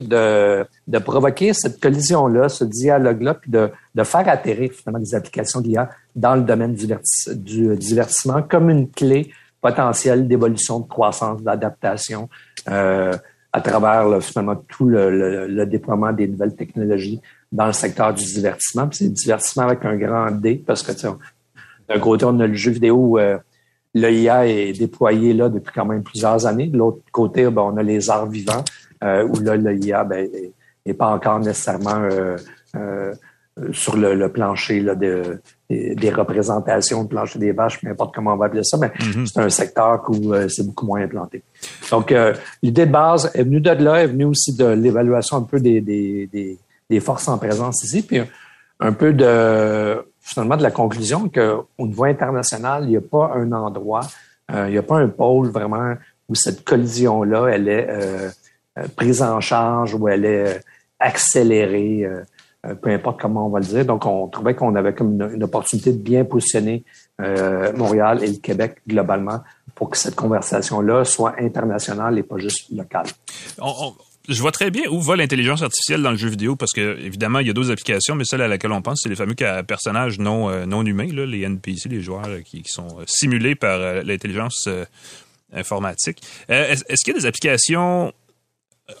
de, 0.00 0.66
de, 0.86 0.98
provoquer 0.98 1.52
cette 1.52 1.80
collision-là, 1.80 2.48
ce 2.48 2.64
dialogue-là, 2.64 3.34
puis 3.34 3.50
de, 3.50 3.70
de, 3.94 4.02
faire 4.02 4.28
atterrir 4.28 4.72
finalement 4.72 4.98
des 4.98 5.14
applications 5.14 5.60
d'IA 5.60 5.88
dans 6.14 6.34
le 6.34 6.42
domaine 6.42 6.74
du, 6.74 6.86
du 7.34 7.76
divertissement 7.76 8.42
comme 8.42 8.70
une 8.70 8.90
clé 8.90 9.30
potentielle 9.64 10.28
d'évolution, 10.28 10.80
de 10.80 10.86
croissance, 10.86 11.40
d'adaptation 11.40 12.28
euh, 12.68 13.16
à 13.50 13.60
travers 13.62 14.22
finalement 14.22 14.56
tout 14.56 14.86
le, 14.86 15.64
déploiement 15.64 16.12
des 16.12 16.28
nouvelles 16.28 16.54
technologies 16.54 17.18
dans 17.50 17.68
le 17.68 17.72
secteur 17.72 18.12
du 18.12 18.24
divertissement. 18.24 18.86
Puis 18.88 18.98
c'est 18.98 19.08
divertissement 19.08 19.62
avec 19.62 19.82
un 19.86 19.96
grand 19.96 20.30
D 20.32 20.62
parce 20.66 20.82
que 20.82 20.92
d'un 21.88 21.98
côté, 21.98 22.26
on 22.26 22.38
a 22.40 22.46
le 22.46 22.54
jeu 22.54 22.72
vidéo 22.72 23.18
euh, 23.18 23.38
l'IA 23.94 24.46
est 24.46 24.72
déployé 24.72 25.32
là 25.32 25.48
depuis 25.48 25.72
quand 25.72 25.86
même 25.86 26.02
plusieurs 26.02 26.46
années. 26.46 26.66
De 26.66 26.76
l'autre 26.76 27.00
côté, 27.12 27.48
ben, 27.48 27.62
on 27.62 27.76
a 27.76 27.82
les 27.82 28.10
arts 28.10 28.26
vivants, 28.26 28.64
euh, 29.02 29.26
où 29.26 29.40
là, 29.40 29.56
l'IA 29.56 30.04
ben, 30.04 30.28
n'est 30.84 30.94
pas 30.94 31.08
encore 31.08 31.38
nécessairement 31.38 32.02
euh, 32.10 32.36
euh, 32.76 33.14
sur 33.72 33.96
le, 33.96 34.28
plancher 34.28 34.80
là, 34.80 34.96
de, 34.96 35.40
des, 35.70 36.10
représentations, 36.10 37.02
le 37.02 37.08
plancher 37.08 37.38
des 37.38 37.52
vaches, 37.52 37.80
peu 37.80 37.88
importe 37.88 38.12
comment 38.12 38.34
on 38.34 38.36
va 38.36 38.46
appeler 38.46 38.64
ça, 38.64 38.76
mais 38.78 38.88
mm-hmm. 38.88 39.26
c'est 39.26 39.40
un 39.40 39.48
secteur 39.48 40.02
où 40.08 40.34
c'est 40.48 40.66
beaucoup 40.66 40.86
moins 40.86 41.02
implanté. 41.02 41.44
Donc, 41.88 42.12
l'idée 42.64 42.86
de 42.86 42.90
base 42.90 43.30
est 43.32 43.44
venue 43.44 43.60
de 43.60 43.70
là, 43.70 44.02
est 44.02 44.08
venue 44.08 44.24
aussi 44.24 44.56
de 44.56 44.66
l'évaluation 44.66 45.36
un 45.36 45.42
peu 45.42 45.60
des, 45.60 45.80
des, 45.80 46.28
des, 46.32 46.58
des 46.90 46.98
forces 46.98 47.28
en 47.28 47.38
présence 47.38 47.84
ici, 47.84 48.02
puis 48.02 48.18
un 48.80 48.92
peu 48.92 49.12
de 49.12 50.04
finalement 50.24 50.56
de 50.56 50.62
la 50.62 50.70
conclusion 50.70 51.28
qu'au 51.28 51.86
niveau 51.86 52.04
international, 52.04 52.84
il 52.84 52.90
n'y 52.90 52.96
a 52.96 53.02
pas 53.02 53.32
un 53.34 53.52
endroit, 53.52 54.00
euh, 54.50 54.68
il 54.68 54.72
n'y 54.72 54.78
a 54.78 54.82
pas 54.82 54.96
un 54.96 55.08
pôle 55.08 55.48
vraiment 55.50 55.94
où 56.30 56.34
cette 56.34 56.64
collision-là, 56.64 57.48
elle 57.48 57.68
est 57.68 57.86
euh, 57.90 58.30
euh, 58.78 58.84
prise 58.96 59.22
en 59.22 59.40
charge, 59.40 59.94
ou 59.94 60.08
elle 60.08 60.24
est 60.24 60.60
accélérée, 60.98 62.08
peu 62.80 62.88
importe 62.88 63.20
comment 63.20 63.46
on 63.46 63.50
va 63.50 63.58
le 63.58 63.66
dire. 63.66 63.84
Donc, 63.84 64.06
on 64.06 64.26
trouvait 64.28 64.54
qu'on 64.54 64.74
avait 64.74 64.94
comme 64.94 65.20
une, 65.20 65.44
opportunité 65.44 65.92
de 65.92 65.98
bien 65.98 66.24
positionner 66.24 66.82
Montréal 67.18 68.24
et 68.24 68.28
le 68.28 68.38
Québec 68.38 68.78
globalement 68.88 69.40
pour 69.74 69.90
que 69.90 69.98
cette 69.98 70.14
conversation-là 70.14 71.04
soit 71.04 71.34
internationale 71.38 72.18
et 72.18 72.22
pas 72.22 72.38
juste 72.38 72.70
locale 72.70 73.06
je 74.28 74.40
vois 74.40 74.52
très 74.52 74.70
bien 74.70 74.88
où 74.90 75.00
va 75.00 75.16
l'intelligence 75.16 75.62
artificielle 75.62 76.02
dans 76.02 76.10
le 76.10 76.16
jeu 76.16 76.28
vidéo 76.28 76.56
parce 76.56 76.72
que 76.72 76.98
évidemment 76.98 77.40
il 77.40 77.46
y 77.46 77.50
a 77.50 77.52
d'autres 77.52 77.70
applications, 77.70 78.14
mais 78.14 78.24
celle 78.24 78.40
à 78.40 78.48
laquelle 78.48 78.72
on 78.72 78.82
pense, 78.82 79.00
c'est 79.02 79.08
les 79.08 79.16
fameux 79.16 79.34
personnages 79.66 80.18
non 80.18 80.48
euh, 80.48 80.66
non 80.66 80.84
humains, 80.84 81.12
là, 81.12 81.26
les 81.26 81.42
NPC, 81.42 81.88
les 81.88 82.00
joueurs 82.00 82.26
euh, 82.26 82.40
qui, 82.40 82.62
sont 82.66 83.00
euh, 83.00 83.04
simulés 83.06 83.54
par 83.54 83.78
l'intelligence 84.02 84.68
informatique. 85.52 86.22
Est-ce 86.48 87.04
qu'il 87.04 87.14
y 87.14 87.16
a 87.16 87.20
des 87.20 87.26
applications 87.26 88.12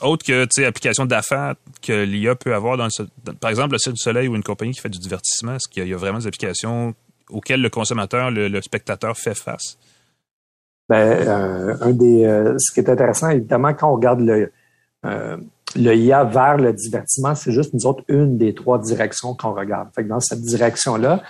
autres 0.00 0.24
que 0.24 0.46
tu 0.46 0.64
applications 0.64 1.04
d'affaires 1.04 1.54
que 1.82 2.04
l'IA 2.04 2.34
peut 2.34 2.54
avoir 2.54 2.76
dans, 2.76 2.88
par 3.40 3.50
exemple 3.50 3.72
le 3.72 3.78
Cirque 3.78 3.96
du 3.96 4.02
Soleil 4.02 4.28
ou 4.28 4.36
une 4.36 4.42
compagnie 4.42 4.72
qui 4.72 4.80
fait 4.80 4.88
du 4.88 4.98
divertissement, 4.98 5.56
est-ce 5.56 5.68
qu'il 5.68 5.86
y, 5.86 5.92
a 5.92 5.96
vraiment 5.96 6.18
des 6.18 6.26
applications 6.26 6.94
auxquelles 7.28 7.60
le 7.60 7.70
consommateur, 7.70 8.30
le, 8.30 8.60
spectateur 8.62 9.16
fait 9.16 9.34
face? 9.34 9.76
Ben, 10.88 11.76
un 11.80 11.90
des, 11.92 12.54
ce 12.58 12.72
qui 12.72 12.80
est 12.80 12.88
intéressant, 12.88 13.30
évidemment, 13.30 13.74
quand 13.74 13.90
on 13.90 13.96
regarde 13.96 14.20
le, 14.20 14.50
euh, 15.04 15.36
le 15.76 15.94
IA 15.94 16.24
vers 16.24 16.56
le 16.56 16.72
divertissement, 16.72 17.34
c'est 17.34 17.52
juste 17.52 17.74
nous 17.74 17.96
une 18.08 18.38
des 18.38 18.54
trois 18.54 18.78
directions 18.78 19.34
qu'on 19.34 19.54
regarde. 19.54 19.88
Fait 19.94 20.04
dans 20.04 20.20
cette 20.20 20.42
direction-là, 20.42 21.22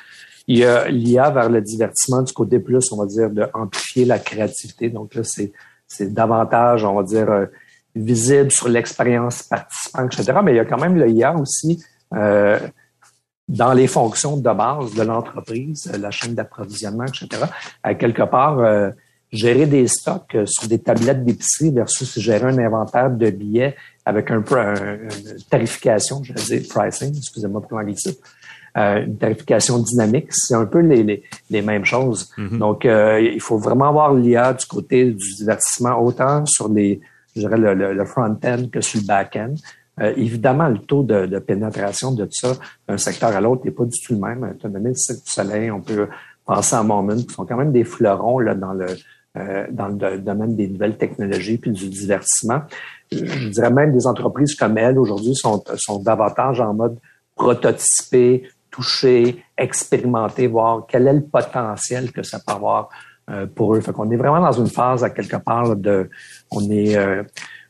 il 0.47 0.59
y 0.59 0.65
a 0.65 0.89
l'IA 0.89 1.31
vers 1.31 1.49
le 1.49 1.63
divertissement 1.63 2.23
du 2.23 2.33
côté 2.33 2.59
plus, 2.59 2.93
on 2.93 2.97
va 2.97 3.07
dire, 3.07 3.31
de 3.31 3.47
amplifier 3.55 4.05
la 4.05 4.19
créativité. 4.19 4.91
Donc 4.91 5.15
là, 5.15 5.23
c'est, 5.25 5.53
c'est 5.89 6.13
davantage, 6.13 6.85
on 6.85 6.95
va 6.95 7.03
dire, 7.03 7.31
euh, 7.31 7.47
visible 7.95 8.51
sur 8.51 8.69
l'expérience 8.69 9.43
participant, 9.43 10.05
etc. 10.07 10.39
Mais 10.45 10.53
il 10.53 10.57
y 10.57 10.61
a 10.61 10.65
quand 10.65 10.81
même 10.81 10.97
le 10.97 11.09
IA 11.09 11.35
aussi 11.35 11.83
euh, 12.15 12.59
dans 13.49 13.73
les 13.73 13.87
fonctions 13.87 14.37
de 14.37 14.43
base 14.43 14.95
de 14.95 15.03
l'entreprise, 15.03 15.91
la 15.99 16.11
chaîne 16.11 16.35
d'approvisionnement, 16.35 17.05
etc. 17.05 17.45
À 17.83 17.95
quelque 17.95 18.23
part, 18.23 18.59
gérer 19.35 19.67
des 19.67 19.87
stocks 19.89 20.35
euh, 20.35 20.47
sur 20.47 20.69
des 20.69 20.79
tablettes 20.79 21.25
d'épicerie 21.25 21.71
versus 21.71 22.19
gérer 22.19 22.47
un 22.47 22.59
inventaire 22.59 23.11
de 23.11 23.31
billets 23.31 23.75
avec 24.07 24.31
un 24.31 24.43
peu 24.43 24.57
une 24.59 25.09
tarification, 25.51 26.23
je 26.23 26.33
vais 26.33 26.59
dire 26.59 26.69
pricing, 26.69 27.15
excusez-moi 27.17 27.61
pour 27.63 27.79
l'anglicisme, 27.79 28.21
euh, 28.77 29.05
une 29.05 29.17
tarification 29.17 29.79
dynamique, 29.79 30.29
c'est 30.31 30.55
un 30.55 30.67
peu 30.67 30.81
les, 30.81 31.25
les, 31.51 31.63
mêmes 31.63 31.85
choses. 31.85 32.31
Mm-hmm. 32.37 32.59
Donc, 32.59 32.85
euh, 32.85 33.21
il 33.21 33.41
faut 33.41 33.57
vraiment 33.57 33.89
avoir 33.89 34.13
l'IA 34.13 34.53
du 34.53 34.67
côté 34.67 35.07
du 35.07 35.35
divertissement, 35.39 35.99
autant 36.01 36.45
sur 36.45 36.69
les, 36.69 37.01
je 37.35 37.41
dirais, 37.41 37.57
le, 37.57 37.95
le, 37.95 38.05
front-end 38.05 38.67
que 38.71 38.81
sur 38.81 39.01
le 39.01 39.07
back-end. 39.07 39.55
évidemment, 40.17 40.69
le 40.69 40.79
taux 40.79 41.03
de, 41.03 41.27
de 41.27 41.39
pénétration 41.39 42.13
de 42.13 42.25
tout 42.25 42.33
ça 42.33 42.53
d'un 42.87 42.99
secteur 42.99 43.31
à 43.31 43.41
l'autre 43.41 43.65
n'est 43.65 43.71
pas 43.71 43.85
du 43.85 43.99
tout 44.05 44.13
le 44.13 44.21
même. 44.21 44.55
Donné 44.63 44.91
le 44.91 44.95
soleil, 45.25 45.71
on 45.71 45.81
peut 45.81 46.09
penser 46.45 46.77
à 46.77 46.83
Moment, 46.83 47.17
qui 47.17 47.33
sont 47.33 47.47
quand 47.47 47.57
même 47.57 47.73
des 47.73 47.85
fleurons 47.85 48.39
là, 48.39 48.55
dans 48.55 48.75
le 48.75 48.87
euh, 49.37 49.67
dans 49.71 49.89
le 49.89 50.19
domaine 50.19 50.55
des 50.55 50.69
nouvelles 50.69 50.97
technologies 50.97 51.59
puis 51.59 51.73
du 51.73 51.89
divertissement. 51.89 52.63
Je 53.11 53.49
dirais 53.49 53.71
même 53.71 53.93
des 53.93 54.07
entreprises 54.07 54.55
comme 54.55 54.79
elles 54.79 54.99
aujourd'hui 54.99 55.35
sont, 55.35 55.63
sont 55.77 55.99
davantage 56.01 56.61
en 56.61 56.73
mode 56.73 56.99
prototyper, 57.35 58.45
toucher, 58.71 59.45
expérimenter, 59.59 60.47
voir 60.47 60.87
quel 60.89 61.09
est 61.09 61.13
le 61.13 61.25
potentiel 61.25 62.13
que 62.13 62.23
ça 62.23 62.39
peut 62.39 62.53
avoir 62.53 62.91
euh, 63.29 63.47
pour 63.47 63.75
eux. 63.75 63.81
Fait 63.81 63.93
qu'on 63.93 64.11
est 64.11 64.17
vraiment 64.17 64.41
dans 64.41 64.53
une 64.53 64.69
phase 64.69 65.03
à 65.03 65.11
quelque 65.11 65.37
part 65.37 65.75
de, 65.75 66.09
on 66.53 66.71
est, 66.71 66.97
euh, 66.97 67.23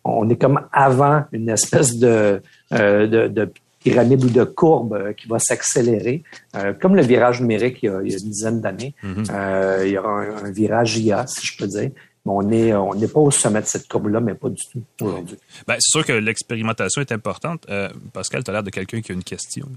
on 0.05 0.29
est 0.29 0.37
comme 0.37 0.61
avant 0.71 1.25
une 1.33 1.49
espèce 1.49 1.97
de, 1.97 2.43
de, 2.71 3.29
de 3.29 3.51
pyramide 3.85 4.25
ou 4.25 4.31
de 4.31 4.45
courbe 4.45 4.95
euh, 4.95 5.13
qui 5.13 5.29
va 5.29 5.39
s'accélérer, 5.39 6.25
euh, 6.57 6.73
comme 6.73 6.97
le 6.97 7.03
virage 7.03 7.41
numérique 7.41 7.79
il 7.83 7.87
y 7.87 7.89
a, 7.91 8.01
une 8.01 8.31
dizaine 8.31 8.61
d'années. 8.61 8.95
Mhm. 9.03 9.25
euh, 9.31 9.83
il 9.85 9.93
y 9.93 9.99
aura 9.99 10.23
un, 10.23 10.51
virage 10.51 10.97
IA, 10.99 11.27
si 11.27 11.47
je 11.47 11.57
peux 11.57 11.69
dire. 11.69 11.91
Mais 12.27 12.33
on 12.33 12.43
n'est 12.43 12.75
on 12.75 12.95
n'est 12.95 13.09
pas 13.09 13.21
au 13.21 13.31
sommet 13.31 13.61
de 13.61 13.67
cette 13.67 13.87
courbe-là, 13.87 14.19
mais 14.19 14.35
pas 14.35 14.49
du 14.49 14.63
tout 14.73 14.83
aujourd'hui. 15.05 15.37
Ben, 15.69 15.77
c'est 15.79 15.91
sûr 15.91 16.07
que 16.07 16.13
l'expérimentation 16.13 17.03
est 17.03 17.13
importante. 17.13 17.67
Euh, 17.69 17.91
Pascal, 18.15 18.43
tu 18.43 18.51
as 18.51 18.55
l'air 18.55 18.63
de 18.63 18.71
quelqu'un 18.71 19.03
qui 19.03 19.13
a 19.13 19.15
une 19.15 19.23
question. 19.23 19.69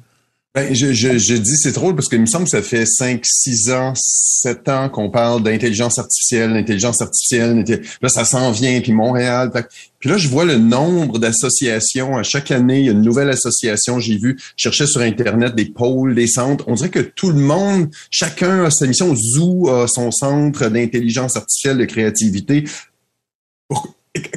Ben, 0.57 0.73
je, 0.73 0.91
je, 0.91 1.19
je, 1.19 1.35
dis 1.35 1.55
c'est 1.55 1.73
drôle 1.73 1.93
parce 1.93 2.09
qu'il 2.09 2.19
me 2.19 2.25
semble 2.25 2.45
que 2.45 2.49
ça 2.49 2.63
fait 2.63 2.87
5, 2.87 3.23
6 3.23 3.69
ans, 3.69 3.93
7 3.95 4.67
ans 4.69 4.89
qu'on 4.89 5.11
parle 5.11 5.43
d'intelligence 5.43 5.99
artificielle, 5.99 6.51
d'intelligence 6.51 6.99
artificielle. 6.99 7.63
Là, 8.01 8.09
ça 8.09 8.25
s'en 8.25 8.49
vient, 8.49 8.81
puis 8.81 8.91
Montréal. 8.91 9.51
Puis 9.99 10.09
là, 10.09 10.17
je 10.17 10.27
vois 10.27 10.45
le 10.45 10.57
nombre 10.57 11.19
d'associations. 11.19 12.17
À 12.17 12.23
chaque 12.23 12.49
année, 12.49 12.79
il 12.79 12.85
y 12.87 12.89
a 12.89 12.93
une 12.93 13.03
nouvelle 13.03 13.29
association. 13.29 13.99
J'ai 13.99 14.17
vu, 14.17 14.35
je 14.55 14.63
cherchais 14.63 14.87
sur 14.87 15.01
Internet 15.01 15.53
des 15.53 15.65
pôles, 15.65 16.15
des 16.15 16.25
centres. 16.25 16.63
On 16.65 16.73
dirait 16.73 16.89
que 16.89 17.01
tout 17.01 17.29
le 17.29 17.39
monde, 17.39 17.91
chacun 18.09 18.63
a 18.63 18.71
sa 18.71 18.87
mission. 18.87 19.13
Zoo 19.15 19.69
a 19.69 19.87
son 19.87 20.09
centre 20.09 20.69
d'intelligence 20.69 21.35
artificielle, 21.35 21.77
de 21.77 21.85
créativité 21.85 22.63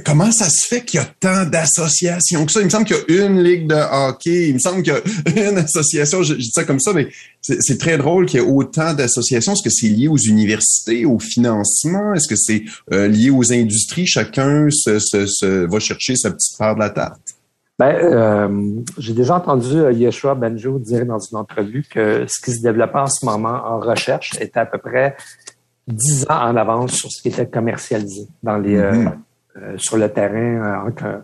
comment 0.04 0.30
ça 0.32 0.46
se 0.48 0.66
fait 0.66 0.84
qu'il 0.84 1.00
y 1.00 1.02
a 1.02 1.06
tant 1.20 1.44
d'associations 1.44 2.46
que 2.46 2.52
ça? 2.52 2.60
Il 2.60 2.66
me 2.66 2.70
semble 2.70 2.84
qu'il 2.84 2.96
y 3.16 3.20
a 3.20 3.26
une 3.26 3.42
ligue 3.42 3.66
de 3.66 3.74
hockey, 3.74 4.48
il 4.48 4.54
me 4.54 4.58
semble 4.58 4.82
qu'il 4.82 4.92
y 4.92 5.40
a 5.40 5.50
une 5.50 5.58
association, 5.58 6.22
je, 6.22 6.34
dis 6.34 6.50
ça 6.52 6.64
comme 6.64 6.80
ça, 6.80 6.92
mais 6.92 7.08
c'est 7.40 7.78
très 7.78 7.98
drôle 7.98 8.26
qu'il 8.26 8.40
y 8.40 8.42
ait 8.42 8.46
autant 8.46 8.94
d'associations. 8.94 9.52
Est-ce 9.52 9.62
que 9.62 9.70
c'est 9.70 9.88
lié 9.88 10.08
aux 10.08 10.16
universités, 10.16 11.04
au 11.04 11.18
financement? 11.18 12.14
Est-ce 12.14 12.28
que 12.28 12.36
c'est 12.36 12.64
euh, 12.92 13.08
lié 13.08 13.30
aux 13.30 13.52
industries? 13.52 14.06
Chacun 14.06 14.68
se, 14.70 15.64
va 15.66 15.78
chercher 15.80 16.16
sa 16.16 16.30
petite 16.30 16.58
part 16.58 16.74
de 16.74 16.80
la 16.80 16.90
tarte? 16.90 17.20
Ben, 17.78 17.96
euh, 17.96 18.82
j'ai 18.98 19.14
déjà 19.14 19.36
entendu 19.36 19.78
euh, 19.78 19.90
Yeshua 19.90 20.34
Benjo 20.34 20.78
dire 20.78 21.06
dans 21.06 21.18
une 21.18 21.38
entrevue 21.38 21.82
que 21.90 22.26
ce 22.28 22.44
qui 22.44 22.52
se 22.52 22.60
développait 22.60 22.98
en 22.98 23.06
ce 23.06 23.24
moment 23.24 23.58
en 23.64 23.80
recherche 23.80 24.32
était 24.38 24.60
à 24.60 24.66
peu 24.66 24.76
près 24.76 25.16
dix 25.88 26.26
ans 26.28 26.50
en 26.50 26.56
avance 26.56 26.92
sur 26.92 27.10
ce 27.10 27.22
qui 27.22 27.28
était 27.28 27.46
commercialisé 27.46 28.28
dans 28.42 28.58
les, 28.58 28.76
mm-hmm. 28.76 29.08
Euh, 29.08 29.10
sur 29.76 29.96
le 29.96 30.08
terrain 30.08 30.90
euh, 31.02 31.18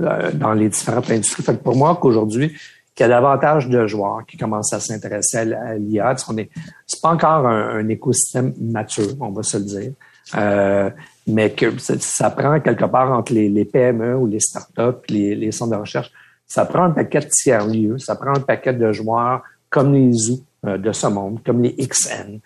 euh, 0.00 0.30
dans 0.32 0.52
les 0.52 0.68
différentes 0.68 1.10
industries. 1.10 1.42
Pour 1.56 1.76
moi, 1.76 1.98
qu'aujourd'hui, 2.00 2.56
qu'il 2.94 3.04
y 3.04 3.06
a 3.06 3.08
davantage 3.08 3.68
de 3.68 3.86
joueurs 3.86 4.24
qui 4.26 4.36
commencent 4.36 4.72
à 4.72 4.80
s'intéresser 4.80 5.38
à 5.38 5.74
l'IA. 5.74 6.16
Ce 6.16 6.32
n'est 6.32 6.50
pas 7.02 7.10
encore 7.10 7.46
un, 7.46 7.88
écosystème 7.88 8.54
mature, 8.60 9.14
on 9.20 9.30
va 9.30 9.42
se 9.42 9.56
le 9.58 9.64
dire. 9.64 9.92
mais 11.26 11.50
que 11.50 11.78
ça, 11.78 12.30
prend 12.30 12.58
quelque 12.60 12.84
part 12.84 13.12
entre 13.12 13.32
les, 13.32 13.64
PME 13.64 14.16
ou 14.16 14.26
les 14.26 14.40
startups, 14.40 15.06
les, 15.08 15.34
les 15.34 15.52
centres 15.52 15.76
de 15.76 15.80
recherche, 15.80 16.10
ça 16.46 16.64
prend 16.64 16.84
un 16.84 16.90
paquet 16.90 17.20
de 17.20 17.28
tiers-lieux, 17.28 17.98
ça 17.98 18.16
prend 18.16 18.34
un 18.34 18.40
paquet 18.40 18.72
de 18.72 18.92
joueurs 18.92 19.42
comme 19.70 19.92
les 19.92 20.12
Zoo 20.12 20.40
de 20.64 20.92
ce 20.92 21.06
monde, 21.06 21.40
comme 21.44 21.62
les 21.62 21.76
XN, 21.76 22.40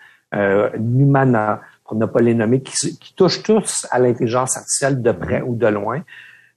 Numana, 0.79 1.61
on 1.89 1.95
n'a 1.95 2.07
pas 2.07 2.21
les 2.21 2.33
nommés, 2.33 2.61
qui, 2.61 3.13
touchent 3.15 3.43
tous 3.43 3.85
à 3.91 3.99
l'intelligence 3.99 4.57
artificielle 4.57 5.01
de 5.01 5.11
près 5.11 5.41
ou 5.41 5.55
de 5.55 5.67
loin. 5.67 6.01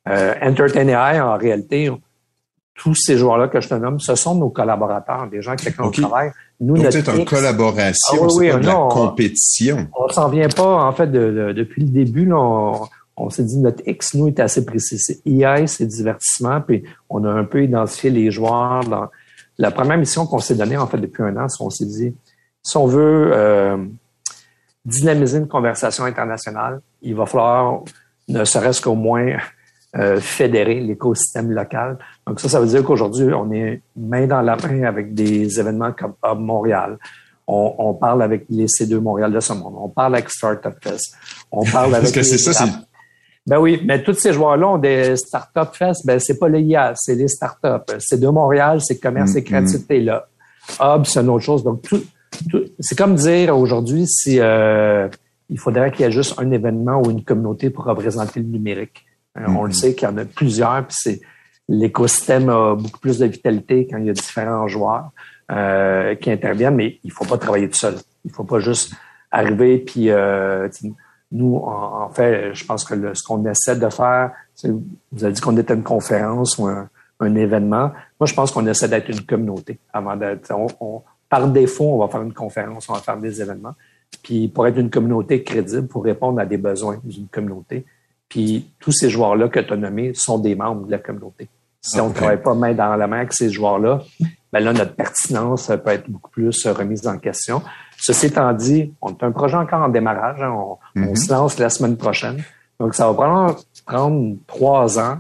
Euh, 0.09 0.35
Entertain 0.43 0.87
AI, 0.89 1.21
en 1.21 1.37
réalité, 1.37 1.91
tous 2.75 2.95
ces 2.95 3.17
joueurs-là 3.17 3.49
que 3.49 3.61
je 3.61 3.69
te 3.69 3.75
nomme, 3.75 3.99
ce 4.01 4.15
sont 4.15 4.35
nos 4.35 4.51
collaborateurs, 4.51 5.29
des 5.29 5.43
gens 5.43 5.53
avec 5.53 5.65
lesquels 5.65 5.85
OK. 5.85 5.95
on 5.99 6.01
travaille. 6.09 6.31
Nous, 6.61 6.75
Donc, 6.75 6.85
notre 6.85 6.99
c'est 7.05 7.09
en 7.21 7.25
collaboration, 7.25 8.19
Ah 8.23 8.25
oui, 8.35 8.47
c'est 8.47 8.51
pas 8.53 8.59
de 8.59 8.67
la 8.67 8.73
non, 8.73 8.85
on- 8.87 8.89
compétition. 8.89 9.89
on 9.99 10.09
s'en 10.09 10.29
vient 10.29 10.49
pas, 10.49 10.85
en 10.85 10.93
fait, 10.93 11.07
de- 11.09 11.31
de- 11.31 11.53
depuis 11.53 11.83
le 11.83 11.89
début, 11.89 12.25
là, 12.27 12.37
on, 12.39 12.89
on 13.19 13.31
s'est 13.31 13.45
dit 13.45 13.59
notre 13.59 13.83
X, 13.87 14.15
nous, 14.15 14.29
est 14.29 14.41
assez 14.41 14.65
précis. 14.65 14.99
C'est 14.99 15.21
EI, 15.27 15.67
c'est 15.67 15.87
divertissement, 15.87 16.61
puis 16.61 16.85
on 17.11 17.25
a 17.25 17.31
un 17.31 17.45
peu 17.45 17.62
identifié 17.65 18.11
les 18.11 18.31
joueurs 18.31 18.85
dans 18.85 19.09
la 19.59 19.71
première 19.71 19.97
mission 19.99 20.27
qu'on 20.27 20.39
s'est 20.39 20.55
donnée, 20.55 20.77
en 20.77 20.87
fait, 20.87 20.99
depuis 20.99 21.23
un 21.23 21.37
an, 21.39 21.49
c'est 21.49 21.59
qu'on 21.59 21.71
s'est 21.71 21.87
dit, 21.87 22.15
si 22.62 22.77
on 22.77 22.87
veut 22.87 23.31
euh, 23.35 23.79
dynamiser 24.87 25.38
une 25.38 25.49
conversation 25.49 26.05
internationale, 26.05 26.81
il 27.03 27.14
va 27.14 27.27
falloir, 27.27 27.83
ne 28.29 28.44
serait-ce 28.44 28.81
qu'au 28.81 28.94
moins, 28.94 29.37
euh, 29.96 30.20
fédérer 30.20 30.81
l'écosystème 30.81 31.51
local. 31.53 31.99
Donc 32.27 32.38
ça, 32.40 32.49
ça 32.49 32.61
veut 32.61 32.66
dire 32.66 32.85
qu'aujourd'hui, 32.85 33.33
on 33.35 33.51
est 33.53 33.83
main 33.96 34.27
dans 34.27 34.40
la 34.42 34.57
main 34.57 34.85
avec 34.85 35.12
des 35.14 35.59
événements 35.61 35.92
comme 35.92 36.14
Hub 36.25 36.38
Montréal. 36.38 36.99
On, 37.49 37.75
on 37.79 37.94
parle 37.94 38.22
avec 38.22 38.44
les 38.51 38.66
C2 38.66 38.99
Montréal 39.01 39.33
de 39.33 39.40
ce 39.40 39.53
monde. 39.53 39.75
On 39.79 39.88
parle 39.88 40.14
avec 40.16 40.31
Startup 40.31 40.75
Fest. 40.83 41.14
On 41.51 41.64
parle 41.72 41.94
avec 41.94 42.03
Parce 42.03 42.12
que 42.12 42.22
c'est 42.22 42.38
ça, 42.38 42.53
c'est 42.53 42.70
ben 43.46 43.61
oui, 43.61 43.81
mais 43.85 44.03
tous 44.03 44.14
ces 44.14 44.33
joueurs-là 44.33 44.66
ont 44.70 44.79
des 44.79 45.14
Startup 45.16 45.68
Fest. 45.72 46.05
Ben, 46.05 46.18
c'est 46.18 46.37
pas 46.37 46.49
les 46.49 46.62
IA, 46.62 46.92
c'est 46.96 47.14
les 47.14 47.29
startups. 47.29 47.94
C'est 48.01 48.18
de 48.18 48.27
Montréal, 48.29 48.81
c'est 48.83 48.99
commerce 48.99 49.37
et 49.37 49.40
Mm, 49.40 49.44
créativité. 49.44 50.01
Là. 50.01 50.27
Hub, 50.81 51.05
c'est 51.05 51.20
une 51.20 51.29
autre 51.29 51.44
chose. 51.44 51.62
Donc, 51.62 51.81
tout- 51.83 52.03
c'est 52.81 52.96
comme 52.99 53.14
dire 53.14 53.57
aujourd'hui 53.57 54.07
si 54.07 54.38
euh, 54.40 55.09
il 55.49 55.59
faudrait 55.59 55.90
qu'il 55.92 56.03
y 56.05 56.09
ait 56.09 56.12
juste 56.12 56.38
un 56.38 56.51
événement 56.51 57.01
ou 57.03 57.11
une 57.11 57.22
communauté 57.25 57.70
pour 57.70 57.85
représenter 57.85 58.40
le 58.40 58.46
numérique. 58.46 59.05
Euh, 59.38 59.42
On 59.49 59.64
le 59.64 59.72
sait 59.72 59.94
qu'il 59.94 60.09
y 60.09 60.11
en 60.11 60.16
a 60.18 60.25
plusieurs, 60.25 60.87
puis 60.87 60.96
c'est 60.99 61.20
l'écosystème 61.68 62.49
a 62.49 62.75
beaucoup 62.77 63.01
plus 63.01 63.18
de 63.18 63.27
vitalité 63.27 63.87
quand 63.90 63.99
il 63.99 64.07
y 64.07 64.11
a 64.11 64.12
différents 64.12 64.68
joueurs 64.68 65.11
euh, 65.51 66.14
qui 66.16 66.31
interviennent, 66.31 66.77
mais 66.77 66.99
il 67.05 67.11
faut 67.12 67.25
pas 67.25 67.38
travailler 67.38 67.68
tout 67.68 67.79
seul. 67.79 67.96
Il 68.25 68.31
faut 68.33 68.44
pas 68.44 68.61
juste 68.61 68.92
arriver 69.31 69.79
puis 69.79 70.11
euh, 70.11 70.68
nous, 71.33 71.57
en, 71.57 72.05
en 72.05 72.09
fait, 72.11 72.55
je 72.55 72.64
pense 72.64 72.85
que 72.85 72.94
le- 72.94 73.14
ce 73.14 73.22
qu'on 73.25 73.44
essaie 73.46 73.77
de 73.77 73.88
faire, 73.88 74.31
vous 75.12 75.25
avez 75.25 75.33
dit 75.33 75.40
qu'on 75.40 75.57
était 75.57 75.75
une 75.75 75.83
conférence 75.83 76.57
ou 76.59 76.66
un, 76.66 76.88
un 77.20 77.35
événement. 77.35 77.90
Moi, 78.20 78.27
je 78.27 78.35
pense 78.35 78.53
qu'on 78.53 78.66
essaie 78.66 78.88
d'être 78.88 79.09
une 79.11 79.22
communauté 79.22 79.79
avant 79.92 80.16
d'être. 80.16 80.51
on- 80.53 80.66
on- 80.81 81.03
par 81.29 81.49
défaut, 81.49 81.95
on 81.95 81.99
va 81.99 82.09
faire 82.09 82.23
une 82.23 82.33
conférence, 82.35 82.89
on 82.89 82.95
va 82.95 83.01
faire 83.01 83.17
des 83.19 83.41
événements. 83.41 83.75
Puis 84.23 84.49
pour 84.49 84.67
être 84.67 84.79
une 84.79 84.91
communauté 84.91 85.43
crédible, 85.43 85.89
pour 85.89 86.05
répondre 86.05 86.41
à 86.41 86.47
des 86.47 86.57
besoins 86.57 87.01
d'une 87.05 87.27
communauté. 87.29 87.85
Puis 88.29 88.71
tous 88.81 88.93
ces 88.93 89.11
joueurs-là 89.11 89.49
que 89.49 89.61
tu 89.61 89.73
as 89.73 89.77
nommés 89.77 90.12
sont 90.15 90.39
des 90.39 90.55
membres 90.55 90.87
de 90.87 90.91
la 90.91 90.99
communauté. 90.99 91.49
Si 91.81 92.01
on 92.01 92.09
ne 92.09 92.15
travaille 92.15 92.43
pas 92.43 92.55
main 92.55 92.75
dans 92.75 92.97
la 92.97 93.07
main 93.07 93.19
avec 93.19 93.33
ces 93.33 93.51
joueurs-là, 93.51 94.03
ben 94.53 94.61
là, 94.61 94.73
notre 94.73 94.95
pertinence 94.95 95.67
peut 95.67 95.91
être 95.91 96.09
beaucoup 96.11 96.31
plus 96.31 96.67
remise 96.67 97.07
en 97.07 97.19
question. 97.19 97.62
Ceci 97.99 98.27
étant 98.27 98.53
dit, 98.53 98.93
on 99.01 99.11
est 99.11 99.23
un 99.23 99.31
projet 99.31 99.57
encore 99.57 99.83
en 99.83 99.89
démarrage. 99.89 100.43
hein. 100.43 100.53
On, 100.53 100.79
on 101.11 101.15
se 101.15 101.31
lance 101.33 101.59
la 101.59 101.69
semaine 101.71 101.97
prochaine. 101.97 102.43
Donc, 102.81 102.95
ça 102.95 103.07
va 103.07 103.15
prendre, 103.15 103.57
prendre 103.85 104.37
trois 104.47 104.99
ans 104.99 105.19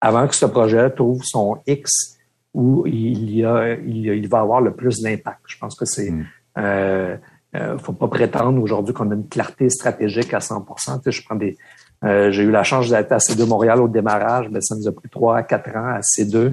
avant 0.00 0.26
que 0.28 0.34
ce 0.34 0.46
projet 0.46 0.90
trouve 0.90 1.22
son 1.24 1.58
X 1.66 2.18
où 2.54 2.86
il, 2.86 3.34
y 3.34 3.44
a, 3.44 3.74
il, 3.74 4.28
va 4.28 4.40
avoir 4.40 4.60
le 4.60 4.74
plus 4.74 5.00
d'impact. 5.02 5.40
Je 5.46 5.58
pense 5.58 5.74
que 5.76 5.84
c'est... 5.84 6.12
Euh, 6.58 7.16
euh, 7.56 7.78
faut 7.78 7.92
pas 7.92 8.06
prétendre 8.08 8.62
aujourd'hui 8.62 8.94
qu'on 8.94 9.10
a 9.10 9.14
une 9.14 9.28
clarté 9.28 9.68
stratégique 9.70 10.32
à 10.34 10.40
100 10.40 10.64
Tu 10.64 10.82
sais, 11.02 11.10
je 11.10 11.24
prends 11.24 11.34
des... 11.34 11.56
euh, 12.04 12.30
j'ai 12.30 12.44
eu 12.44 12.50
la 12.50 12.62
chance 12.62 12.88
d'être 12.88 13.10
à 13.10 13.18
C2 13.18 13.44
Montréal 13.46 13.80
au 13.80 13.88
démarrage, 13.88 14.48
mais 14.50 14.60
ça 14.60 14.76
nous 14.76 14.86
a 14.86 14.92
pris 14.92 15.08
trois 15.08 15.38
à 15.38 15.42
quatre 15.42 15.70
ans 15.76 15.96
à 15.96 16.00
C2 16.00 16.52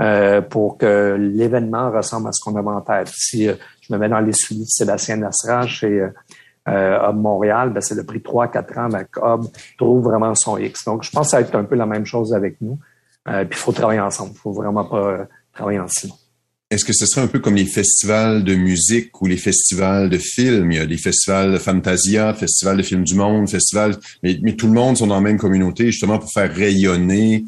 euh, 0.00 0.40
pour 0.40 0.78
que 0.78 1.16
l'événement 1.18 1.90
ressemble 1.90 2.28
à 2.28 2.32
ce 2.32 2.42
qu'on 2.42 2.56
avait 2.56 2.68
en 2.68 2.80
tête. 2.80 3.08
Si 3.08 3.46
euh, 3.46 3.54
je 3.82 3.92
me 3.92 3.98
mets 3.98 4.08
dans 4.08 4.20
les 4.20 4.32
souliers 4.32 4.60
de 4.60 4.66
Sébastien 4.68 5.16
Nassera 5.16 5.66
chez 5.66 6.08
Hub 6.66 7.16
Montréal, 7.16 7.70
ben, 7.70 7.80
ça 7.82 7.94
a 7.98 8.04
pris 8.04 8.22
trois 8.22 8.44
à 8.44 8.48
quatre 8.48 8.76
ans 8.78 8.90
avec 8.92 9.08
Hub 9.16 9.44
trouve 9.76 10.04
vraiment 10.04 10.34
son 10.34 10.56
X. 10.56 10.84
Donc, 10.84 11.02
je 11.02 11.10
pense 11.10 11.26
que 11.26 11.30
ça 11.30 11.40
va 11.40 11.46
être 11.46 11.54
un 11.54 11.64
peu 11.64 11.74
la 11.74 11.86
même 11.86 12.06
chose 12.06 12.34
avec 12.34 12.60
nous. 12.60 12.78
Puis 13.24 13.46
il 13.50 13.56
faut 13.56 13.72
travailler 13.72 14.00
ensemble. 14.00 14.32
Il 14.34 14.38
faut 14.38 14.52
vraiment 14.52 14.86
pas 14.86 15.26
travailler 15.58 15.80
silo. 15.88 16.14
Est-ce 16.70 16.84
que 16.84 16.92
ce 16.92 17.06
serait 17.06 17.22
un 17.22 17.28
peu 17.28 17.38
comme 17.38 17.54
les 17.54 17.64
festivals 17.64 18.44
de 18.44 18.54
musique 18.54 19.22
ou 19.22 19.26
les 19.26 19.38
festivals 19.38 20.10
de 20.10 20.18
films? 20.18 20.70
Il 20.72 20.76
y 20.76 20.80
a 20.80 20.86
des 20.86 20.98
festivals 20.98 21.52
de 21.52 21.58
Fantasia, 21.58 22.34
festivals 22.34 22.76
de 22.76 22.82
films 22.82 23.04
du 23.04 23.14
monde, 23.14 23.48
festivals, 23.48 23.96
mais, 24.22 24.38
mais 24.42 24.52
tout 24.54 24.66
le 24.66 24.74
monde 24.74 24.98
sont 24.98 25.06
dans 25.06 25.14
la 25.14 25.22
même 25.22 25.38
communauté 25.38 25.86
justement 25.86 26.18
pour 26.18 26.30
faire 26.30 26.54
rayonner, 26.54 27.44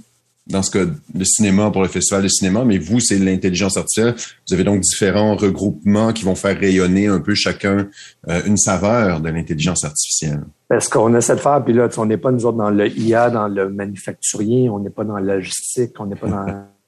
dans 0.47 0.63
ce 0.63 0.71
cas, 0.71 0.91
le 1.15 1.25
cinéma 1.27 1.71
pour 1.71 1.83
le 1.83 1.89
festival 1.89 2.23
de 2.23 2.29
cinéma, 2.29 2.65
mais 2.65 2.79
vous, 2.79 2.99
c'est 2.99 3.19
l'intelligence 3.19 3.77
artificielle. 3.77 4.15
Vous 4.49 4.55
avez 4.55 4.65
donc 4.65 4.81
différents 4.81 5.37
regroupements 5.37 6.15
qui 6.15 6.25
vont 6.25 6.35
faire 6.35 6.59
rayonner 6.59 7.07
un 7.07 7.21
peu 7.21 7.35
chacun 7.35 7.89
euh, 8.29 8.41
une 8.47 8.57
saveur 8.57 9.21
de 9.21 9.29
l'intelligence 9.29 9.85
artificielle. 9.85 10.45
Ben, 10.71 10.81
ce 10.81 10.89
qu'on 10.89 11.15
essaie 11.15 11.35
de 11.35 11.41
faire, 11.41 11.63
puis 11.63 11.75
là, 11.75 11.91
on 11.99 12.07
n'est 12.07 12.17
pas 12.17 12.33
nous 12.33 12.47
autres 12.47 12.57
dans 12.57 12.71
le 12.71 12.89
IA, 12.99 13.29
dans 13.29 13.49
le 13.49 13.69
manufacturier, 13.69 14.71
on 14.71 14.79
n'est 14.79 14.89
pas 14.89 15.05
dans 15.05 15.19
la 15.19 15.37
logistique, 15.37 15.93
on 15.99 16.07
n'est 16.07 16.17
pas 16.17 16.29
dans... 16.29 16.47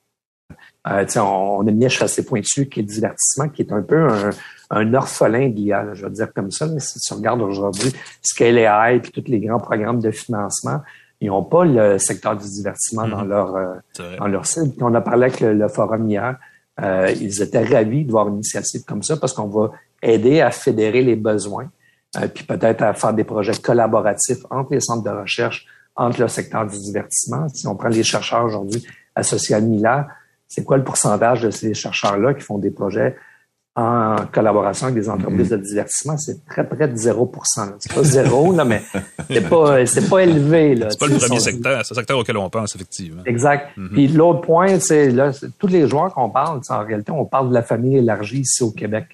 Euh, 0.89 1.05
on, 1.17 1.21
on 1.21 1.67
a 1.67 1.71
une 1.71 1.79
niche 1.79 2.03
assez 2.03 2.25
pointue 2.25 2.69
qui 2.69 2.81
est 2.81 2.83
le 2.83 2.89
divertissement, 2.89 3.49
qui 3.49 3.63
est 3.63 3.73
un 3.73 3.83
peu 3.83 4.09
un, 4.09 4.31
un 4.71 4.95
orphelin 4.95 5.53
là, 5.55 5.95
je 5.95 6.05
vais 6.05 6.11
dire 6.11 6.33
comme 6.35 6.51
ça. 6.51 6.67
Mais 6.67 6.81
si 6.81 6.99
tu 6.99 7.15
regardes 7.15 7.41
aujourd'hui 7.41 7.93
Scale 8.21 8.59
AI 8.59 9.01
puis 9.01 9.13
tous 9.13 9.31
les 9.31 9.41
grands 9.41 9.61
programmes 9.61 10.01
de 10.01 10.11
financement, 10.11 10.81
ils 11.21 11.29
n'ont 11.29 11.45
pas 11.45 11.65
le 11.65 11.99
secteur 11.99 12.37
du 12.37 12.49
divertissement 12.49 13.07
dans 13.07 13.23
leur 13.23 13.55
euh, 13.55 13.75
dans 14.19 14.27
leur 14.27 14.45
cible. 14.45 14.71
Puis 14.71 14.83
on 14.83 14.95
a 14.95 15.01
parlé 15.01 15.27
avec 15.27 15.41
le, 15.41 15.55
le 15.55 15.69
forum 15.69 16.11
hier. 16.11 16.37
Euh, 16.81 17.13
ils 17.21 17.43
étaient 17.43 17.63
ravis 17.63 18.05
de 18.05 18.11
voir 18.11 18.27
une 18.29 18.37
initiative 18.37 18.83
comme 18.85 19.03
ça 19.03 19.17
parce 19.17 19.33
qu'on 19.33 19.47
va 19.47 19.71
aider 20.03 20.41
à 20.41 20.51
fédérer 20.51 21.03
les 21.03 21.17
besoins, 21.17 21.71
euh, 22.17 22.27
puis 22.27 22.45
peut-être 22.45 22.83
à 22.83 22.95
faire 22.95 23.13
des 23.13 23.25
projets 23.25 23.55
collaboratifs 23.55 24.39
entre 24.51 24.73
les 24.73 24.81
centres 24.81 25.05
de 25.05 25.11
recherche, 25.11 25.67
entre 25.95 26.23
le 26.23 26.29
secteur 26.29 26.67
du 26.67 26.79
divertissement. 26.79 27.47
Si 27.51 27.67
on 27.69 27.77
prend 27.77 27.89
les 27.89 28.03
chercheurs 28.03 28.45
aujourd'hui 28.45 28.85
associés 29.15 29.55
à 29.55 29.61
Mila, 29.61 30.09
c'est 30.55 30.65
quoi 30.65 30.77
le 30.77 30.85
pourcentage 30.85 31.43
de 31.43 31.51
ces 31.51 31.75
chercheurs-là 31.75 32.35
qui 32.35 32.43
font 32.43 32.59
des 32.59 32.71
projets 32.71 33.17
en 33.75 34.17
collaboration 34.31 34.89
avec 34.89 34.99
des 35.03 35.09
entreprises 35.09 35.49
de 35.49 35.57
divertissement? 35.57 36.19
C'est 36.19 36.45
très 36.45 36.69
près 36.69 36.89
de 36.89 36.97
0 36.97 37.33
là. 37.57 37.73
C'est 37.79 37.95
pas 37.95 38.03
zéro, 38.03 38.53
là, 38.53 38.65
mais 38.67 38.83
c'est 39.31 39.49
pas, 39.49 39.87
c'est 39.87 40.11
pas 40.11 40.19
élevé. 40.23 40.75
là. 40.75 40.89
C'est 40.91 41.01
pas 41.01 41.07
le 41.07 41.17
premier 41.17 41.39
sont- 41.39 41.45
secteur, 41.45 41.85
c'est 41.85 41.95
le 41.95 42.01
secteur 42.01 42.19
auquel 42.19 42.37
on 42.37 42.51
pense, 42.51 42.75
effectivement. 42.77 43.23
Exact. 43.25 43.69
Puis 43.93 44.09
l'autre 44.09 44.43
point, 44.43 44.79
c'est 44.79 45.11
là, 45.11 45.31
tous 45.59 45.69
les 45.69 45.89
joueurs 45.89 46.13
qu'on 46.13 46.29
parle, 46.29 46.61
en 46.69 46.85
réalité, 46.85 47.13
on 47.13 47.25
parle 47.25 47.49
de 47.49 47.55
la 47.55 47.63
famille 47.63 47.97
élargie 47.97 48.41
ici 48.41 48.63
au 48.63 48.73
Québec. 48.73 49.07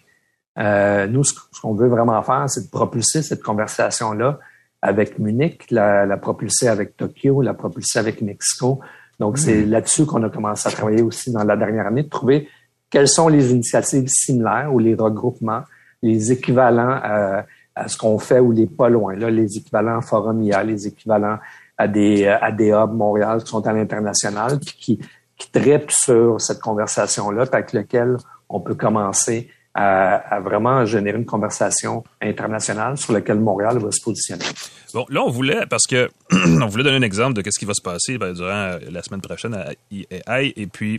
Euh, 0.59 1.07
nous, 1.07 1.23
ce, 1.23 1.35
ce 1.53 1.61
qu'on 1.61 1.75
veut 1.75 1.87
vraiment 1.87 2.21
faire, 2.23 2.45
c'est 2.49 2.65
de 2.65 2.71
propulser 2.71 3.23
cette 3.23 3.45
conversation-là 3.45 4.41
avec 4.83 5.19
Munich, 5.21 5.71
la, 5.71 6.05
la 6.05 6.17
propulser 6.17 6.67
avec 6.67 6.97
Tokyo, 6.97 7.43
la 7.43 7.55
propulser 7.55 8.01
avec 8.01 8.23
Mexico. 8.23 8.81
Donc, 9.19 9.39
c'est 9.39 9.65
là-dessus 9.65 10.07
qu'on 10.07 10.23
a 10.23 10.31
commencé 10.31 10.69
à 10.69 10.73
travailler 10.73 11.03
aussi 11.03 11.33
dans 11.33 11.45
la 11.45 11.57
dernière 11.57 11.87
année, 11.87 12.05
de 12.05 12.09
trouver 12.09 12.49
quelles 12.91 13.09
sont 13.09 13.29
les 13.29 13.53
initiatives 13.53 14.09
similaires 14.09 14.73
ou 14.73 14.79
les 14.79 14.95
regroupements, 14.95 15.63
les 16.03 16.33
équivalents 16.33 17.01
à, 17.03 17.45
à 17.75 17.89
ce 17.89 17.97
qu'on 17.97 18.19
fait 18.19 18.41
ou 18.41 18.53
les 18.53 18.67
pas 18.67 18.89
loin. 18.89 19.15
Là, 19.15 19.31
les 19.31 19.57
équivalents 19.57 20.01
Forum 20.01 20.43
IA, 20.43 20.63
les 20.65 20.87
équivalents 20.87 21.39
à 21.77 21.87
des, 21.87 22.27
à 22.27 22.51
des 22.51 22.71
hubs 22.71 22.93
Montréal 22.93 23.43
qui 23.43 23.51
sont 23.51 23.67
à 23.67 23.73
l'international, 23.73 24.59
puis 24.59 24.75
qui, 24.79 25.01
qui 25.37 25.51
traitent 25.51 25.91
sur 25.91 26.41
cette 26.41 26.61
conversation-là, 26.61 27.45
avec 27.53 27.73
lequel 27.73 28.17
on 28.49 28.61
peut 28.61 28.75
commencer 28.75 29.49
à, 29.79 30.41
vraiment 30.41 30.85
générer 30.85 31.19
une 31.19 31.27
conversation 31.27 32.03
internationale 32.21 32.97
sur 32.97 33.13
laquelle 33.13 33.39
Montréal 33.39 33.79
va 33.79 33.91
se 33.93 34.03
positionner. 34.03 34.45
Bon, 34.93 35.07
là, 35.09 35.23
on 35.23 35.31
voulait, 35.31 35.67
parce 35.71 35.87
que 35.87 36.09
on 36.33 36.67
voulait 36.67 36.85
donner 36.85 36.97
un 36.97 37.03
exemple 37.03 37.41
de 37.41 37.49
ce 37.49 37.59
qui 37.59 37.65
va 37.65 37.75
se 37.75 37.83
passer 37.83 38.19
ben, 38.19 38.33
durant 38.33 38.49
euh, 38.49 38.79
la 38.91 39.03
semaine 39.03 39.21
prochaine 39.21 39.55
à 39.55 39.71
IAI, 39.91 40.53
et 40.57 40.67
puis 40.67 40.99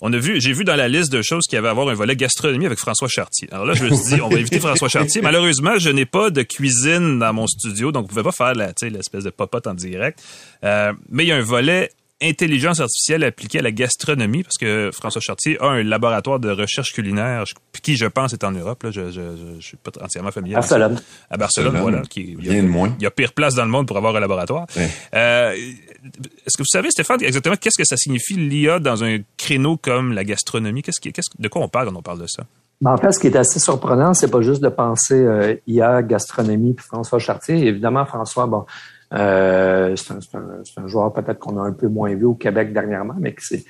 on 0.00 0.12
a 0.12 0.16
vu, 0.16 0.40
j'ai 0.40 0.52
vu 0.52 0.64
dans 0.64 0.76
la 0.76 0.88
liste 0.88 1.12
de 1.12 1.22
choses 1.22 1.44
qu'il 1.46 1.56
y 1.56 1.58
avait 1.58 1.68
à 1.68 1.72
avoir 1.72 1.88
un 1.88 1.94
volet 1.94 2.16
gastronomie 2.16 2.66
avec 2.66 2.78
François 2.78 3.08
Chartier. 3.08 3.48
Alors 3.52 3.66
là, 3.66 3.74
je 3.74 3.84
me 3.84 3.94
suis 3.94 4.14
dit, 4.14 4.20
on 4.20 4.28
va 4.28 4.38
inviter 4.38 4.58
François 4.60 4.88
Chartier. 4.88 5.22
Malheureusement, 5.22 5.78
je 5.78 5.90
n'ai 5.90 6.06
pas 6.06 6.30
de 6.30 6.42
cuisine 6.42 7.18
dans 7.18 7.32
mon 7.32 7.46
studio, 7.46 7.92
donc 7.92 8.04
vous 8.04 8.08
pouvez 8.08 8.22
pas 8.22 8.32
faire 8.32 8.54
l'espèce 8.54 9.24
de 9.24 9.30
popote 9.30 9.66
en 9.66 9.74
direct. 9.74 10.22
Euh, 10.64 10.92
mais 11.08 11.24
il 11.24 11.28
y 11.28 11.32
a 11.32 11.36
un 11.36 11.42
volet 11.42 11.90
intelligence 12.20 12.80
artificielle 12.80 13.22
appliquée 13.24 13.60
à 13.60 13.62
la 13.62 13.70
gastronomie, 13.70 14.42
parce 14.42 14.58
que 14.58 14.90
François 14.92 15.20
Chartier 15.20 15.56
a 15.60 15.66
un 15.66 15.82
laboratoire 15.84 16.40
de 16.40 16.50
recherche 16.50 16.92
culinaire, 16.92 17.44
qui, 17.82 17.96
je 17.96 18.06
pense, 18.06 18.32
est 18.32 18.42
en 18.44 18.50
Europe. 18.52 18.82
Là, 18.82 18.90
je, 18.90 19.10
je 19.10 19.60
suis 19.60 19.76
pas 19.76 19.90
entièrement 20.02 20.30
familier. 20.32 20.56
avec 20.56 20.66
ça. 20.68 20.78
Barcelone. 20.78 21.00
À 21.30 21.36
Barcelone, 21.36 21.72
Barcelone. 21.72 21.92
voilà. 21.92 22.06
Qui, 22.08 22.36
il 22.38 22.44
y 22.44 22.48
a- 22.48 22.52
Rien 22.52 22.62
de 22.64 22.68
moins. 22.68 22.92
Il 22.98 23.02
y 23.04 23.06
a 23.06 23.10
pire 23.10 23.32
place 23.32 23.54
dans 23.54 23.64
le 23.64 23.70
monde 23.70 23.86
pour 23.86 23.96
avoir 23.96 24.16
un 24.16 24.20
laboratoire. 24.20 24.66
Ouais. 24.76 24.88
Euh, 25.14 25.52
Est-ce 25.52 26.56
que 26.56 26.62
vous 26.62 26.68
savez, 26.68 26.90
Stéphane, 26.90 27.22
exactement 27.22 27.56
qu'est-ce 27.56 27.78
que 27.78 27.84
ça 27.86 27.96
signifie 27.96 28.34
l'IA 28.34 28.78
dans 28.80 29.04
un 29.04 29.18
créneau 29.36 29.76
comme 29.76 30.12
la 30.12 30.24
gastronomie? 30.24 30.82
Qu'est-ce 30.82 31.00
qui, 31.00 31.12
qu'est-ce, 31.12 31.30
de 31.40 31.48
quoi 31.48 31.62
on 31.62 31.68
parle 31.68 31.88
quand 31.88 31.96
on 31.96 32.02
parle 32.02 32.20
de 32.20 32.26
ça? 32.26 32.42
Ben, 32.80 32.92
en 32.92 32.96
fait, 32.96 33.10
ce 33.12 33.18
qui 33.18 33.26
est 33.26 33.36
assez 33.36 33.58
surprenant, 33.58 34.14
c'est 34.14 34.30
pas 34.30 34.40
juste 34.40 34.62
de 34.62 34.68
penser 34.68 35.14
euh, 35.20 35.54
IA, 35.66 36.02
gastronomie, 36.02 36.74
puis 36.74 36.86
François 36.86 37.18
Chartier. 37.18 37.56
Évidemment, 37.66 38.04
François, 38.06 38.46
bon, 38.46 38.64
euh, 39.14 39.96
c'est 39.96 40.12
un, 40.12 40.20
c'est 40.20 40.36
un- 40.36 40.60
c'est 40.64 40.80
un 40.80 40.86
joueur 40.86 41.12
peut-être 41.12 41.38
qu'on 41.38 41.58
a 41.58 41.62
un 41.66 41.72
peu 41.72 41.88
moins 41.88 42.14
vu 42.14 42.24
au 42.26 42.34
Québec 42.34 42.72
dernièrement, 42.72 43.14
mais 43.18 43.34
qui 43.34 43.44
s'est 43.44 43.64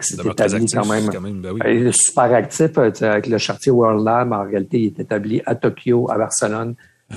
s'est 0.00 0.16
établi 0.30 0.66
quand 0.66 0.86
même, 0.86 1.08
quand 1.10 1.20
même 1.22 1.40
ben 1.40 1.52
oui. 1.52 1.60
il 1.64 1.86
est 1.86 1.98
super 1.98 2.34
actif 2.34 2.76
avec 2.76 3.26
le 3.26 3.38
Chartier 3.38 3.72
World 3.72 4.04
Lab. 4.04 4.32
En 4.32 4.42
réalité, 4.44 4.78
il 4.80 4.86
est 4.88 5.00
établi 5.00 5.40
à 5.46 5.54
Tokyo, 5.54 6.10
à 6.10 6.18
Barcelone, 6.18 6.74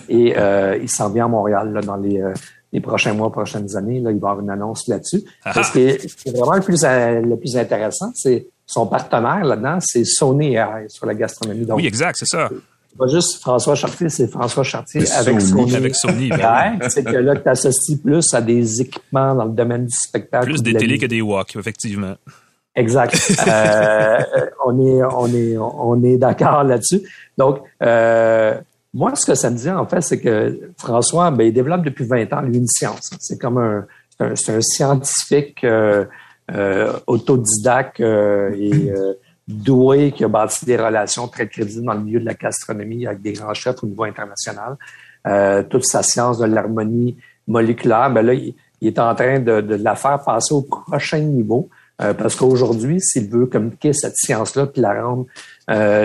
et 0.07 0.34
il 0.82 0.89
s'en 0.89 1.09
vient 1.09 1.26
à 1.26 1.28
Montréal 1.28 1.74
là, 1.74 1.82
dans 1.82 1.97
les, 1.97 2.24
les 2.72 2.80
prochains 2.80 3.13
mois, 3.13 3.30
prochaines 3.32 3.76
années. 3.76 3.99
Là, 3.99 4.11
il 4.11 4.20
va 4.20 4.30
y 4.30 4.32
avoir 4.32 4.39
une 4.39 4.49
annonce 4.49 4.88
là-dessus. 4.88 5.24
Ce 5.45 5.72
qui 5.72 5.82
est, 5.82 6.32
vraiment 6.38 6.53
le 6.55 6.61
plus, 6.61 6.82
le 6.84 7.36
plus 7.36 7.57
intéressant, 7.57 8.11
c'est 8.16 8.47
son 8.66 8.88
partenaire 8.88 9.43
là-dedans, 9.43 9.78
c'est 9.82 10.05
Sony 10.05 10.55
AI 10.55 10.86
sur 10.88 11.05
la 11.05 11.13
gastronomie. 11.13 11.66
oui, 11.72 11.86
exact, 11.88 12.16
c'est 12.18 12.26
ça. 12.26 12.49
Pas 12.97 13.07
juste 13.07 13.41
François 13.41 13.75
Chartier, 13.75 14.09
c'est 14.09 14.27
François 14.27 14.63
Chartier 14.63 15.09
avec 15.11 15.41
Sony. 15.41 15.75
Avec 15.75 15.95
Sony. 15.95 16.29
Ben 16.29 16.79
c'est 16.89 17.03
que 17.03 17.17
là, 17.17 17.35
tu 17.35 17.49
associes 17.49 17.97
plus 17.97 18.33
à 18.33 18.41
des 18.41 18.81
équipements 18.81 19.35
dans 19.35 19.45
le 19.45 19.51
domaine 19.51 19.85
du 19.85 19.95
spectacle. 19.95 20.45
Plus 20.45 20.63
des 20.63 20.73
télés 20.73 20.97
que 20.97 21.05
des 21.05 21.21
walks, 21.21 21.55
effectivement. 21.55 22.15
Exact. 22.75 23.15
euh, 23.47 24.17
on 24.65 24.85
est, 24.85 25.03
on 25.03 25.27
est, 25.27 25.57
on 25.57 26.03
est 26.03 26.17
d'accord 26.17 26.63
là-dessus. 26.63 27.01
Donc, 27.37 27.59
euh, 27.83 28.59
moi, 28.93 29.13
ce 29.15 29.25
que 29.25 29.35
ça 29.35 29.49
me 29.49 29.57
dit, 29.57 29.69
en 29.69 29.85
fait, 29.85 30.01
c'est 30.01 30.19
que 30.19 30.71
François, 30.77 31.29
ben, 31.31 31.45
il 31.45 31.53
développe 31.53 31.83
depuis 31.83 32.05
20 32.05 32.31
ans, 32.31 32.41
lui, 32.41 32.57
une 32.57 32.67
science. 32.67 33.11
C'est 33.19 33.37
comme 33.37 33.57
un, 33.57 33.85
c'est 34.35 34.55
un, 34.55 34.61
scientifique 34.61 35.63
euh, 35.63 36.05
euh, 36.51 36.93
autodidacte 37.07 37.99
euh, 37.99 38.55
et 38.57 38.91
doué 39.47 40.11
qui 40.11 40.23
a 40.23 40.27
bâti 40.27 40.65
des 40.65 40.77
relations 40.77 41.27
très 41.27 41.47
crédibles 41.47 41.85
dans 41.85 41.93
le 41.93 42.01
milieu 42.01 42.19
de 42.19 42.25
la 42.25 42.33
gastronomie 42.33 43.05
avec 43.05 43.21
des 43.21 43.33
grands 43.33 43.53
chefs 43.53 43.83
au 43.83 43.87
niveau 43.87 44.03
international. 44.03 44.77
toute 45.69 45.85
sa 45.85 46.03
science 46.03 46.39
de 46.39 46.45
l'harmonie 46.45 47.17
moléculaire, 47.47 48.09
ben 48.11 48.25
là, 48.25 48.33
il, 48.33 48.55
est 48.81 48.99
en 48.99 49.13
train 49.15 49.39
de, 49.39 49.61
de, 49.61 49.75
la 49.75 49.95
faire 49.95 50.23
passer 50.23 50.53
au 50.53 50.61
prochain 50.61 51.19
niveau. 51.19 51.69
parce 51.97 52.35
qu'aujourd'hui, 52.35 52.99
s'il 53.01 53.29
veut 53.29 53.45
communiquer 53.45 53.93
cette 53.93 54.15
science-là 54.15 54.67
puis 54.67 54.81
la 54.81 55.03
rendre, 55.03 55.25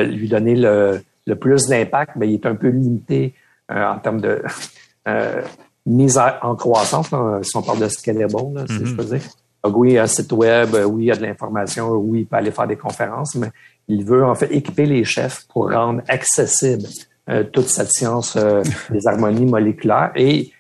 lui 0.05 0.28
donner 0.28 0.55
le, 0.55 1.01
le 1.26 1.36
plus 1.36 1.66
d'impact, 1.66 2.12
mais 2.16 2.26
ben, 2.26 2.32
il 2.32 2.34
est 2.34 2.47
un 2.47 2.55
peu 2.55 2.68
limité 2.68 3.34
euh, 3.70 3.86
en 3.86 3.99
termes 3.99 4.20
de 4.20 4.43
euh, 5.09 5.43
mise 5.86 6.18
en 6.18 6.55
croissance, 6.57 7.09
si 7.43 7.57
on 7.57 7.62
parle 7.62 7.80
de 7.80 7.88
scalable, 7.88 8.55
là, 8.55 8.64
si 8.66 8.84
je 8.84 8.95
peux 8.95 9.05
dire. 9.05 9.22
Donc, 9.65 9.77
oui, 9.77 9.91
il 9.91 9.95
y 9.95 9.99
a 9.99 10.05
un 10.05 10.07
site 10.07 10.33
web, 10.33 10.75
oui, 10.87 11.05
il 11.05 11.07
y 11.07 11.13
a 11.13 11.17
de 11.17 11.23
l'information, 11.23 11.91
oui, 11.91 12.21
il 12.21 12.27
peut 12.27 12.37
aller 12.37 12.51
faire 12.51 12.67
des 12.67 12.77
conférences, 12.77 13.35
mais 13.35 13.49
il 13.89 14.05
veut 14.05 14.25
en 14.25 14.35
fait 14.35 14.53
équiper 14.53 14.87
les 14.87 15.05
chefs 15.05 15.47
pour 15.49 15.71
rendre 15.71 16.03
accessible 16.09 16.87
euh, 17.29 17.45
toute 17.45 17.69
cette 17.69 17.91
science 17.91 18.37
des 18.91 19.07
harmonies 19.07 19.47
moléculaires. 19.47 20.13
Et 20.17 20.51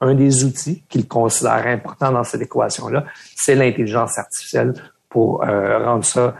un 0.00 0.14
des 0.14 0.44
outils 0.44 0.84
qu'il 0.88 1.08
considère 1.08 1.66
important 1.66 2.12
dans 2.12 2.24
cette 2.24 2.42
équation-là, 2.42 3.04
c'est 3.36 3.54
l'intelligence 3.54 4.18
artificielle 4.18 4.74
pour 5.08 5.38
rendre 5.38 6.04
ça 6.04 6.34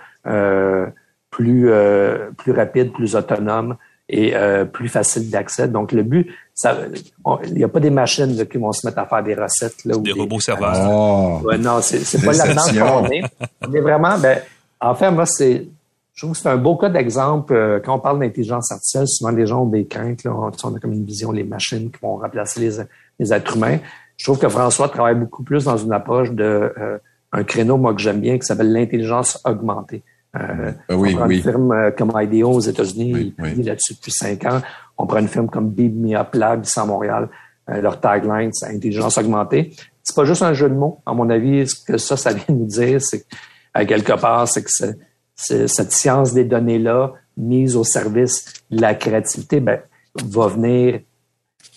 plus, 1.35 1.69
euh, 1.69 2.31
plus 2.39 2.53
rapide, 2.53 2.93
plus 2.93 3.17
autonome 3.17 3.77
et 4.09 4.37
euh, 4.37 4.65
plus 4.65 4.89
facile 4.89 5.31
d'accès. 5.31 5.67
Donc, 5.67 5.91
le 5.91 6.05
but, 6.05 6.31
il 6.65 7.55
n'y 7.55 7.65
a 7.65 7.69
pas 7.69 7.81
des 7.81 7.91
machines 7.91 8.47
qui 8.47 8.59
vont 8.59 8.73
se 8.73 8.87
mettre 8.87 8.99
à 8.99 9.07
faire 9.07 9.23
des 9.23 9.35
recettes. 9.35 9.85
Là, 9.85 9.97
des, 9.99 10.13
robots 10.13 10.41
serveurs. 10.41 10.89
Oh. 10.89 11.53
non, 11.59 11.81
c'est 11.81 12.25
pas 12.25 12.33
là-dedans 12.33 13.03
qu'on 13.03 13.11
est. 13.11 13.23
On 13.67 13.73
est 13.73 13.81
vraiment, 13.81 14.19
ben, 14.19 14.39
en 14.81 14.95
fait, 14.95 15.11
moi, 15.11 15.27
c'est, 15.27 15.67
je 16.15 16.21
trouve 16.25 16.33
que 16.33 16.39
c'est 16.39 16.49
un 16.49 16.57
beau 16.57 16.77
cas 16.77 16.89
d'exemple. 16.89 17.55
Euh, 17.55 17.81
quand 17.85 17.97
on 17.97 17.99
parle 17.99 18.21
d'intelligence 18.21 18.71
artificielle, 18.71 19.09
souvent 19.09 19.31
les 19.31 19.47
gens 19.47 19.63
ont 19.63 19.69
des 19.69 19.87
craintes. 19.87 20.23
Là, 20.25 20.33
on, 20.35 20.49
a 20.49 20.81
comme 20.81 20.93
une 20.93 21.05
vision, 21.05 21.33
les 21.33 21.45
machines 21.45 21.91
qui 21.91 21.99
vont 22.01 22.17
remplacer 22.17 22.61
les, 22.61 22.85
les 23.19 23.33
êtres 23.33 23.57
humains. 23.57 23.79
Je 24.17 24.25
trouve 24.25 24.39
que 24.39 24.49
François 24.49 24.89
travaille 24.89 25.17
beaucoup 25.17 25.43
plus 25.43 25.65
dans 25.65 25.77
une 25.77 25.93
approche 25.93 26.31
de 26.31 26.73
un 27.35 27.43
créneau, 27.43 27.77
moi, 27.77 27.93
que 27.95 28.01
j'aime 28.01 28.21
bien, 28.21 28.39
qui 28.39 28.47
s'appelle 28.47 28.73
l'intelligence 28.73 29.41
augmentée. 29.45 30.03
Euh, 30.37 30.73
ah 30.89 30.97
oui, 30.97 31.15
on 31.15 31.19
prend 31.19 31.27
oui. 31.27 31.37
une 31.37 31.43
firme 31.43 31.73
euh, 31.73 31.91
comme 31.91 32.13
IDEO 32.15 32.53
aux 32.53 32.61
États-Unis, 32.61 33.35
oui, 33.39 33.55
il 33.57 33.67
là-dessus 33.67 33.95
depuis 33.95 34.11
cinq 34.11 34.45
ans. 34.47 34.61
On 34.99 35.07
prend 35.07 35.18
une 35.18 35.28
firme 35.28 35.49
comme 35.49 35.70
Beat 35.70 35.95
Me 35.95 36.16
Up 36.16 36.34
Lab 36.34 36.64
ici 36.64 36.78
à 36.78 36.84
Montréal. 36.84 37.28
Euh, 37.70 37.80
leur 37.80 38.01
tagline, 38.01 38.53
c'est 38.53 38.66
intelligence 38.66 39.18
augmentée. 39.18 39.74
C'est 40.03 40.14
pas 40.14 40.24
juste 40.24 40.42
un 40.42 40.53
jeu 40.53 40.68
de 40.68 40.74
mots. 40.74 41.01
À 41.07 41.14
mon 41.14 41.30
avis, 41.30 41.66
ce 41.66 41.76
que 41.84 41.99
ça, 41.99 42.16
ça 42.16 42.32
vient 42.32 42.55
nous 42.55 42.66
dire, 42.66 43.01
c'est 43.01 43.24
à 43.72 43.84
quelque 43.84 44.12
part, 44.12 44.47
c'est 44.47 44.62
que 44.62 44.70
cette 45.34 45.92
science 45.92 46.32
des 46.34 46.45
données-là, 46.45 47.14
mise 47.36 47.74
au 47.74 47.84
service 47.84 48.45
de 48.70 48.80
la 48.80 48.95
créativité, 48.95 49.61
ben, 49.61 49.80
va 50.24 50.47
venir 50.47 51.01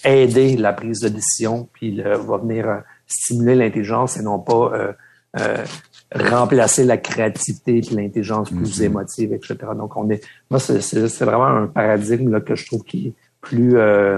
aider 0.03 0.55
la 0.57 0.73
prise 0.73 0.99
de 0.99 1.09
décision, 1.09 1.67
puis 1.73 2.01
va 2.01 2.37
venir 2.37 2.67
euh, 2.67 2.77
stimuler 3.07 3.55
l'intelligence 3.55 4.17
et 4.17 4.21
non 4.21 4.39
pas 4.39 4.93
euh, 5.39 5.65
remplacer 6.13 6.83
la 6.83 6.97
créativité 6.97 7.77
et 7.77 7.95
l'intelligence 7.95 8.49
plus 8.49 8.79
mm-hmm. 8.79 8.85
émotive, 8.85 9.33
etc. 9.33 9.55
Donc, 9.75 9.97
on 9.97 10.09
est, 10.09 10.23
moi, 10.49 10.59
c'est 10.59 11.21
vraiment 11.21 11.45
un 11.47 11.67
paradigme 11.67 12.31
là, 12.31 12.39
que 12.39 12.55
je 12.55 12.65
trouve 12.65 12.83
qui 12.83 13.07
est 13.07 13.13
plus 13.41 13.77
euh, 13.77 14.17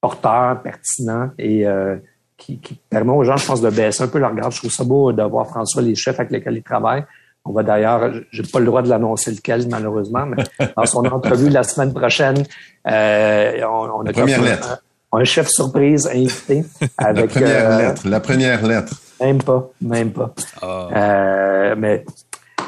porteur, 0.00 0.62
pertinent 0.62 1.30
et 1.38 1.66
euh, 1.66 1.96
qui, 2.36 2.58
qui, 2.58 2.74
permet 2.90 3.12
aux 3.12 3.24
gens, 3.24 3.36
je 3.36 3.46
pense, 3.46 3.60
de 3.60 3.70
baisser 3.70 4.02
un 4.02 4.08
peu 4.08 4.18
leur 4.18 4.34
garde. 4.34 4.52
Je 4.52 4.58
trouve 4.58 4.72
ça 4.72 4.84
beau 4.84 5.12
de 5.12 5.22
voir 5.22 5.46
François, 5.48 5.82
les 5.82 5.94
chefs 5.94 6.18
avec 6.18 6.32
lesquels 6.32 6.56
il 6.56 6.62
travaille. 6.62 7.04
On 7.44 7.52
va 7.52 7.62
d'ailleurs, 7.62 8.12
j'ai 8.30 8.42
pas 8.44 8.60
le 8.60 8.66
droit 8.66 8.82
de 8.82 8.88
l'annoncer 8.88 9.32
lequel, 9.32 9.66
malheureusement, 9.68 10.26
mais 10.26 10.44
dans 10.76 10.86
son 10.86 11.04
entrevue 11.06 11.48
la 11.48 11.64
semaine 11.64 11.92
prochaine, 11.92 12.44
euh, 12.86 13.60
on, 13.64 13.90
on, 14.00 14.06
a 14.06 14.12
première 14.12 14.42
lettre. 14.42 14.82
Un, 15.12 15.20
un, 15.20 15.24
chef 15.24 15.48
surprise 15.48 16.06
invité 16.06 16.64
avec 16.98 17.34
la 17.34 17.40
première 17.40 17.78
lettre. 17.78 18.08
La 18.08 18.20
première 18.20 18.66
lettre. 18.66 18.94
Même 19.22 19.42
pas, 19.42 19.70
même 19.80 20.12
pas. 20.12 20.34
Ah. 20.60 20.88
Euh, 20.94 21.74
mais 21.76 22.04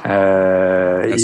euh, 0.07 1.17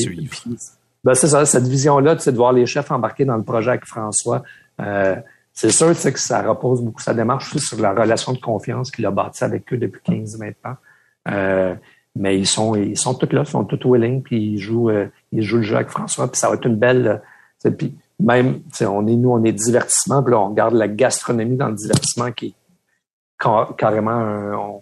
ben 1.04 1.14
c'est 1.14 1.28
ça, 1.28 1.46
cette 1.46 1.66
vision-là, 1.66 2.14
de 2.14 2.30
voir 2.36 2.52
les 2.52 2.66
chefs 2.66 2.90
embarquer 2.90 3.24
dans 3.24 3.36
le 3.36 3.42
projet 3.42 3.70
avec 3.70 3.86
François. 3.86 4.42
Euh, 4.80 5.16
c'est 5.52 5.70
sûr 5.70 5.88
que 5.88 6.18
ça 6.18 6.42
repose 6.42 6.82
beaucoup 6.82 7.00
sa 7.00 7.14
démarche 7.14 7.54
aussi 7.54 7.66
sur 7.66 7.80
la 7.80 7.92
relation 7.92 8.32
de 8.32 8.38
confiance 8.38 8.90
qu'il 8.90 9.04
a 9.06 9.10
bâtie 9.10 9.44
avec 9.44 9.72
eux 9.72 9.76
depuis 9.76 10.00
15-20 10.06 10.54
ans. 10.64 10.76
Euh, 11.28 11.74
mais 12.16 12.38
ils 12.38 12.46
sont 12.46 12.74
ils 12.74 12.98
sont 12.98 13.14
tous 13.14 13.32
là, 13.34 13.42
ils 13.42 13.50
sont 13.50 13.64
tous 13.64 13.80
willing, 13.84 14.22
puis 14.22 14.54
ils 14.54 14.58
jouent 14.58 14.90
euh, 14.90 15.06
ils 15.32 15.42
jouent 15.42 15.58
le 15.58 15.62
jeu 15.62 15.76
avec 15.76 15.88
François, 15.88 16.28
puis 16.28 16.38
ça 16.38 16.48
va 16.48 16.54
être 16.54 16.66
une 16.66 16.76
belle. 16.76 17.22
Puis 17.76 17.94
même, 18.18 18.60
on 18.80 19.06
est 19.06 19.16
nous, 19.16 19.30
on 19.30 19.44
est 19.44 19.52
divertissement, 19.52 20.22
puis 20.22 20.32
là, 20.32 20.40
on 20.40 20.48
regarde 20.48 20.74
la 20.74 20.88
gastronomie 20.88 21.56
dans 21.56 21.68
le 21.68 21.74
divertissement 21.74 22.32
qui 22.32 22.46
est 22.46 22.54
carrément 23.76 24.10
un, 24.10 24.80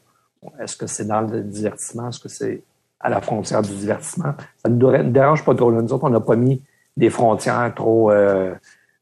est-ce 0.60 0.76
que 0.76 0.86
c'est 0.86 1.06
dans 1.06 1.20
le 1.20 1.42
divertissement? 1.42 2.08
Est-ce 2.08 2.20
que 2.20 2.28
c'est 2.28 2.62
à 3.00 3.08
la 3.08 3.20
frontière 3.20 3.62
du 3.62 3.74
divertissement? 3.74 4.34
Ça 4.62 4.68
ne 4.68 4.76
nous 4.76 5.10
dérange 5.10 5.44
pas 5.44 5.54
trop. 5.54 5.70
Nous 5.70 5.92
autres, 5.92 6.04
on 6.04 6.10
n'a 6.10 6.20
pas 6.20 6.36
mis 6.36 6.62
des 6.96 7.10
frontières 7.10 7.72
trop... 7.74 8.10
Euh, 8.10 8.54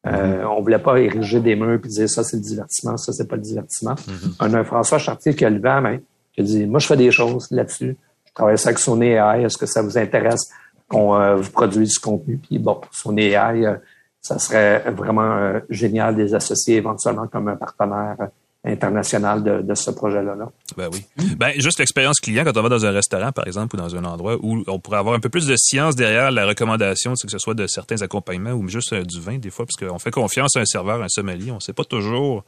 euh, 0.07 0.11
mm-hmm. 0.11 0.47
on 0.47 0.63
voulait 0.63 0.79
pas 0.79 1.01
ériger 1.01 1.41
des 1.41 1.57
murs 1.57 1.81
et 1.85 1.89
dire 1.89 2.09
ça, 2.09 2.23
c'est 2.23 2.37
le 2.37 2.43
divertissement, 2.43 2.97
ça, 2.97 3.13
c'est 3.13 3.27
pas 3.27 3.35
le 3.35 3.43
divertissement. 3.43 3.95
Mm-hmm. 3.95 4.37
On 4.39 4.55
a 4.55 4.59
un 4.59 4.65
François 4.65 4.99
Chartier 4.99 5.35
qui 5.35 5.45
a 5.45 5.51
levé 5.51 5.65
la 5.65 5.81
main, 5.81 5.99
qui 6.33 6.43
a 6.43 6.45
dit, 6.45 6.67
moi, 6.67 6.79
je 6.79 6.87
fais 6.87 6.97
des 6.97 7.11
choses 7.11 7.49
là-dessus. 7.51 7.97
Je 8.27 8.33
travaille 8.33 8.57
ça 8.57 8.69
avec 8.69 8.79
Sony 8.79 9.09
AI. 9.09 9.43
Est-ce 9.43 9.59
que 9.59 9.67
ça 9.67 9.83
vous 9.83 9.99
intéresse 9.99 10.49
qu'on 10.89 11.17
euh, 11.17 11.35
vous 11.35 11.51
produise 11.51 11.95
du 11.95 11.99
contenu? 11.99 12.39
Puis 12.39 12.61
bon, 12.61 12.81
Sony 12.93 13.33
AI, 13.33 13.79
ça 14.21 14.39
serait 14.39 14.85
vraiment 14.93 15.55
génial 15.71 16.15
de 16.15 16.23
les 16.23 16.35
associer 16.35 16.77
éventuellement 16.77 17.27
comme 17.27 17.49
un 17.49 17.57
partenaire 17.57 18.29
international 18.67 19.43
de, 19.65 19.75
ce 19.75 19.91
projet-là. 19.91 20.35
Là. 20.35 20.49
Ben 20.77 20.89
oui. 20.93 21.05
Ben, 21.37 21.53
juste 21.59 21.79
l'expérience 21.79 22.19
client, 22.21 22.45
quand 22.45 22.57
on 22.57 22.63
va 22.63 22.69
dans 22.69 22.85
un 22.85 22.91
restaurant, 22.91 23.33
par 23.33 23.47
exemple, 23.47 23.77
ou 23.77 23.79
dans 23.79 23.95
un 23.95 24.05
endroit 24.05 24.37
où 24.41 24.65
on 24.67 24.79
pourrait 24.79 24.99
avoir 24.99 25.15
un 25.15 25.21
peu 25.21 25.29
plus 25.29 25.47
de 25.47 25.55
science 25.57 25.95
derrière 25.95 26.31
la 26.31 26.47
recommandation, 26.47 27.15
que 27.15 27.31
ce 27.31 27.39
soit 27.39 27.55
de 27.55 27.67
certains 27.67 28.03
accompagnements 28.03 28.53
ou 28.53 28.67
juste 28.69 28.93
euh, 28.93 29.05
du 29.05 29.21
vin, 29.21 29.39
des 29.39 29.51
fois, 29.51 29.67
parce 29.67 29.77
qu'on 29.77 29.99
fait 29.99 30.11
confiance 30.11 30.57
à 30.57 30.61
un 30.61 30.65
serveur, 30.65 31.03
un 31.03 31.09
sommelier, 31.09 31.53
on 31.53 31.61
sait 31.61 31.73
pas 31.73 31.85
toujours 31.85 32.45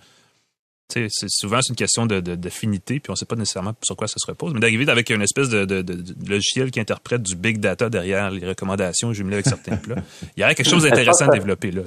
c'est 0.88 1.28
souvent 1.28 1.60
c'est 1.62 1.70
une 1.70 1.76
question 1.76 2.06
de, 2.06 2.20
d'affinité, 2.20 3.00
puis 3.00 3.10
on 3.10 3.12
ne 3.12 3.16
sait 3.16 3.26
pas 3.26 3.36
nécessairement 3.36 3.74
sur 3.82 3.96
quoi 3.96 4.08
ça 4.08 4.16
se 4.18 4.26
repose. 4.26 4.54
Mais 4.54 4.60
d'arriver 4.60 4.88
avec 4.88 5.10
une 5.10 5.22
espèce 5.22 5.48
de, 5.48 5.64
de, 5.64 5.82
de, 5.82 5.94
logiciel 6.28 6.70
qui 6.70 6.80
interprète 6.80 7.22
du 7.22 7.36
big 7.36 7.58
data 7.58 7.90
derrière 7.90 8.30
les 8.30 8.46
recommandations 8.46 9.12
jumelées 9.12 9.36
avec 9.36 9.46
certains 9.46 9.76
plats, 9.76 10.02
il 10.36 10.40
y 10.40 10.44
aurait 10.44 10.54
quelque 10.54 10.70
chose 10.70 10.84
d'intéressant 10.84 11.28
à 11.28 11.32
développer 11.32 11.70
là. 11.70 11.82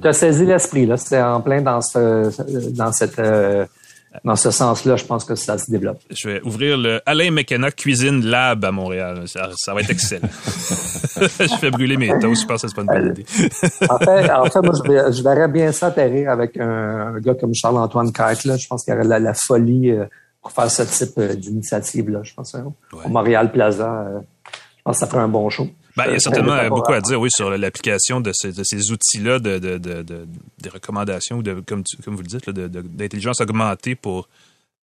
Tu 0.00 0.08
as 0.08 0.12
saisi 0.12 0.46
l'esprit 0.46 0.86
là, 0.86 0.96
c'est 0.96 1.20
en 1.20 1.40
plein 1.40 1.60
dans 1.60 1.80
ce 1.80 2.30
dans 2.72 2.92
cette 2.92 3.18
euh, 3.18 3.66
dans 4.24 4.36
ce 4.36 4.50
sens-là, 4.50 4.96
je 4.96 5.04
pense 5.04 5.24
que 5.24 5.34
ça 5.34 5.58
se 5.58 5.70
développe. 5.70 6.00
Je 6.10 6.28
vais 6.28 6.42
ouvrir 6.42 6.76
le 6.76 7.00
Alain 7.06 7.30
McKenna 7.30 7.70
Cuisine 7.70 8.24
Lab 8.24 8.64
à 8.64 8.72
Montréal. 8.72 9.24
Ça, 9.26 9.74
va 9.74 9.80
être 9.80 9.90
excellent. 9.90 10.28
je 11.20 11.56
fais 11.58 11.70
brûler 11.70 11.96
mes 11.96 12.08
toasts. 12.18 12.42
Je 12.42 12.46
pense 12.46 12.62
que 12.62 12.68
c'est 12.68 12.74
pas 12.74 12.82
une 12.82 12.88
bonne 12.88 13.10
idée. 13.12 13.26
en, 13.88 13.98
fait, 13.98 14.30
en 14.30 14.44
fait, 14.46 14.62
moi, 14.62 15.10
je, 15.10 15.22
verrais 15.22 15.48
bien 15.48 15.72
ça 15.72 15.86
atterrir 15.86 16.30
avec 16.30 16.56
un, 16.56 17.18
gars 17.20 17.34
comme 17.34 17.54
Charles-Antoine 17.54 18.12
Kite. 18.12 18.44
Là. 18.44 18.56
Je 18.56 18.66
pense 18.66 18.84
qu'il 18.84 18.94
y 18.94 18.96
aurait 18.96 19.20
la, 19.20 19.34
folie 19.34 19.90
euh, 19.90 20.04
pour 20.42 20.52
faire 20.52 20.70
ce 20.70 20.82
type 20.82 21.18
euh, 21.18 21.34
d'initiative-là. 21.34 22.20
Je 22.22 22.34
pense, 22.34 22.54
hein. 22.54 22.72
au 22.92 23.08
Montréal 23.08 23.52
Plaza. 23.52 23.90
Euh, 23.90 24.20
je 24.44 24.82
pense 24.84 24.96
que 24.96 25.00
ça 25.00 25.06
ferait 25.06 25.22
un 25.22 25.28
bon 25.28 25.48
show. 25.50 25.68
Ben, 25.96 26.04
il 26.08 26.12
y 26.12 26.16
a 26.16 26.18
certainement 26.18 26.68
beaucoup 26.68 26.92
à 26.92 27.00
dire, 27.00 27.20
oui, 27.20 27.30
sur 27.30 27.50
l'application 27.50 28.20
de 28.20 28.32
ces, 28.34 28.90
outils-là, 28.90 29.38
de, 29.38 29.58
de, 29.58 29.78
de, 29.78 30.02
des 30.02 30.68
recommandations, 30.68 31.40
de, 31.40 31.54
comme, 31.60 31.82
comme 32.04 32.16
vous 32.16 32.22
le 32.22 32.28
dites, 32.28 32.50
d'intelligence 32.50 33.40
augmentée 33.40 33.94
pour 33.94 34.28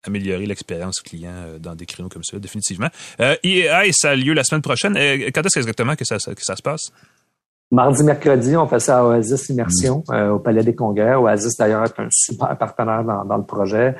améliorer 0.04 0.46
l'expérience 0.46 1.00
client 1.00 1.58
dans 1.60 1.74
des 1.74 1.86
créneaux 1.86 2.08
comme 2.08 2.24
ça, 2.24 2.38
définitivement. 2.38 2.88
Euh, 3.20 3.36
EAI, 3.44 3.92
ça 3.92 4.10
a 4.10 4.16
lieu 4.16 4.32
la 4.32 4.44
semaine 4.44 4.62
prochaine. 4.62 4.94
quand 4.94 5.46
est-ce 5.46 5.58
exactement 5.58 5.94
que 5.94 6.04
ça, 6.04 6.16
que 6.16 6.42
ça 6.42 6.56
se 6.56 6.62
passe? 6.62 6.92
Mardi, 7.70 8.04
mercredi, 8.04 8.56
on 8.56 8.66
fait 8.68 8.80
ça 8.80 8.98
à 8.98 9.04
Oasis 9.04 9.48
Immersion 9.48 10.04
mm. 10.08 10.30
au 10.30 10.38
Palais 10.38 10.62
des 10.62 10.74
Congrès. 10.74 11.14
Oasis, 11.14 11.56
d'ailleurs, 11.56 11.84
est 11.84 11.98
un 11.98 12.08
super 12.10 12.56
partenaire 12.58 13.02
dans, 13.02 13.24
dans 13.24 13.38
le 13.38 13.44
projet. 13.44 13.94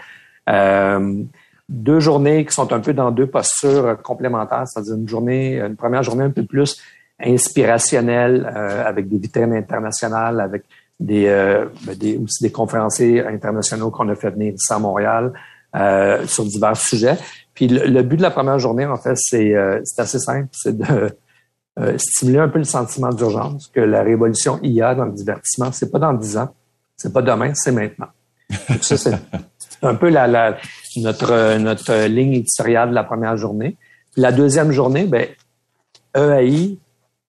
Euh, 0.49 1.23
deux 1.69 2.01
journées 2.01 2.45
qui 2.45 2.53
sont 2.53 2.73
un 2.73 2.81
peu 2.81 2.93
dans 2.93 3.11
deux 3.11 3.27
postures 3.27 4.01
complémentaires, 4.03 4.65
c'est-à-dire 4.67 4.95
une 4.95 5.09
journée, 5.09 5.61
une 5.61 5.77
première 5.77 6.03
journée 6.03 6.25
un 6.25 6.31
peu 6.31 6.45
plus 6.45 6.81
inspirationnelle 7.21 8.51
euh, 8.55 8.85
avec 8.85 9.09
des 9.09 9.19
vitrines 9.19 9.55
internationales, 9.55 10.41
avec 10.41 10.65
des, 10.99 11.27
euh, 11.27 11.67
ben, 11.85 11.97
des 11.97 12.19
aussi 12.19 12.43
des 12.43 12.53
conférenciers 12.53 13.25
internationaux 13.25 13.91
qu'on 13.91 14.09
a 14.09 14.15
fait 14.15 14.31
venir 14.31 14.55
ici 14.55 14.73
à 14.73 14.79
Montréal 14.79 15.33
euh, 15.77 16.27
sur 16.27 16.45
divers 16.45 16.77
sujets. 16.77 17.17
Puis 17.55 17.69
le, 17.69 18.03
but 18.03 18.17
de 18.17 18.23
la 18.23 18.31
première 18.31 18.59
journée, 18.59 18.87
en 18.87 18.97
fait, 18.97 19.17
c'est 19.17 19.55
assez 19.99 20.19
simple, 20.19 20.49
c'est 20.53 20.77
de 20.77 21.11
stimuler 21.97 22.39
un 22.39 22.49
peu 22.49 22.59
le 22.59 22.65
sentiment 22.65 23.11
d'urgence 23.11 23.69
que 23.69 23.81
la 23.81 24.03
révolution 24.03 24.59
IA 24.63 24.95
dans 24.95 25.05
le 25.05 25.13
divertissement, 25.13 25.71
c'est 25.73 25.91
pas 25.91 25.99
dans 25.99 26.13
dix 26.15 26.37
ans, 26.37 26.49
c'est 26.97 27.13
pas 27.13 27.23
demain, 27.23 27.53
c'est 27.55 27.73
maintenant. 27.73 28.09
Ça, 28.81 28.97
c'est 28.97 29.15
un 29.83 29.95
peu 29.95 30.09
la, 30.09 30.27
la, 30.27 30.57
notre, 30.97 31.59
notre 31.59 32.07
ligne 32.07 32.35
éditoriale 32.35 32.91
de 32.91 32.95
la 32.95 33.05
première 33.05 33.37
journée. 33.37 33.77
La 34.17 34.33
deuxième 34.33 34.73
journée, 34.73 35.05
ben, 35.05 35.27
EAI, 36.15 36.79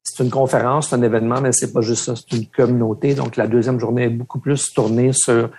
c'est 0.03 0.23
une 0.23 0.29
conférence, 0.29 0.89
c'est 0.89 0.95
un 0.95 1.01
événement, 1.01 1.41
mais 1.41 1.51
c'est 1.51 1.71
pas 1.71 1.81
juste 1.81 2.03
ça, 2.03 2.13
c'est 2.15 2.37
une 2.37 2.47
communauté. 2.47 3.15
Donc, 3.15 3.37
la 3.37 3.47
deuxième 3.47 3.79
journée 3.79 4.03
est 4.03 4.09
beaucoup 4.09 4.39
plus 4.39 4.73
tournée 4.73 5.11
sur 5.13 5.49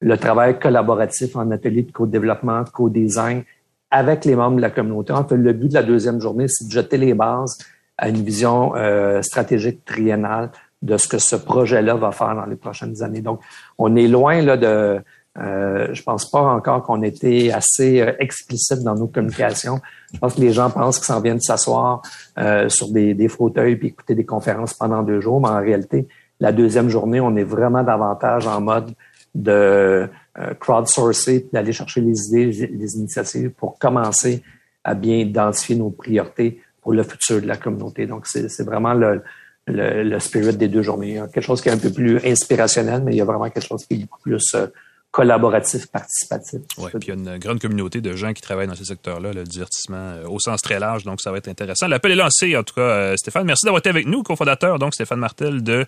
le 0.00 0.18
travail 0.18 0.58
collaboratif 0.58 1.36
en 1.36 1.50
atelier 1.50 1.82
de 1.82 1.92
co-développement, 1.92 2.64
co-design 2.72 3.44
avec 3.90 4.24
les 4.24 4.34
membres 4.34 4.56
de 4.56 4.60
la 4.60 4.70
communauté. 4.70 5.12
En 5.12 5.24
fait, 5.24 5.36
le 5.36 5.52
but 5.52 5.68
de 5.68 5.74
la 5.74 5.82
deuxième 5.82 6.20
journée, 6.20 6.46
c'est 6.48 6.66
de 6.66 6.72
jeter 6.72 6.96
les 6.96 7.14
bases 7.14 7.56
à 7.96 8.08
une 8.08 8.24
vision 8.24 8.74
euh, 8.74 9.22
stratégique 9.22 9.84
triennale 9.84 10.50
de 10.84 10.96
ce 10.96 11.08
que 11.08 11.18
ce 11.18 11.34
projet-là 11.34 11.94
va 11.94 12.12
faire 12.12 12.34
dans 12.36 12.46
les 12.46 12.56
prochaines 12.56 13.02
années. 13.02 13.22
Donc, 13.22 13.40
on 13.78 13.96
est 13.96 14.06
loin 14.06 14.40
là 14.42 14.56
de 14.56 15.00
euh, 15.36 15.88
je 15.92 16.02
pense 16.04 16.30
pas 16.30 16.42
encore 16.42 16.84
qu'on 16.84 17.02
était 17.02 17.50
assez 17.50 18.00
euh, 18.00 18.12
explicite 18.20 18.84
dans 18.84 18.94
nos 18.94 19.08
communications. 19.08 19.80
Je 20.12 20.18
pense 20.20 20.34
que 20.34 20.40
les 20.40 20.52
gens 20.52 20.70
pensent 20.70 20.98
qu'ils 20.98 21.06
s'en 21.06 21.20
viennent 21.20 21.40
s'asseoir 21.40 22.02
euh, 22.38 22.68
sur 22.68 22.92
des, 22.92 23.14
des, 23.14 23.26
fauteuils 23.26 23.74
puis 23.74 23.88
écouter 23.88 24.14
des 24.14 24.24
conférences 24.24 24.74
pendant 24.74 25.02
deux 25.02 25.20
jours, 25.20 25.40
mais 25.40 25.48
en 25.48 25.60
réalité, 25.60 26.06
la 26.38 26.52
deuxième 26.52 26.88
journée, 26.88 27.20
on 27.20 27.34
est 27.34 27.42
vraiment 27.42 27.82
davantage 27.82 28.46
en 28.46 28.60
mode 28.60 28.92
de 29.34 30.08
euh, 30.38 30.54
crowdsourcer, 30.60 31.48
d'aller 31.52 31.72
chercher 31.72 32.00
les 32.00 32.28
idées, 32.28 32.68
les, 32.70 32.96
initiatives 32.96 33.50
pour 33.50 33.78
commencer 33.78 34.42
à 34.84 34.94
bien 34.94 35.16
identifier 35.16 35.74
nos 35.74 35.90
priorités 35.90 36.60
pour 36.80 36.92
le 36.92 37.02
futur 37.02 37.40
de 37.40 37.46
la 37.46 37.56
communauté. 37.56 38.06
Donc, 38.06 38.26
c'est 38.26 38.64
vraiment 38.64 38.94
le, 38.94 39.22
le, 39.66 40.02
le, 40.02 40.20
spirit 40.20 40.56
des 40.56 40.68
deux 40.68 40.82
journées. 40.82 41.22
Quelque 41.32 41.44
chose 41.44 41.60
qui 41.60 41.68
est 41.68 41.72
un 41.72 41.78
peu 41.78 41.90
plus 41.90 42.18
inspirationnel, 42.24 43.02
mais 43.02 43.12
il 43.12 43.18
y 43.18 43.20
a 43.20 43.24
vraiment 43.24 43.48
quelque 43.50 43.66
chose 43.66 43.84
qui 43.86 43.94
est 43.94 43.98
beaucoup 43.98 44.20
plus 44.20 44.54
collaboratif, 45.14 45.86
participatif. 45.86 46.60
Oui, 46.76 46.90
puis 46.98 47.08
il 47.08 47.08
y 47.08 47.12
a 47.12 47.14
une 47.14 47.38
grande 47.38 47.60
communauté 47.60 48.00
de 48.00 48.16
gens 48.16 48.32
qui 48.32 48.42
travaillent 48.42 48.66
dans 48.66 48.74
ce 48.74 48.84
secteur-là, 48.84 49.32
le 49.32 49.44
divertissement 49.44 49.96
euh, 49.96 50.26
au 50.26 50.40
sens 50.40 50.60
très 50.60 50.80
large, 50.80 51.04
donc 51.04 51.20
ça 51.20 51.30
va 51.30 51.38
être 51.38 51.46
intéressant. 51.46 51.86
L'appel 51.86 52.12
est 52.12 52.16
lancé, 52.16 52.56
en 52.56 52.64
tout 52.64 52.74
cas, 52.74 52.80
euh, 52.80 53.16
Stéphane. 53.16 53.46
Merci 53.46 53.64
d'avoir 53.64 53.78
été 53.78 53.88
avec 53.88 54.06
nous, 54.06 54.24
cofondateur, 54.24 54.80
donc 54.80 54.92
Stéphane 54.92 55.20
Martel 55.20 55.62
de 55.62 55.86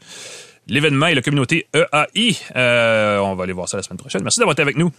l'événement 0.69 1.09
et 1.09 1.17
la 1.17 1.23
communauté 1.23 1.67
EAI. 1.75 2.37
Euh, 2.55 3.19
on 3.19 3.35
va 3.35 3.43
aller 3.43 3.53
voir 3.53 3.69
ça 3.69 3.79
la 3.79 3.83
semaine 3.83 3.99
prochaine. 3.99 4.23
Merci 4.23 4.39
d'avoir 4.39 4.53
été 4.53 4.63
avec 4.63 4.77
nous. 4.77 4.93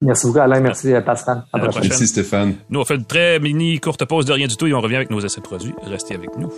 Merci 0.00 0.26
beaucoup, 0.26 0.40
Alain. 0.40 0.58
Merci, 0.58 0.92
Pascal. 1.06 1.44
À, 1.52 1.58
Merci, 1.58 2.08
Stéphane. 2.08 2.56
Nous, 2.68 2.80
on 2.80 2.84
fait 2.84 2.96
une 2.96 3.04
très 3.04 3.38
mini 3.38 3.78
courte 3.78 4.04
pause 4.06 4.26
de 4.26 4.32
rien 4.32 4.48
du 4.48 4.56
tout 4.56 4.66
et 4.66 4.74
on 4.74 4.80
revient 4.80 4.96
avec 4.96 5.10
nos 5.10 5.20
essais 5.20 5.40
produits. 5.40 5.74
Restez 5.84 6.16
avec 6.16 6.36
nous. 6.36 6.52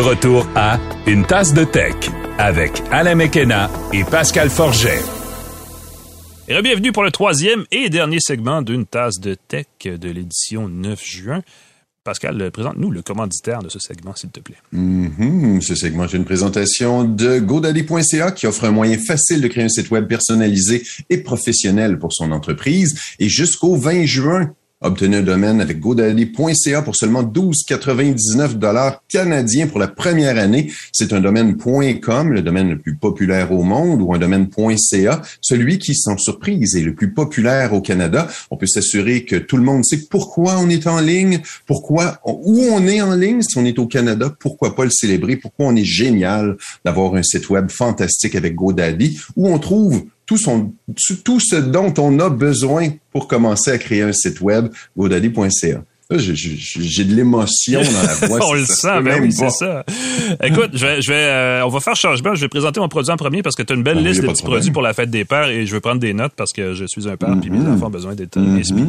Retour 0.00 0.46
à 0.54 0.78
Une 1.06 1.26
tasse 1.26 1.52
de 1.54 1.64
tech 1.64 1.94
avec 2.38 2.82
Alain 2.90 3.14
Mekena 3.14 3.70
et 3.92 4.04
Pascal 4.04 4.48
Forget. 4.48 5.00
Et 6.48 6.60
bienvenue 6.62 6.92
pour 6.92 7.04
le 7.04 7.10
troisième 7.10 7.64
et 7.70 7.90
dernier 7.90 8.18
segment 8.20 8.62
d'une 8.62 8.86
tasse 8.86 9.20
de 9.20 9.34
tech 9.34 9.66
de 9.84 10.10
l'édition 10.10 10.68
9 10.68 11.04
juin. 11.04 11.42
Pascal, 12.02 12.50
présente-nous 12.50 12.90
le 12.90 13.02
commanditaire 13.02 13.62
de 13.62 13.68
ce 13.68 13.78
segment, 13.78 14.16
s'il 14.16 14.30
te 14.30 14.40
plaît. 14.40 14.56
Mm-hmm. 14.74 15.60
Ce 15.60 15.74
segment 15.74 16.04
est 16.04 16.14
une 16.14 16.24
présentation 16.24 17.04
de 17.04 17.38
GoDaddy.ca 17.38 18.32
qui 18.32 18.46
offre 18.46 18.64
un 18.64 18.70
moyen 18.70 18.96
facile 18.96 19.42
de 19.42 19.48
créer 19.48 19.64
un 19.64 19.68
site 19.68 19.90
web 19.90 20.06
personnalisé 20.06 20.82
et 21.10 21.18
professionnel 21.18 21.98
pour 21.98 22.14
son 22.14 22.32
entreprise. 22.32 22.98
Et 23.18 23.28
jusqu'au 23.28 23.76
20 23.76 24.06
juin, 24.06 24.54
Obtenez 24.82 25.18
un 25.18 25.22
domaine 25.22 25.60
avec 25.60 25.78
GoDaddy.ca 25.78 26.80
pour 26.80 26.96
seulement 26.96 27.22
12,99 27.22 28.54
dollars 28.54 29.02
canadiens 29.08 29.66
pour 29.66 29.78
la 29.78 29.88
première 29.88 30.38
année. 30.38 30.72
C'est 30.90 31.12
un 31.12 31.20
domaine 31.20 31.58
.com, 31.58 32.32
le 32.32 32.40
domaine 32.40 32.70
le 32.70 32.78
plus 32.78 32.96
populaire 32.96 33.52
au 33.52 33.62
monde, 33.62 34.00
ou 34.00 34.14
un 34.14 34.18
domaine 34.18 34.48
.ca, 34.78 35.20
celui 35.42 35.78
qui, 35.78 35.94
sans 35.94 36.16
surprise, 36.16 36.76
est 36.76 36.80
le 36.80 36.94
plus 36.94 37.12
populaire 37.12 37.74
au 37.74 37.82
Canada. 37.82 38.26
On 38.50 38.56
peut 38.56 38.66
s'assurer 38.66 39.26
que 39.26 39.36
tout 39.36 39.58
le 39.58 39.64
monde 39.64 39.84
sait 39.84 40.06
pourquoi 40.10 40.56
on 40.58 40.70
est 40.70 40.86
en 40.86 41.00
ligne, 41.00 41.42
pourquoi, 41.66 42.18
où 42.24 42.62
on 42.72 42.86
est 42.86 43.02
en 43.02 43.14
ligne 43.14 43.42
si 43.42 43.58
on 43.58 43.66
est 43.66 43.78
au 43.78 43.86
Canada, 43.86 44.34
pourquoi 44.40 44.74
pas 44.74 44.84
le 44.84 44.90
célébrer, 44.90 45.36
pourquoi 45.36 45.66
on 45.66 45.76
est 45.76 45.84
génial 45.84 46.56
d'avoir 46.86 47.16
un 47.16 47.22
site 47.22 47.50
web 47.50 47.70
fantastique 47.70 48.34
avec 48.34 48.54
GoDaddy, 48.54 49.20
où 49.36 49.46
on 49.46 49.58
trouve 49.58 50.06
tout, 51.24 51.40
ce 51.40 51.56
dont 51.56 51.94
on 51.98 52.18
a 52.20 52.30
besoin 52.30 52.90
pour 53.12 53.28
commencer 53.28 53.70
à 53.70 53.78
créer 53.78 54.02
un 54.02 54.12
site 54.12 54.40
web, 54.40 54.68
godaddy.ca. 54.96 55.84
J'ai 56.10 57.04
de 57.04 57.14
l'émotion 57.14 57.80
dans 57.80 58.02
la 58.02 58.26
voix. 58.26 58.40
on 58.48 58.54
le 58.54 58.64
sent, 58.64 59.00
ben 59.02 59.22
oui, 59.22 59.32
c'est 59.32 59.50
ça. 59.50 59.84
Écoute, 60.42 60.70
je 60.74 60.84
vais, 60.84 61.02
je 61.02 61.08
vais, 61.08 61.14
euh, 61.14 61.64
on 61.64 61.68
va 61.68 61.78
faire 61.78 61.94
changement. 61.94 62.34
Je 62.34 62.40
vais 62.40 62.48
présenter 62.48 62.80
mon 62.80 62.88
produit 62.88 63.12
en 63.12 63.16
premier 63.16 63.42
parce 63.42 63.54
que 63.54 63.62
tu 63.62 63.72
as 63.72 63.76
une 63.76 63.84
belle 63.84 64.02
liste 64.02 64.22
de 64.22 64.26
petits 64.26 64.42
produits 64.42 64.72
pour 64.72 64.82
la 64.82 64.92
fête 64.92 65.10
des 65.10 65.24
pères 65.24 65.48
et 65.48 65.66
je 65.66 65.72
vais 65.72 65.80
prendre 65.80 66.00
des 66.00 66.12
notes 66.12 66.32
parce 66.36 66.52
que 66.52 66.74
je 66.74 66.84
suis 66.86 67.08
un 67.08 67.16
père 67.16 67.30
et 67.30 67.48
mes 67.48 67.58
mm-hmm. 67.58 67.74
enfants 67.74 67.86
ont 67.86 67.90
besoin 67.90 68.14
d'être 68.14 68.38
mm 68.38 68.58
inspirés. 68.58 68.86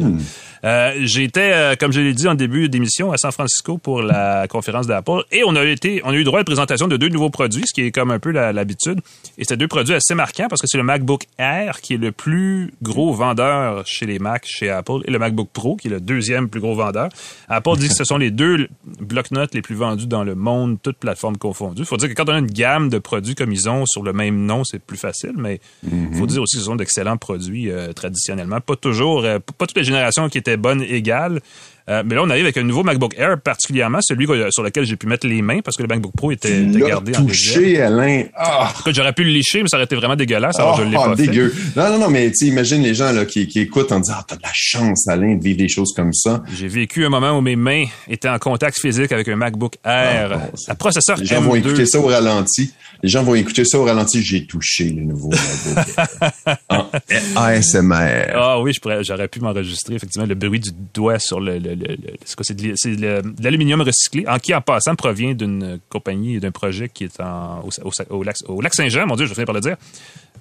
Euh, 0.64 0.92
J'étais, 1.02 1.52
euh, 1.52 1.74
comme 1.78 1.92
je 1.92 2.00
l'ai 2.00 2.12
dit 2.12 2.26
en 2.26 2.34
début 2.34 2.68
d'émission, 2.68 3.12
à 3.12 3.18
San 3.18 3.30
Francisco 3.30 3.78
pour 3.78 4.02
la 4.02 4.46
conférence 4.50 4.86
d'Apple 4.86 5.22
et 5.30 5.42
on 5.46 5.54
a 5.54 5.64
été, 5.64 6.02
on 6.04 6.10
a 6.10 6.14
eu 6.14 6.24
droit 6.24 6.38
à 6.38 6.40
la 6.40 6.44
présentation 6.44 6.88
de 6.88 6.96
deux 6.96 7.08
nouveaux 7.08 7.30
produits, 7.30 7.64
ce 7.66 7.72
qui 7.72 7.82
est 7.82 7.92
comme 7.92 8.10
un 8.10 8.18
peu 8.18 8.30
l'habitude. 8.30 9.00
Et 9.38 9.44
c'est 9.44 9.56
deux 9.56 9.68
produits 9.68 9.94
assez 9.94 10.14
marquants 10.14 10.46
parce 10.48 10.60
que 10.60 10.66
c'est 10.66 10.78
le 10.78 10.84
MacBook 10.84 11.26
Air 11.38 11.80
qui 11.80 11.94
est 11.94 11.98
le 11.98 12.10
plus 12.10 12.72
gros 12.82 13.12
vendeur 13.12 13.86
chez 13.86 14.06
les 14.06 14.18
Macs 14.18 14.46
chez 14.46 14.70
Apple 14.70 15.00
et 15.06 15.10
le 15.10 15.18
MacBook 15.18 15.48
Pro 15.52 15.76
qui 15.76 15.88
est 15.88 15.90
le 15.90 16.00
deuxième 16.00 16.48
plus 16.48 16.60
gros 16.60 16.74
vendeur. 16.74 17.10
Apple 17.48 17.76
dit 17.76 17.88
que 17.88 17.94
ce 17.94 18.04
sont 18.04 18.18
les 18.18 18.30
deux 18.30 18.68
bloc-notes 19.00 19.54
les 19.54 19.62
plus 19.62 19.74
vendus 19.74 20.06
dans 20.06 20.24
le 20.24 20.34
monde, 20.34 20.78
toutes 20.82 20.98
plateformes 20.98 21.36
confondues. 21.36 21.82
Il 21.82 21.86
faut 21.86 21.96
dire 21.96 22.08
que 22.08 22.14
quand 22.14 22.28
on 22.28 22.34
a 22.34 22.38
une 22.38 22.46
gamme 22.46 22.88
de 22.88 22.98
produits 22.98 23.34
comme 23.34 23.52
ils 23.52 23.68
ont 23.68 23.86
sur 23.86 24.02
le 24.02 24.12
même 24.12 24.46
nom, 24.46 24.64
c'est 24.64 24.78
plus 24.78 24.96
facile, 24.96 25.34
mais 25.36 25.60
il 25.84 26.14
faut 26.14 26.22
mhm. 26.22 26.26
dire 26.26 26.42
aussi 26.42 26.56
que 26.56 26.60
ce 26.60 26.66
sont 26.66 26.76
d'excellents 26.76 27.16
produits 27.16 27.70
euh, 27.70 27.92
traditionnellement. 27.92 28.60
Pas 28.60 28.76
toujours, 28.76 29.24
euh, 29.24 29.38
pas 29.38 29.66
toutes 29.66 29.76
les 29.76 29.84
générations 29.84 30.28
qui 30.28 30.38
étaient 30.38 30.56
bonnes 30.56 30.82
égales, 30.82 31.40
euh, 31.88 32.02
mais 32.06 32.14
là, 32.14 32.22
on 32.22 32.30
arrive 32.30 32.44
avec 32.44 32.56
un 32.56 32.62
nouveau 32.62 32.82
MacBook 32.82 33.14
Air, 33.18 33.40
particulièrement 33.40 33.98
celui 34.02 34.26
sur 34.50 34.62
lequel 34.62 34.84
j'ai 34.84 34.96
pu 34.96 35.06
mettre 35.06 35.26
les 35.26 35.42
mains 35.42 35.60
parce 35.60 35.76
que 35.76 35.82
le 35.82 35.88
MacBook 35.88 36.12
Pro 36.16 36.30
était, 36.30 36.62
était 36.62 36.80
gardé 36.80 37.16
en 37.16 37.24
touché, 37.24 37.80
Alain. 37.80 38.24
Ah. 38.36 38.72
J'aurais 38.86 39.12
pu 39.12 39.24
le 39.24 39.30
licher, 39.30 39.62
mais 39.62 39.68
ça 39.68 39.76
aurait 39.76 39.84
été 39.84 39.96
vraiment 39.96 40.16
dégueulasse. 40.16 40.58
Alors, 40.58 40.78
je 40.78 40.84
l'ai 40.84 40.96
ah, 40.96 41.08
pas 41.08 41.14
dégueu. 41.14 41.54
Non, 41.76 41.90
non, 41.90 41.98
non, 41.98 42.10
mais 42.10 42.30
tu 42.30 42.46
imagine 42.46 42.82
les 42.82 42.94
gens 42.94 43.12
là, 43.12 43.24
qui, 43.24 43.46
qui 43.46 43.60
écoutent 43.60 43.92
en 43.92 44.00
disant, 44.00 44.14
ah, 44.18 44.24
t'as 44.26 44.36
de 44.36 44.42
la 44.42 44.52
chance, 44.52 45.08
Alain, 45.08 45.36
de 45.36 45.42
vivre 45.42 45.58
des 45.58 45.68
choses 45.68 45.92
comme 45.94 46.12
ça. 46.12 46.42
J'ai 46.54 46.68
vécu 46.68 47.04
un 47.04 47.08
moment 47.08 47.36
où 47.36 47.40
mes 47.40 47.56
mains 47.56 47.84
étaient 48.08 48.28
en 48.28 48.38
contact 48.38 48.78
phisique 48.78 49.12
avec 49.12 49.28
un 49.28 49.36
MacBook 49.36 49.76
Air. 49.84 50.32
Ah, 50.32 50.50
un 50.68 50.74
processeur 50.74 51.16
Les 51.18 51.26
gens 51.26 51.40
vont 51.40 51.54
écouter 51.54 51.86
ça 51.86 51.98
au 51.98 52.06
ralenti. 52.06 52.72
Les 53.02 53.08
gens 53.08 53.24
vont 53.24 53.34
écouter 53.34 53.64
ça 53.64 53.78
au 53.78 53.84
ralenti. 53.84 54.22
J'ai 54.22 54.46
touché 54.46 54.84
le 54.84 55.02
nouveau 55.02 55.30
MacBook 55.30 56.58
en 56.68 57.42
ASMR. 57.42 58.32
Ah 58.34 58.60
oui, 58.60 58.72
j'aurais 59.00 59.28
pu 59.28 59.40
m'enregistrer, 59.40 59.94
effectivement, 59.94 60.26
le 60.26 60.34
bruit 60.34 60.60
du 60.60 60.70
doigt 60.94 61.18
sur 61.18 61.40
le, 61.40 61.58
le, 61.58 61.71
le, 61.74 61.96
c'est 62.24 62.54
de, 62.54 63.22
l'aluminium 63.42 63.80
recyclé, 63.80 64.24
en 64.26 64.38
qui, 64.38 64.54
en 64.54 64.60
passant, 64.60 64.94
provient 64.94 65.34
d'une 65.34 65.78
compagnie, 65.88 66.40
d'un 66.40 66.50
projet 66.50 66.88
qui 66.88 67.04
est 67.04 67.20
en, 67.20 67.64
au, 68.08 68.22
lac, 68.22 68.74
Saint-Jean, 68.74 69.06
mon 69.06 69.16
Dieu, 69.16 69.26
je 69.26 69.34
finis 69.34 69.46
par 69.46 69.54
le 69.54 69.60
dire. 69.60 69.76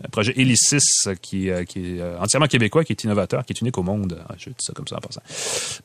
Un 0.03 0.09
projet 0.09 0.33
Elysis 0.35 1.09
qui, 1.21 1.51
euh, 1.51 1.63
qui 1.63 1.97
est 1.97 2.01
euh, 2.01 2.17
entièrement 2.19 2.47
québécois, 2.47 2.83
qui 2.83 2.93
est 2.93 3.03
innovateur, 3.03 3.45
qui 3.45 3.53
est 3.53 3.61
unique 3.61 3.77
au 3.77 3.83
monde. 3.83 4.19
Ah, 4.27 4.33
je 4.37 4.49
dis 4.49 4.55
ça 4.57 4.73
comme 4.73 4.87
ça 4.87 4.95
en 4.95 4.99
passant. 4.99 5.21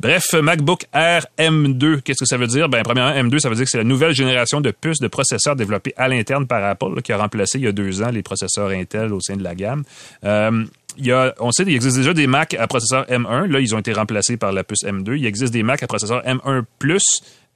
Bref, 0.00 0.32
MacBook 0.32 0.86
Air 0.94 1.26
M2, 1.38 2.00
qu'est-ce 2.00 2.20
que 2.20 2.26
ça 2.26 2.38
veut 2.38 2.46
dire? 2.46 2.68
Ben, 2.70 2.82
premièrement, 2.82 3.12
M2, 3.28 3.40
ça 3.40 3.50
veut 3.50 3.56
dire 3.56 3.64
que 3.64 3.70
c'est 3.70 3.78
la 3.78 3.84
nouvelle 3.84 4.14
génération 4.14 4.62
de 4.62 4.70
puces 4.70 5.00
de 5.00 5.08
processeurs 5.08 5.54
développés 5.54 5.92
à 5.98 6.08
l'interne 6.08 6.46
par 6.46 6.64
Apple, 6.64 7.02
qui 7.02 7.12
a 7.12 7.18
remplacé 7.18 7.58
il 7.58 7.64
y 7.64 7.68
a 7.68 7.72
deux 7.72 8.02
ans 8.02 8.10
les 8.10 8.22
processeurs 8.22 8.68
Intel 8.70 9.12
au 9.12 9.20
sein 9.20 9.36
de 9.36 9.42
la 9.42 9.54
gamme. 9.54 9.82
Euh, 10.24 10.64
il 10.98 11.06
y 11.06 11.12
a, 11.12 11.34
on 11.40 11.50
sait, 11.52 11.64
qu'il 11.64 11.74
existe 11.74 11.96
déjà 11.96 12.14
des 12.14 12.26
Mac 12.26 12.54
à 12.54 12.66
processeur 12.66 13.04
M1. 13.06 13.46
Là, 13.46 13.60
ils 13.60 13.74
ont 13.74 13.78
été 13.78 13.92
remplacés 13.92 14.36
par 14.36 14.52
la 14.52 14.64
puce 14.64 14.84
M2. 14.84 15.16
Il 15.16 15.26
existe 15.26 15.52
des 15.52 15.62
Mac 15.62 15.82
à 15.82 15.86
processeur 15.86 16.22
M1+, 16.24 16.64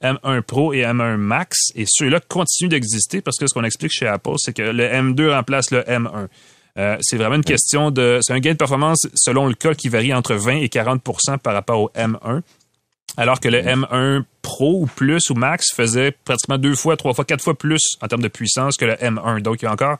M1 0.01 0.41
Pro 0.41 0.73
et 0.73 0.81
M1 0.81 1.17
Max. 1.17 1.57
Et 1.75 1.85
ceux-là 1.87 2.19
continuent 2.19 2.69
d'exister 2.69 3.21
parce 3.21 3.37
que 3.37 3.47
ce 3.47 3.53
qu'on 3.53 3.63
explique 3.63 3.91
chez 3.93 4.07
Apple, 4.07 4.35
c'est 4.37 4.53
que 4.53 4.61
le 4.61 4.83
M2 4.85 5.33
remplace 5.33 5.71
le 5.71 5.81
M1. 5.81 6.27
Euh, 6.77 6.97
c'est 7.01 7.17
vraiment 7.17 7.35
une 7.35 7.43
question 7.43 7.91
de... 7.91 8.19
C'est 8.21 8.33
un 8.33 8.39
gain 8.39 8.53
de 8.53 8.57
performance 8.57 9.07
selon 9.13 9.47
le 9.47 9.53
cas 9.53 9.73
qui 9.73 9.89
varie 9.89 10.13
entre 10.13 10.35
20 10.35 10.57
et 10.57 10.67
40% 10.67 11.37
par 11.39 11.53
rapport 11.53 11.81
au 11.81 11.91
M1. 11.95 12.41
Alors 13.17 13.39
que 13.39 13.49
le 13.49 13.61
M1 13.61 14.23
Pro 14.41 14.81
ou 14.81 14.85
Plus 14.85 15.29
ou 15.29 15.33
Max 15.33 15.73
faisait 15.75 16.11
pratiquement 16.11 16.57
deux 16.57 16.75
fois, 16.75 16.95
trois 16.95 17.13
fois, 17.13 17.25
quatre 17.25 17.43
fois 17.43 17.57
plus 17.57 17.81
en 18.01 18.07
termes 18.07 18.21
de 18.21 18.29
puissance 18.29 18.77
que 18.77 18.85
le 18.85 18.93
M1. 18.93 19.41
Donc, 19.41 19.61
il 19.61 19.65
y 19.65 19.67
a 19.67 19.71
encore 19.71 19.97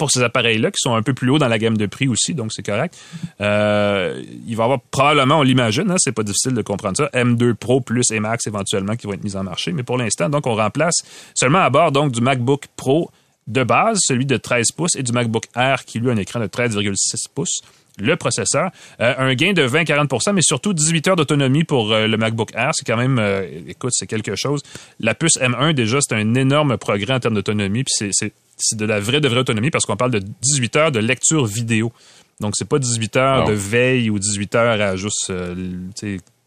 pour 0.00 0.10
ces 0.10 0.22
appareils-là 0.22 0.70
qui 0.70 0.78
sont 0.78 0.94
un 0.94 1.02
peu 1.02 1.12
plus 1.12 1.28
hauts 1.28 1.38
dans 1.38 1.46
la 1.46 1.58
gamme 1.58 1.76
de 1.76 1.84
prix 1.84 2.08
aussi, 2.08 2.32
donc 2.32 2.54
c'est 2.54 2.62
correct. 2.62 2.96
Euh, 3.42 4.24
il 4.46 4.56
va 4.56 4.62
y 4.62 4.64
avoir 4.64 4.80
probablement, 4.80 5.40
on 5.40 5.42
l'imagine, 5.42 5.90
hein, 5.90 5.96
c'est 5.98 6.12
pas 6.12 6.22
difficile 6.22 6.54
de 6.54 6.62
comprendre 6.62 6.96
ça, 6.96 7.10
M2 7.12 7.52
Pro 7.52 7.82
plus 7.82 8.10
et 8.10 8.18
Max 8.18 8.46
éventuellement 8.46 8.96
qui 8.96 9.06
vont 9.06 9.12
être 9.12 9.22
mis 9.22 9.36
en 9.36 9.44
marché. 9.44 9.72
Mais 9.72 9.82
pour 9.82 9.98
l'instant, 9.98 10.30
donc 10.30 10.46
on 10.46 10.54
remplace 10.54 11.02
seulement 11.34 11.58
à 11.58 11.68
bord 11.68 11.92
donc 11.92 12.12
du 12.12 12.22
MacBook 12.22 12.68
Pro 12.76 13.10
de 13.46 13.62
base, 13.62 13.98
celui 14.00 14.24
de 14.24 14.38
13 14.38 14.72
pouces, 14.72 14.96
et 14.96 15.02
du 15.02 15.12
MacBook 15.12 15.44
Air 15.54 15.84
qui 15.84 15.98
lui 15.98 16.08
a 16.08 16.12
un 16.12 16.16
écran 16.16 16.40
de 16.40 16.46
13,6 16.46 17.26
pouces 17.34 17.60
le 17.98 18.16
processeur. 18.16 18.70
Euh, 19.02 19.12
un 19.18 19.34
gain 19.34 19.52
de 19.52 19.68
20-40% 19.68 20.32
mais 20.32 20.40
surtout 20.40 20.72
18 20.72 21.08
heures 21.08 21.16
d'autonomie 21.16 21.64
pour 21.64 21.92
euh, 21.92 22.06
le 22.06 22.16
MacBook 22.16 22.52
Air. 22.54 22.70
C'est 22.72 22.86
quand 22.86 22.96
même, 22.96 23.20
écoute, 23.68 23.92
c'est 23.92 24.06
quelque 24.06 24.34
chose. 24.34 24.62
La 24.98 25.14
puce 25.14 25.38
M1, 25.38 25.74
déjà, 25.74 25.98
c'est 26.00 26.14
un 26.14 26.34
énorme 26.34 26.78
progrès 26.78 27.12
en 27.12 27.20
termes 27.20 27.34
d'autonomie. 27.34 27.84
Puis 27.84 28.10
c'est 28.12 28.32
de 28.72 28.84
la 28.84 29.00
vraie, 29.00 29.20
de 29.20 29.28
vraie 29.28 29.40
autonomie 29.40 29.70
parce 29.70 29.84
qu'on 29.86 29.96
parle 29.96 30.12
de 30.12 30.18
18 30.18 30.76
heures 30.76 30.92
de 30.92 31.00
lecture 31.00 31.46
vidéo. 31.46 31.92
Donc, 32.40 32.54
c'est 32.56 32.68
pas 32.68 32.78
18 32.78 33.16
heures 33.16 33.44
de 33.44 33.52
veille 33.52 34.08
ou 34.10 34.18
18 34.18 34.54
heures 34.54 34.80
à 34.80 34.96
juste 34.96 35.30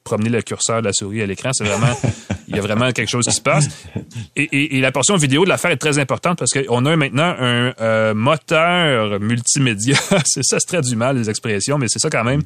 promener 0.03 0.29
le 0.29 0.41
curseur 0.41 0.81
de 0.81 0.87
la 0.87 0.93
souris 0.93 1.21
à 1.21 1.25
l'écran. 1.25 1.51
C'est 1.53 1.63
vraiment, 1.63 1.93
il 2.47 2.55
y 2.55 2.59
a 2.59 2.61
vraiment 2.61 2.91
quelque 2.91 3.09
chose 3.09 3.25
qui 3.25 3.33
se 3.33 3.41
passe. 3.41 3.67
Et, 4.35 4.79
la 4.81 4.91
portion 4.91 5.15
vidéo 5.15 5.45
de 5.45 5.49
l'affaire 5.49 5.71
est 5.71 5.77
très 5.77 5.99
importante 5.99 6.39
parce 6.39 6.51
qu'on 6.51 6.85
a 6.85 6.95
maintenant 6.95 7.35
un 7.39 7.73
euh, 7.79 8.13
moteur 8.13 9.19
multimédia. 9.19 9.95
c'est 10.25 10.43
ça, 10.43 10.59
c'est 10.59 10.67
très 10.67 10.81
du 10.81 10.95
mal 10.95 11.17
les 11.17 11.29
expressions, 11.29 11.77
mais 11.77 11.87
c'est 11.87 11.99
ça 11.99 12.09
quand 12.09 12.23
même 12.23 12.41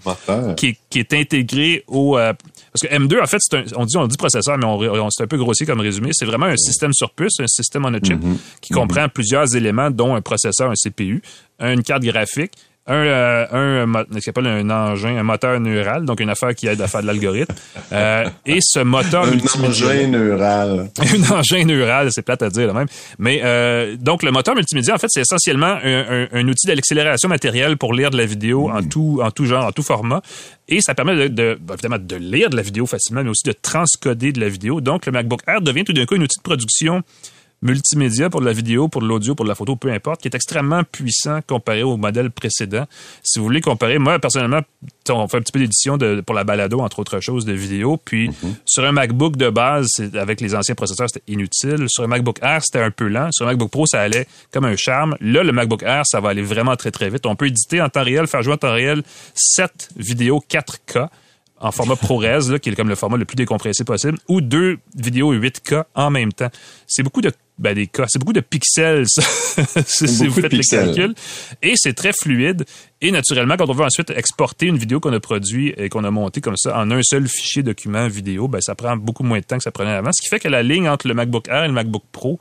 qui 0.56 0.78
est, 0.96 1.14
intégré 1.14 1.84
au. 1.88 2.18
Euh, 2.18 2.34
parce 2.74 2.92
que 2.92 2.96
M2, 2.96 3.22
en 3.22 3.26
fait, 3.26 3.40
un, 3.54 3.64
on 3.76 3.86
dit 3.86 3.98
on 3.98 4.08
dit 4.08 4.18
processeur, 4.18 4.58
mais 4.58 4.66
on, 4.66 5.10
c'est 5.10 5.24
un 5.24 5.28
peu 5.28 5.38
grossier 5.38 5.66
comme 5.66 5.80
résumé. 5.80 6.10
C'est 6.14 6.26
vraiment 6.26 6.46
un 6.46 6.58
système 6.58 6.94
sur 6.94 7.12
puce, 7.12 7.40
un 7.40 7.48
système 7.48 7.86
on 7.86 7.94
a 7.94 8.00
chip 8.00 8.22
mm-hmm. 8.22 8.38
qui 8.62 8.74
comprend 8.74 9.06
mm-hmm. 9.06 9.10
plusieurs 9.10 9.56
éléments, 9.56 9.90
dont 9.90 10.16
un 10.16 10.22
processeur, 10.22 10.70
un 10.70 10.76
CPU, 10.76 11.22
une 11.60 11.82
carte 11.82 12.04
graphique, 12.04 12.52
un, 12.88 12.96
euh, 12.96 13.86
un 13.86 14.20
ce 14.20 14.26
qu'on 14.26 14.30
appelle 14.30 14.48
un 14.48 14.70
engin, 14.70 15.18
un 15.18 15.24
moteur 15.24 15.60
neural, 15.60 16.06
donc 16.06 16.20
une 16.20 16.30
affaire 16.30 16.56
qui 16.56 16.68
aide 16.68 16.82
à 16.82 16.88
faire 16.88 17.02
de 17.02 17.08
l'algorithme. 17.08 17.54
Euh, 17.92 18.26
et 18.46 18.60
ce 18.62 18.80
moteur 18.80 19.26
un 19.26 19.64
engin 19.64 20.08
neural. 20.08 20.90
un 21.00 21.36
engin 21.36 21.66
neural, 21.66 22.12
c'est 22.12 22.22
plate 22.22 22.44
à 22.44 22.50
dire 22.50 22.74
même. 22.74 22.88
Mais 23.20 23.42
euh, 23.44 23.96
donc 23.98 24.24
le 24.24 24.32
moteur 24.32 24.56
multimédia, 24.56 24.96
en 24.96 24.98
fait, 24.98 25.08
c'est 25.10 25.22
essentiellement 25.22 25.78
un, 25.84 26.28
un, 26.32 26.48
outil 26.48 26.68
d'accélération 26.68 27.28
matérielle 27.28 27.78
pour 27.78 27.94
lire 27.94 28.10
de 28.10 28.18
la 28.18 28.26
vidéo 28.26 28.70
en 28.70 28.82
hmm. 28.82 28.90
tout 28.90 29.20
en 29.22 29.32
tout 29.32 29.46
genre, 29.46 29.66
en 29.66 29.72
tout 29.72 29.84
format. 29.84 30.22
Et 30.70 30.82
ça 30.82 30.96
permet 30.96 31.16
de, 31.16 31.28
de 31.28 31.58
ben, 31.60 31.74
évidemment 31.74 31.98
de 32.00 32.16
lire 32.16 32.50
de 32.50 32.56
la 32.56 32.62
vidéo 32.62 32.86
facilement, 32.86 33.24
mais 33.24 33.30
aussi 33.30 33.44
de 33.46 33.54
transcoder 33.54 34.32
de 34.32 34.40
la 34.40 34.50
vidéo. 34.50 34.80
Donc 34.82 35.06
le 35.06 35.12
MacBook 35.12 35.42
Air 35.48 35.62
devient 35.62 35.84
tout 35.84 35.94
d'un 35.94 36.06
coup 36.06 36.16
un 36.16 36.22
outil 36.22 36.38
de 36.38 36.44
production 36.44 37.04
multimédia 37.62 38.30
pour 38.30 38.42
de 38.42 38.46
la 38.46 38.54
vidéo, 38.54 38.88
pour 38.88 39.02
de 39.02 39.08
l'audio, 39.08 39.34
pour 39.36 39.46
de 39.46 39.50
la 39.50 39.56
photo, 39.56 39.76
peu 39.76 39.92
importe, 39.92 40.22
qui 40.22 40.28
est 40.28 40.36
extrêmement 40.36 40.84
puissant 40.84 41.40
comparé 41.46 41.84
au 41.84 41.98
modèle 41.98 42.30
précédent. 42.32 42.86
Si 43.24 43.40
vous 43.40 43.46
voulez 43.46 43.62
comparer, 43.62 43.98
moi, 43.98 44.20
personnellement, 44.20 44.62
on 45.10 45.28
fait 45.28 45.38
un 45.38 45.42
petit 45.42 45.52
peu 45.52 45.60
d'édition 45.60 45.98
pour 46.26 46.36
la 46.36 46.44
balado, 46.44 46.80
entre 46.80 47.00
autres 47.00 47.20
choses, 47.20 47.46
de 47.46 47.54
vidéo. 47.54 47.98
Puis, 48.04 48.30
mhm. 48.30 48.56
sur 48.66 48.86
un 48.86 48.92
MacBook 48.92 49.38
de 49.38 49.50
base, 49.50 49.90
avec 50.14 50.42
les 50.42 50.54
anciens 50.54 50.76
processeurs, 50.76 51.08
c'était 51.12 51.32
inutile. 51.32 51.86
Sur 51.88 52.04
un 52.04 52.08
MacBook 52.08 52.40
Air, 52.42 52.62
c'était 52.64 52.84
un 52.84 52.92
peu 52.92 53.08
lent. 53.08 53.30
Sur 53.32 53.48
un 53.48 53.52
MacBook 53.52 53.72
Pro, 53.72 53.86
ça 53.86 54.02
allait 54.02 54.28
comme 54.52 54.66
un 54.66 54.76
charme. 54.76 55.16
Là, 55.20 55.44
le 55.44 55.52
MacBook 55.52 55.84
Air, 55.84 56.04
ça 56.06 56.20
va 56.20 56.30
aller 56.30 56.44
vraiment 56.44 56.76
très, 56.76 56.92
très 56.92 57.10
vite. 57.10 57.26
On 57.26 57.36
peut 57.36 57.48
éditer 57.48 57.82
en 57.82 57.90
temps 57.90 58.04
réel, 58.04 58.28
faire 58.28 58.44
jouer 58.44 58.54
en 58.54 58.58
temps 58.58 58.74
réel 58.74 59.04
7 59.34 59.90
vidéos 59.96 60.44
4K 60.50 61.08
en 61.60 61.72
format 61.72 61.96
ProRes, 62.02 62.52
là, 62.52 62.60
qui 62.60 62.70
est 62.70 62.76
comme 62.76 62.90
le 62.90 62.96
format 62.96 63.18
le 63.18 63.26
plus 63.26 63.36
décompressé 63.36 63.84
possible, 63.84 64.20
ou 64.28 64.42
deux 64.42 64.78
vidéos 64.96 65.34
8K 65.34 65.86
en 65.96 66.12
même 66.12 66.32
temps. 66.34 66.50
C'est 66.86 67.04
beaucoup 67.04 67.22
de 67.22 67.32
ben, 67.58 67.74
des 67.74 67.88
cas. 67.88 68.06
C'est 68.08 68.20
beaucoup 68.20 68.34
de 68.34 68.40
pixels, 68.40 69.06
ça. 69.08 69.22
si 69.86 70.28
vous 70.28 70.42
faites 70.42 70.54
les 70.54 70.64
calculs. 70.64 71.16
Et 71.62 71.74
c'est 71.76 71.94
très 71.94 72.14
fluide. 72.14 72.66
Et 73.02 73.12
naturellement, 73.12 73.58
quand 73.58 73.70
on 73.70 73.74
veut 73.74 73.86
ensuite 73.86 74.12
exporter 74.12 74.68
une 74.68 74.78
vidéo 74.78 75.00
qu'on 75.00 75.14
a 75.14 75.20
produite 75.20 75.74
et 75.78 75.90
qu'on 75.90 76.04
a 76.04 76.12
montée 76.12 76.42
comme 76.42 76.58
ça 76.58 76.78
en 76.78 76.90
un 76.92 77.02
seul 77.04 77.28
fichier 77.28 77.64
document 77.64 78.08
vidéo, 78.08 78.48
ben, 78.48 78.62
ça 78.62 78.76
prend 78.76 78.96
beaucoup 78.98 79.24
moins 79.24 79.40
de 79.40 79.44
temps 79.44 79.58
que 79.58 79.64
ça 79.64 79.72
prenait 79.72 79.92
avant. 79.92 80.12
Ce 80.14 80.22
qui 80.22 80.30
fait 80.30 80.40
que 80.40 80.48
la 80.48 80.64
ligne 80.64 80.88
entre 80.90 81.08
le 81.08 81.14
MacBook 81.14 81.48
Air 81.48 81.64
et 81.64 81.68
le 81.68 81.74
MacBook 81.74 82.04
Pro, 82.12 82.40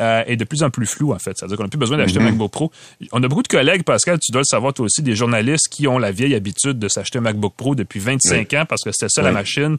euh, 0.00 0.24
est 0.26 0.36
de 0.36 0.44
plus 0.44 0.62
en 0.62 0.70
plus 0.70 0.86
flou, 0.86 1.12
en 1.12 1.18
fait. 1.18 1.36
C'est-à-dire 1.36 1.56
qu'on 1.56 1.64
n'a 1.64 1.68
plus 1.68 1.78
besoin 1.78 1.96
d'acheter 1.96 2.18
un 2.18 2.22
mhm. 2.22 2.30
MacBook 2.30 2.50
Pro. 2.50 2.72
On 3.12 3.22
a 3.22 3.28
beaucoup 3.28 3.42
de 3.42 3.48
collègues, 3.48 3.84
Pascal, 3.84 4.18
tu 4.18 4.32
dois 4.32 4.40
le 4.40 4.46
savoir 4.46 4.72
toi 4.72 4.86
aussi, 4.86 5.02
des 5.02 5.14
journalistes 5.14 5.68
qui 5.68 5.86
ont 5.86 5.98
la 5.98 6.10
vieille 6.10 6.34
habitude 6.34 6.78
de 6.78 6.88
s'acheter 6.88 7.18
un 7.18 7.22
MacBook 7.22 7.54
Pro 7.56 7.74
depuis 7.74 8.00
25 8.00 8.52
ans 8.54 8.64
parce 8.68 8.82
que 8.82 8.90
c'était 8.92 9.08
ça 9.08 9.22
la 9.22 9.32
machine. 9.32 9.76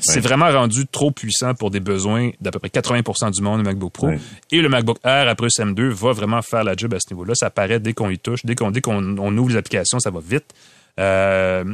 C'est 0.00 0.20
vraiment 0.20 0.50
rendu 0.50 0.86
trop 0.86 1.10
puissant 1.10 1.54
pour 1.54 1.70
des 1.70 1.80
besoins 1.80 2.30
d'à 2.40 2.50
peu 2.50 2.58
près 2.58 2.68
80% 2.68 3.32
du 3.32 3.42
monde, 3.42 3.58
le 3.58 3.64
MacBook 3.64 3.92
Pro. 3.92 4.10
Et 4.50 4.60
le 4.60 4.68
MacBook 4.68 4.98
Air, 5.04 5.28
après 5.28 5.48
SM2, 5.48 5.88
va 5.88 6.12
vraiment 6.12 6.42
faire 6.42 6.64
la 6.64 6.74
job 6.76 6.94
à 6.94 6.98
ce 6.98 7.12
niveau-là. 7.12 7.34
Ça 7.34 7.46
apparaît 7.46 7.80
dès 7.80 7.92
qu'on 7.92 8.10
y 8.10 8.18
touche. 8.18 8.44
Dès 8.44 8.54
qu'on 8.54 8.72
qu'on 8.72 9.36
ouvre 9.36 9.50
les 9.50 9.56
applications, 9.56 9.98
ça 9.98 10.10
va 10.10 10.20
vite. 10.26 10.46
Euh, 10.98 11.64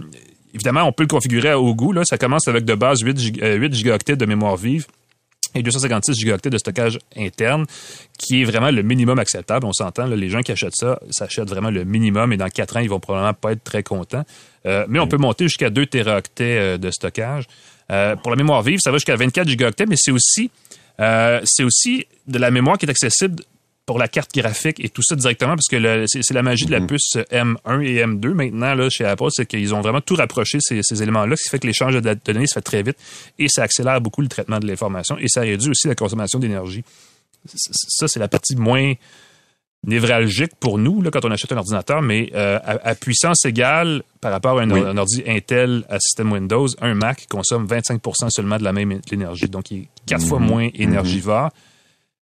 évidemment, 0.55 0.83
on 0.83 0.93
peut 0.93 1.05
le 1.05 1.09
configurer 1.09 1.55
au 1.55 1.75
goût. 1.75 1.93
Là. 1.93 2.05
Ça 2.05 2.19
commence 2.19 2.49
avec 2.49 2.64
de 2.64 2.75
base 2.75 3.01
8, 3.03 3.41
8 3.41 3.75
gigaoctets 3.75 4.16
de 4.16 4.27
mémoire 4.27 4.57
vive 4.57 4.87
et 5.55 5.62
256 5.62 6.14
gigaoctets 6.14 6.51
de 6.51 6.59
stockage 6.59 6.99
interne, 7.16 7.64
qui 8.18 8.43
est 8.43 8.45
vraiment 8.45 8.70
le 8.70 8.82
minimum 8.82 9.18
acceptable. 9.18 9.66
On 9.66 9.72
s'entend, 9.72 10.07
les 10.07 10.28
gens 10.28 10.41
qui 10.41 10.53
achètent 10.53 10.76
ça, 10.76 11.01
s'achètent 11.11 11.49
vraiment 11.49 11.70
le 11.70 11.84
minimum 11.84 12.32
et 12.32 12.36
dans 12.36 12.49
quatre 12.49 12.76
ans, 12.76 12.80
ils 12.80 12.89
vont 12.89 13.01
probablement 13.01 13.34
pas 13.34 13.53
être 13.53 13.64
très 13.64 13.82
contents. 13.82 14.24
Euh, 14.66 14.84
mais 14.89 14.99
on 14.99 15.07
peut 15.07 15.16
monter 15.16 15.45
jusqu'à 15.45 15.70
2 15.70 15.86
téraoctets 15.86 16.59
euh, 16.59 16.78
de 16.78 16.91
stockage. 16.91 17.45
Euh, 17.91 18.16
pour 18.16 18.30
la 18.30 18.36
mémoire 18.36 18.62
vive, 18.62 18.78
ça 18.80 18.91
va 18.91 18.99
jusqu'à 18.99 19.16
24 19.16 19.49
gigaoctets, 19.49 19.86
mais 19.86 19.97
c'est 19.97 20.11
aussi, 20.11 20.51
c'est 20.99 21.64
aussi 21.64 22.07
de 22.26 22.39
la 22.39 22.51
mémoire 22.51 22.76
qui 22.76 22.86
est 22.86 22.91
accessible 22.91 23.43
pour 23.89 23.99
la 23.99 24.07
carte 24.07 24.34
graphique 24.34 24.84
et 24.84 24.91
tout 24.91 25.03
ça 25.03 25.16
directement 25.16 25.55
parce 25.55 25.66
que 25.66 26.05
c'est 26.07 26.34
la 26.34 26.43
magie 26.43 26.66
de 26.66 26.72
la 26.72 26.80
mhm. 26.80 26.89
puce 26.89 27.16
M1 27.32 27.82
et 27.82 28.05
M2 28.05 28.34
maintenant 28.34 28.74
là, 28.74 28.91
chez 28.91 29.07
Apple, 29.07 29.28
c'est 29.30 29.47
qu'ils 29.47 29.74
ont 29.74 29.80
vraiment 29.80 30.03
tout 30.03 30.14
rapproché 30.14 30.59
ces, 30.61 31.03
éléments-là, 31.03 31.36
ce 31.36 31.45
qui 31.45 31.49
fait 31.49 31.59
que 31.59 31.66
l'échange 31.66 31.95
de, 31.95 32.14
données 32.22 32.47
se 32.47 32.53
fait 32.53 32.61
très 32.61 32.82
vite 32.82 32.99
et 33.39 33.49
ça 33.49 33.62
accélère 33.62 34.03
beaucoup 34.03 34.20
le 34.20 34.28
traitement 34.28 34.59
de 34.59 34.66
l'information 34.66 35.16
et 35.16 35.26
ça 35.28 35.41
réduit 35.41 35.70
aussi 35.70 35.89
la 35.89 35.95
consommation 35.95 36.39
d'énergie. 36.39 36.84
Ça, 37.47 38.09
c'est 38.09 38.20
la 38.20 38.28
partie 38.28 38.57
moins 38.57 38.93
névralgique 39.86 40.55
pour 40.61 40.76
nous 40.76 41.01
là, 41.01 41.11
quand 41.11 41.24
on 41.24 41.30
achète 41.30 41.53
un 41.53 41.57
ordinateur, 41.57 42.03
mais 42.03 42.30
euh, 42.34 42.59
à, 42.62 42.95
puissance 42.95 43.47
égale 43.47 44.03
par 44.20 44.32
rapport 44.32 44.59
à 44.59 44.64
un, 44.64 44.97
ordi 44.99 45.22
Intel 45.26 45.86
à 45.89 45.99
système 45.99 46.30
Windows, 46.30 46.66
un 46.82 46.93
Mac 46.93 47.26
consomme 47.30 47.66
25% 47.66 48.28
seulement 48.28 48.59
de 48.59 48.64
la 48.64 48.74
même 48.74 49.01
énergie, 49.11 49.49
donc 49.49 49.70
il 49.70 49.78
est 49.78 49.89
quatre 50.05 50.26
fois 50.26 50.41
mhm. 50.41 50.47
moins 50.47 50.66
mhm. 50.66 50.72
énergivore 50.74 51.49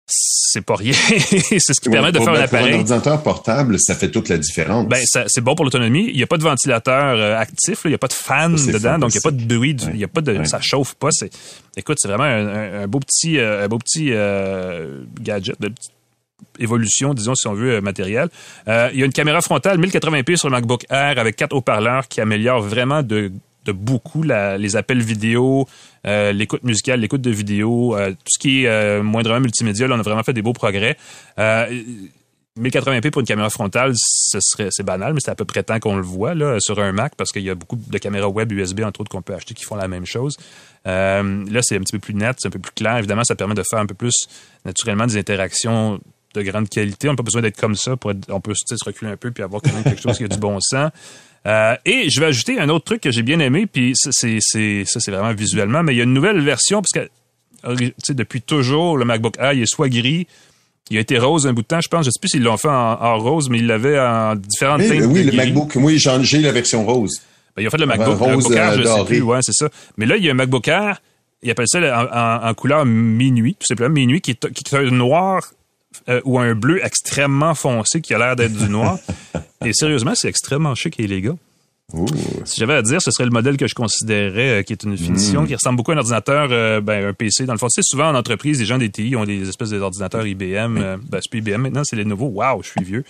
c'est 0.07 0.61
pas 0.61 0.75
rien. 0.75 0.93
c'est 1.19 1.61
ce 1.61 1.81
qui 1.81 1.89
permet 1.89 2.13
de 2.13 2.19
faire 2.19 2.31
un 2.31 2.41
appareil. 2.41 2.71
Pour 2.71 2.77
un 2.77 2.81
ordinateur 2.81 3.23
portable, 3.23 3.79
ça 3.79 3.95
fait 3.95 4.11
toute 4.11 4.29
la 4.29 4.39
différence. 4.39 4.87
Ben, 4.87 5.03
c'est 5.27 5.41
bon 5.41 5.55
pour 5.55 5.65
l'autonomie. 5.65 6.09
Il 6.09 6.17
n'y 6.17 6.23
a 6.23 6.27
pas 6.27 6.39
de 6.39 6.43
ventilateur 6.43 7.17
euh, 7.17 7.39
actif, 7.39 7.83
il 7.85 7.89
n'y 7.89 7.95
a 7.95 7.99
pas 7.99 8.09
de 8.09 8.13
fan 8.13 8.55
dedans, 8.55 8.99
donc 8.99 9.11
il 9.15 9.19
n'y 9.19 9.19
a 9.19 9.23
pas 9.23 9.31
de 9.31 9.45
bruit, 9.45 9.77
il 9.95 10.01
y 10.01 10.05
a 10.05 10.09
pas 10.09 10.21
de, 10.21 10.45
ça 10.45 10.61
chauffe 10.61 10.95
pas. 10.95 11.09
C'est, 11.11 11.31
écoute, 11.77 11.99
c'est 12.01 12.09
vraiment 12.09 12.25
un, 12.25 12.87
beau 12.87 13.01
petit, 13.01 13.39
un 13.39 13.69
beau 13.69 13.79
petit 13.79 14.09
euh, 14.11 15.03
gadget, 15.21 15.61
de 15.61 15.73
évolution, 16.59 17.15
disons, 17.15 17.35
si 17.35 17.47
on 17.47 17.55
veut, 17.55 17.77
euh, 17.77 17.81
matériel. 17.81 18.29
il 18.67 18.99
y 18.99 19.03
a 19.03 19.07
une 19.07 19.13
caméra 19.13 19.41
frontale 19.41 19.79
1080p 19.81 20.37
sur 20.37 20.49
le 20.49 20.53
MacBook 20.53 20.85
Air 20.91 21.19
avec 21.19 21.37
quatre 21.37 21.55
haut-parleurs 21.55 22.09
qui 22.09 22.21
améliorent 22.21 22.63
vraiment 22.63 23.03
de 23.03 23.33
de 23.65 23.73
beaucoup 23.73 24.23
les 24.23 24.77
appels 24.77 25.01
vidéo, 25.01 25.67
euh, 26.07 26.33
l'écoute 26.33 26.65
musicale, 26.65 27.01
l'écoute 27.01 27.21
de 27.21 27.31
vidéo, 27.31 27.97
euh, 27.97 28.11
tout 28.11 28.17
ce 28.29 28.39
qui 28.39 28.65
est 28.65 28.69
euh, 28.69 29.03
moindrement 29.03 29.41
multimédia. 29.41 29.87
Là, 29.87 29.97
on 29.97 30.01
a 30.01 30.03
vraiment 30.03 30.23
fait 30.23 30.33
des 30.33 30.43
beaux 30.43 30.53
progrès. 30.53 30.97
1080p 31.39 33.11
pour 33.11 33.21
une 33.21 33.27
caméra 33.27 33.49
frontale, 33.49 33.93
ce 33.95 34.39
serait 34.43 34.69
c'est 34.71 34.83
banal, 34.83 35.15
mais 35.15 35.21
c'est 35.21 35.31
à 35.31 35.35
peu 35.35 35.47
près 35.47 35.63
temps 35.63 35.81
qu'on 35.81 35.97
le 35.97 36.03
voit 36.03 36.35
là 36.35 36.59
sur 36.61 36.79
un 36.81 36.93
Mac 36.93 37.15
parce 37.17 37.33
qu'il 37.33 37.43
y 37.43 37.49
a 37.49 37.55
beaucoup 37.55 37.77
de 37.77 37.99
caméras 37.99 38.29
web 38.29 38.53
USB 38.53 38.81
entre 38.81 39.01
autres 39.01 39.11
qu'on 39.11 39.23
peut 39.23 39.35
acheter 39.35 39.55
qui 39.55 39.65
font 39.65 39.77
la 39.77 39.89
même 39.89 40.05
chose. 40.05 40.37
là, 40.85 41.23
c'est 41.63 41.77
un 41.77 41.81
petit 41.81 41.93
peu 41.93 41.99
plus 41.99 42.15
net, 42.15 42.37
c'est 42.39 42.49
un 42.49 42.51
peu 42.51 42.59
plus 42.59 42.73
clair. 42.73 42.99
Évidemment, 42.99 43.25
ça 43.25 43.37
permet 43.37 43.55
de 43.55 43.63
faire 43.63 43.79
un 43.79 43.87
peu 43.87 43.95
plus 43.95 44.27
naturellement 44.67 45.07
des 45.07 45.17
interactions 45.17 45.99
de 46.35 46.43
grande 46.43 46.69
qualité. 46.69 47.09
On 47.09 47.13
n'a 47.13 47.17
pas 47.17 47.23
besoin 47.23 47.41
d'être 47.43 47.59
comme 47.59 47.75
ça 47.75 47.97
pour 47.97 48.13
on 48.29 48.41
peut 48.41 48.53
se 48.55 48.85
reculer 48.85 49.11
un 49.11 49.17
peu 49.17 49.31
puis 49.31 49.43
avoir 49.43 49.63
quand 49.63 49.73
même 49.73 49.85
quelque 49.85 50.03
chose 50.03 50.19
qui 50.19 50.25
a 50.25 50.29
du 50.29 50.39
bon 50.39 50.59
sens. 50.61 50.91
Euh, 51.47 51.75
et 51.85 52.09
je 52.09 52.21
vais 52.21 52.27
ajouter 52.27 52.61
un 52.61 52.69
autre 52.69 52.85
truc 52.85 53.01
que 53.01 53.11
j'ai 53.11 53.23
bien 53.23 53.41
aimé, 53.41 53.67
puis 53.67 53.93
ça 53.95 54.11
c'est 54.13 54.39
ça 54.41 55.01
c'est 55.01 55.11
vraiment 55.11 55.33
visuellement, 55.33 55.83
mais 55.83 55.95
il 55.95 55.99
y 55.99 56.01
a 56.01 56.05
une 56.05 56.15
nouvelle 56.15 56.41
version 56.41 56.83
parce 56.83 57.07
que 57.07 58.13
depuis 58.13 58.43
toujours 58.43 58.97
le 58.97 59.05
MacBook 59.05 59.35
Air 59.39 59.53
il 59.53 59.63
est 59.63 59.67
soit 59.67 59.89
gris, 59.89 60.27
il 60.91 60.99
a 60.99 61.01
été 61.01 61.19
rose 61.19 61.47
un 61.47 61.53
bout 61.53 61.63
de 61.63 61.67
temps, 61.67 61.81
je 61.81 61.89
pense. 61.89 62.05
Je 62.05 62.11
sais 62.11 62.21
plus 62.21 62.29
s'ils 62.29 62.43
l'ont 62.43 62.57
fait 62.57 62.69
en, 62.69 63.19
rose, 63.19 63.49
mais 63.49 63.59
ils 63.59 63.67
l'avaient 63.67 63.99
en 63.99 64.37
différentes 64.37 64.83
teintes. 64.83 65.07
Oui, 65.07 65.25
le 65.25 65.33
MacBook. 65.33 65.77
Moi, 65.77 65.93
j'ai 65.97 66.41
la 66.41 66.53
version 66.53 66.85
rose. 66.85 67.23
Ben, 67.57 67.63
ils 67.63 67.67
ont 67.67 67.71
fait 67.71 67.79
le 67.79 67.87
MacBook, 67.87 68.19
rose, 68.19 68.51
Air, 68.53 68.79
je 68.79 68.85
sais 68.85 69.05
plus. 69.05 69.23
Ouais, 69.23 69.39
c'est 69.43 69.55
ça. 69.55 69.69
Mais 69.97 70.07
là, 70.07 70.17
il 70.17 70.25
y 70.25 70.29
a 70.29 70.33
un 70.33 70.35
MacBook 70.35 70.69
Air 70.69 71.01
Ils 71.43 71.51
appellent 71.51 71.69
ça 71.69 71.81
en, 71.81 72.49
en, 72.49 72.55
couleur 72.55 72.85
minuit, 72.85 73.55
tout 73.55 73.67
simplement 73.67 73.91
minuit, 73.91 74.21
qui 74.21 74.33
est, 74.33 74.53
qui 74.53 74.65
est 74.65 74.77
un 74.77 74.91
noir 74.91 75.43
euh, 76.09 76.21
ou 76.25 76.39
un 76.39 76.55
bleu 76.55 76.85
extrêmement 76.85 77.55
foncé 77.55 78.01
qui 78.01 78.15
a 78.15 78.19
l'air 78.19 78.37
d'être 78.37 78.53
du 78.53 78.69
noir. 78.69 78.99
Et 79.65 79.73
sérieusement, 79.73 80.13
c'est 80.15 80.29
extrêmement 80.29 80.75
chic 80.75 80.99
et 80.99 81.05
élégant. 81.05 81.39
Si 82.45 82.59
j'avais 82.59 82.75
à 82.75 82.83
dire, 82.83 83.01
ce 83.03 83.11
serait 83.11 83.25
le 83.25 83.31
modèle 83.31 83.57
que 83.57 83.67
je 83.69 83.75
considérerais 83.75 84.61
euh, 84.61 84.63
qui 84.63 84.73
est 84.73 84.83
une 84.83 84.97
finition, 84.97 85.43
mm. 85.43 85.47
qui 85.47 85.55
ressemble 85.55 85.77
beaucoup 85.77 85.93
à 85.93 85.95
un 85.95 85.99
ordinateur, 85.99 86.49
euh, 86.51 86.81
ben, 86.81 87.07
un 87.07 87.13
PC. 87.13 87.45
Dans 87.45 87.53
le 87.53 87.59
fond, 87.59 87.69
c'est 87.69 87.85
souvent 87.85 88.09
en 88.09 88.15
entreprise, 88.15 88.59
les 88.59 88.65
gens 88.65 88.79
des 88.79 88.91
TI 88.91 89.15
ont 89.15 89.25
des 89.25 89.49
espèces 89.49 89.71
d'ordinateurs 89.71 90.27
IBM. 90.27 90.75
ben, 90.75 90.99
c'est 91.13 91.31
plus 91.31 91.39
IBM 91.39 91.61
maintenant, 91.61 91.83
c'est 91.85 91.97
les 91.97 92.05
nouveaux. 92.05 92.29
Waouh, 92.29 92.63
je 92.63 92.71
suis 92.71 92.83
vieux. 92.83 93.05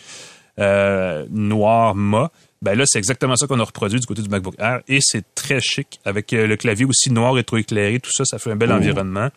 noir, 1.31 1.95
mat. 1.95 2.31
Ben 2.61 2.77
là, 2.77 2.85
c'est 2.87 2.99
exactement 2.99 3.35
ça 3.35 3.47
qu'on 3.47 3.59
a 3.59 3.65
reproduit 3.65 3.99
du 3.99 4.07
côté 4.07 4.23
du 4.23 4.29
MacBook 4.29 4.55
Air 4.59 4.83
et 4.87 4.99
c'est 5.01 5.25
très 5.35 5.61
chic 5.61 5.99
avec 6.05 6.31
le 6.31 6.55
clavier 6.57 6.85
aussi 6.85 7.11
noir 7.11 7.35
rétroéclairé, 7.35 7.99
tout 7.99 8.13
ça, 8.13 8.25
ça 8.25 8.39
fait 8.39 8.53
un 8.53 8.57
bel 8.57 8.71
environnement. 8.71 9.31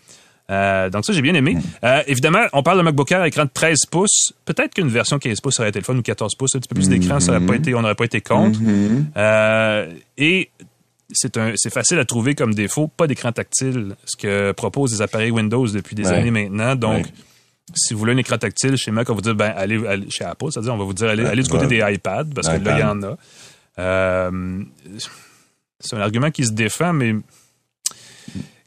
Euh, 0.51 0.89
donc 0.89 1.05
ça, 1.05 1.13
j'ai 1.13 1.21
bien 1.21 1.33
aimé. 1.33 1.55
Mm. 1.55 1.61
Euh, 1.83 2.03
évidemment, 2.07 2.45
on 2.53 2.63
parle 2.63 2.77
de 2.77 2.83
MacBook 2.83 3.11
Air 3.11 3.21
à 3.21 3.27
écran 3.27 3.45
de 3.45 3.49
13 3.53 3.77
pouces. 3.89 4.33
Peut-être 4.45 4.73
qu'une 4.73 4.89
version 4.89 5.17
15 5.17 5.41
pouces 5.41 5.59
aurait 5.59 5.69
été 5.69 5.79
le 5.79 5.85
fun 5.85 5.95
ou 5.95 6.01
14 6.01 6.35
pouces, 6.35 6.55
un 6.55 6.59
petit 6.59 6.67
peu 6.67 6.75
plus 6.75 6.89
d'écran, 6.89 7.19
ça 7.19 7.31
aurait 7.31 7.45
pas 7.45 7.53
mm-hmm. 7.53 7.59
été, 7.59 7.75
on 7.75 7.81
n'aurait 7.81 7.95
pas 7.95 8.05
été 8.05 8.21
contre. 8.21 8.59
Mm-hmm. 8.59 9.05
Euh, 9.17 9.91
et 10.17 10.49
c'est 11.11 11.73
facile 11.73 11.99
à 11.99 12.05
trouver 12.05 12.35
comme 12.35 12.53
défaut, 12.53 12.87
pas 12.87 13.07
d'écran 13.07 13.31
tactile, 13.31 13.95
ce 14.05 14.17
que 14.17 14.51
proposent 14.51 14.93
les 14.93 15.01
appareils 15.01 15.31
Windows 15.31 15.67
depuis 15.67 15.95
des 15.95 16.07
années 16.07 16.31
maintenant. 16.31 16.75
Donc, 16.75 17.05
si 17.73 17.93
vous 17.93 17.99
voulez 17.99 18.13
un 18.13 18.17
écran 18.17 18.37
tactile 18.37 18.75
chez 18.75 18.91
Mac, 18.91 19.09
on 19.09 19.13
va 19.13 19.15
vous 19.15 19.21
dire, 19.21 19.35
ben, 19.35 19.53
allez, 19.55 19.79
chez 20.09 20.25
Apple, 20.25 20.47
c'est-à-dire, 20.51 20.73
on 20.73 20.77
va 20.77 20.83
vous 20.83 20.93
dire, 20.93 21.07
allez, 21.09 21.25
allez 21.25 21.43
du 21.43 21.49
côté 21.49 21.67
des 21.67 21.77
iPads, 21.77 22.25
parce 22.35 22.49
que 22.49 22.63
là, 22.63 22.77
il 22.77 22.79
y 22.79 22.83
en 22.83 23.03
a. 23.03 23.17
c'est 25.79 25.95
un 25.95 26.01
argument 26.01 26.31
qui 26.31 26.45
se 26.45 26.51
défend, 26.51 26.91
mais 26.91 27.15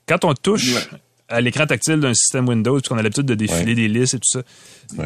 quand 0.07 0.25
on 0.25 0.33
touche 0.33 0.89
à 1.29 1.41
l'écran 1.41 1.67
tactile 1.67 2.01
d'un 2.01 2.15
système 2.15 2.49
Windows, 2.49 2.81
puis 2.81 2.89
qu'on 2.89 2.99
a 2.99 3.03
l'habitude 3.03 3.27
de 3.27 3.35
défiler 3.35 3.75
des 3.75 3.89
listes 3.89 4.15
et 4.15 4.19
tout 4.19 4.41
ça, 4.41 4.43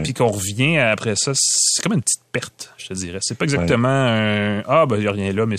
puis 0.03 0.15
qu'on 0.15 0.29
revient 0.29 0.79
après 0.79 1.17
ça, 1.17 1.33
c'est 1.35 1.83
comme 1.83 1.95
une 1.95 2.03
petite 2.03 2.23
perte, 2.31 2.73
je 2.79 2.87
te 2.89 2.95
dirais. 2.95 3.19
C'est 3.21 3.37
pas 3.37 3.45
exactement 3.45 3.89
un 3.89 4.63
Ah, 4.67 4.87
ben, 4.87 4.97
il 4.97 5.03
n'y 5.03 5.09
a 5.09 5.13
rien 5.13 5.33
là, 5.33 5.47
mais 5.47 5.57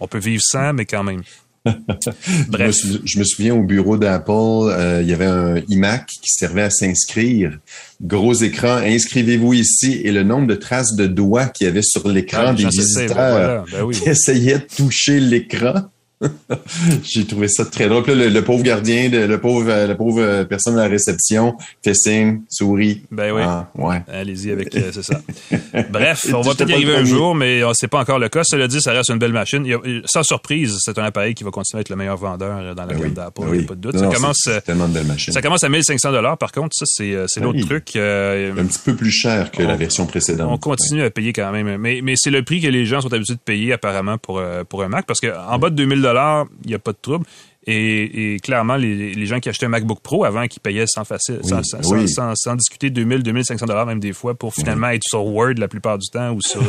on 0.00 0.06
peut 0.06 0.18
vivre 0.18 0.42
sans, 0.44 0.72
mais 0.72 0.86
quand 0.86 1.02
même. 1.02 1.22
Bref. 2.48 2.76
Je, 3.04 3.18
me, 3.18 3.24
souviens 3.24 3.54
au 3.54 3.62
bureau 3.62 3.96
d'Apple, 3.96 4.30
euh, 4.30 5.00
il 5.02 5.08
y 5.08 5.14
avait 5.14 5.24
un 5.24 5.56
iMac 5.68 6.06
qui 6.06 6.28
servait 6.28 6.62
à 6.62 6.70
s'inscrire. 6.70 7.58
Gros 8.02 8.34
écran, 8.34 8.76
inscrivez-vous 8.76 9.54
ici 9.54 10.00
et 10.04 10.12
le 10.12 10.24
nombre 10.24 10.46
de 10.46 10.56
traces 10.56 10.94
de 10.94 11.06
doigts 11.06 11.46
qu'il 11.46 11.66
y 11.66 11.70
avait 11.70 11.82
sur 11.82 12.06
l'écran 12.06 12.52
des 12.52 12.66
visiteurs 12.66 13.64
ben 13.72 13.90
qui 13.90 14.08
essayaient 14.08 14.58
de 14.58 14.66
toucher 14.76 15.20
l'écran. 15.20 15.86
J'ai 17.02 17.26
trouvé 17.26 17.48
ça 17.48 17.64
très 17.64 17.88
drôle. 17.88 18.04
le, 18.06 18.40
pauvre 18.40 18.62
gardien, 18.62 19.08
le 19.08 19.38
pauvre, 19.38 19.68
la 19.68 19.94
pauvre 19.94 20.44
personne 20.44 20.78
à 20.78 20.82
la 20.82 20.88
réception 20.88 21.56
fait 21.82 21.94
signe, 21.94 22.42
sourit. 22.48 23.02
Ben 23.10 23.32
oui. 23.32 23.42
Ah, 23.44 23.68
ouais. 23.76 24.02
Allez-y 24.08 24.50
avec, 24.50 24.74
euh, 24.74 24.90
c'est 24.92 25.02
ça. 25.02 25.20
Bref, 25.90 26.26
on 26.32 26.40
va 26.40 26.54
peut-être 26.54 26.70
y 26.70 26.74
arriver 26.74 26.96
un 26.96 27.04
jour, 27.04 27.34
mais 27.34 27.62
c'est 27.74 27.88
pas 27.88 28.00
encore 28.00 28.18
le 28.18 28.28
cas. 28.28 28.42
Cela 28.44 28.68
dit, 28.68 28.80
ça 28.80 28.92
reste 28.92 29.10
une 29.10 29.18
belle 29.18 29.32
machine. 29.32 29.66
sans 30.04 30.22
surprise, 30.22 30.76
c'est 30.80 30.98
un 30.98 31.04
appareil 31.04 31.34
qui 31.34 31.44
va 31.44 31.50
continuer 31.50 31.80
à 31.80 31.82
être 31.82 31.90
le 31.90 31.96
meilleur 31.96 32.16
vendeur 32.16 32.74
dans 32.74 32.84
la 32.84 32.94
ben 32.94 33.00
gamme 33.00 33.14
d'Apple. 33.14 33.42
Il 33.52 33.58
n'y 33.58 33.64
a 33.64 33.66
pas 33.66 33.74
de 33.74 33.80
doute. 33.80 33.98
ça, 33.98 34.08
commence, 34.08 34.48
tellement 34.64 34.88
de 34.88 34.94
belles 34.94 35.06
machines. 35.06 35.32
ça 35.32 35.42
commence 35.42 35.64
à 35.64 35.68
1500 35.68 36.12
dollars. 36.12 36.38
Par 36.38 36.52
contre, 36.52 36.74
ça, 36.74 36.84
c'est, 36.86 37.12
euh, 37.12 37.26
c'est 37.28 37.40
l'autre 37.40 37.60
truc. 37.60 37.96
Euh, 37.96 38.52
un 38.56 38.64
petit 38.64 38.78
peu 38.84 38.94
plus 38.94 39.10
cher 39.10 39.50
que 39.50 39.62
la 39.62 39.76
version 39.76 40.06
précédente. 40.06 40.48
On 40.50 40.58
continue 40.58 41.02
à 41.02 41.10
payer 41.10 41.32
quand 41.32 41.50
même. 41.52 41.76
Mais, 41.76 42.00
mais 42.02 42.14
c'est 42.16 42.30
le 42.30 42.42
prix 42.42 42.60
que 42.60 42.68
les 42.68 42.86
gens 42.86 43.00
sont 43.00 43.12
habitués 43.12 43.34
de 43.34 43.40
payer 43.40 43.72
apparemment 43.72 44.18
pour, 44.18 44.42
pour 44.68 44.82
un 44.82 44.88
Mac 44.88 45.06
parce 45.06 45.20
qu'en 45.20 45.58
bas 45.58 45.70
de 45.70 45.76
2000 45.76 46.03
il 46.04 46.68
n'y 46.68 46.74
a 46.74 46.78
pas 46.78 46.92
de 46.92 46.98
trouble. 47.00 47.26
Et, 47.66 48.38
clairement, 48.42 48.76
les, 48.76 49.26
gens 49.26 49.40
qui 49.40 49.48
achetaient 49.48 49.66
un 49.66 49.70
MacBook 49.70 50.00
Pro 50.00 50.24
avant, 50.24 50.46
qui 50.46 50.60
payaient 50.60 50.86
sans, 50.86 51.04
facile, 51.04 51.40
sans, 51.44 52.56
discuter 52.56 52.90
2000, 52.90 53.22
2500 53.22 53.64
dollars 53.64 53.86
même 53.86 54.00
des 54.00 54.12
fois 54.12 54.34
pour 54.34 54.54
finalement 54.54 54.88
être 54.88 55.02
sur 55.04 55.24
Word 55.24 55.54
la 55.56 55.68
plupart 55.68 55.98
du 55.98 56.08
temps 56.10 56.32
ou 56.32 56.40
sur, 56.42 56.62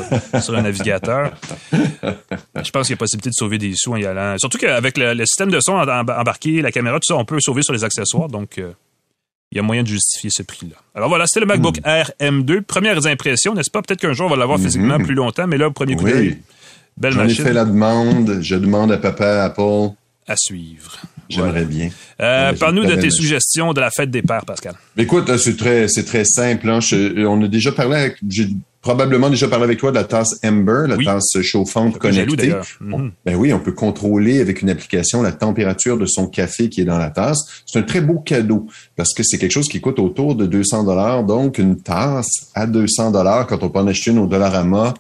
un 0.55 0.61
navigateur. 0.61 1.33
Je 1.61 2.71
pense 2.71 2.87
qu'il 2.87 2.91
y 2.91 2.93
a 2.93 2.97
possibilité 2.97 3.29
de 3.29 3.35
sauver 3.35 3.57
des 3.57 3.73
sous 3.75 3.91
en 3.91 3.97
y 3.97 4.05
allant. 4.05 4.37
Surtout 4.37 4.57
qu'avec 4.57 4.97
le, 4.97 5.25
système 5.25 5.51
de 5.51 5.59
son 5.59 5.73
embarqué, 5.73 6.61
la 6.61 6.71
caméra, 6.71 6.97
tout 6.97 7.13
ça, 7.13 7.17
on 7.17 7.25
peut 7.25 7.39
sauver 7.41 7.61
sur 7.61 7.73
les 7.73 7.83
accessoires. 7.83 8.29
Donc, 8.29 8.57
euh, 8.57 8.71
il 9.51 9.57
y 9.57 9.59
a 9.59 9.63
moyen 9.63 9.83
de 9.83 9.87
justifier 9.87 10.29
ce 10.29 10.43
prix-là. 10.43 10.75
Alors 10.95 11.09
voilà, 11.09 11.27
c'était 11.27 11.41
le 11.41 11.45
MacBook 11.45 11.79
hmm. 11.79 11.87
Air 11.87 12.11
M2. 12.19 12.61
Premières 12.61 13.05
impressions, 13.05 13.53
n'est-ce 13.53 13.69
pas? 13.69 13.81
Peut-être 13.81 13.99
qu'un 13.99 14.13
jour, 14.13 14.27
on 14.27 14.29
va 14.29 14.37
l'avoir 14.37 14.59
physiquement 14.59 14.97
hmm. 14.97 15.05
plus 15.05 15.15
longtemps, 15.15 15.47
mais 15.47 15.57
là, 15.57 15.67
au 15.67 15.71
premier 15.71 15.95
coup 15.95 16.05
d'œil, 16.05 16.37
Belle 16.97 17.13
J'en 17.13 17.25
ai 17.25 17.33
fait 17.33 17.53
la 17.53 17.65
demande. 17.65 18.39
Je 18.41 18.55
demande 18.55 18.91
à 18.91 18.97
papa 18.97 19.43
Apple. 19.43 19.93
À 20.27 20.35
suivre. 20.37 20.97
J'aimerais 21.29 21.65
bien. 21.65 21.89
Euh, 22.21 22.53
Parle-nous 22.53 22.85
de 22.85 22.95
tes 22.95 23.09
suggestions 23.09 23.73
de 23.73 23.81
la 23.81 23.89
fête 23.91 24.11
des 24.11 24.21
pères, 24.21 24.45
Pascal. 24.45 24.75
Écoute, 24.97 25.29
euh, 25.29 25.37
c'est 25.37 25.57
très, 25.57 25.87
très 25.87 26.25
simple. 26.25 26.69
Hein. 26.69 26.79
on 27.27 27.43
a 27.43 27.47
déjà 27.47 27.71
parlé 27.71 27.95
avec, 27.95 28.17
j'ai 28.29 28.49
probablement 28.81 29.29
déjà 29.31 29.47
parlé 29.47 29.65
avec 29.65 29.79
toi 29.79 29.89
de 29.89 29.95
la 29.95 30.03
tasse 30.03 30.39
Ember, 30.43 30.85
la 30.87 30.97
tasse 30.97 31.41
chauffante 31.41 31.97
connectée. 31.97 32.53
Mhm. 32.79 33.11
Ben 33.25 33.35
oui, 33.35 33.51
on 33.51 33.59
peut 33.59 33.71
contrôler 33.71 34.39
avec 34.39 34.61
une 34.61 34.69
application 34.69 35.23
la 35.23 35.31
température 35.31 35.97
de 35.97 36.05
son 36.05 36.27
café 36.27 36.69
qui 36.69 36.81
est 36.81 36.85
dans 36.85 36.99
la 36.99 37.09
tasse. 37.09 37.63
C'est 37.65 37.79
un 37.79 37.83
très 37.83 38.01
beau 38.01 38.19
cadeau 38.19 38.67
parce 38.95 39.13
que 39.13 39.23
c'est 39.23 39.39
quelque 39.39 39.51
chose 39.51 39.67
qui 39.67 39.81
coûte 39.81 39.99
autour 39.99 40.35
de 40.35 40.45
200 40.45 40.83
dollars. 40.83 41.23
Donc, 41.23 41.57
une 41.57 41.81
tasse 41.81 42.51
à 42.53 42.67
200 42.67 43.11
dollars 43.11 43.47
quand 43.47 43.63
on 43.63 43.69
peut 43.69 43.79
en 43.79 43.87
acheter 43.87 44.11
une 44.11 44.19
au 44.19 44.27
Dollarama 44.27 44.93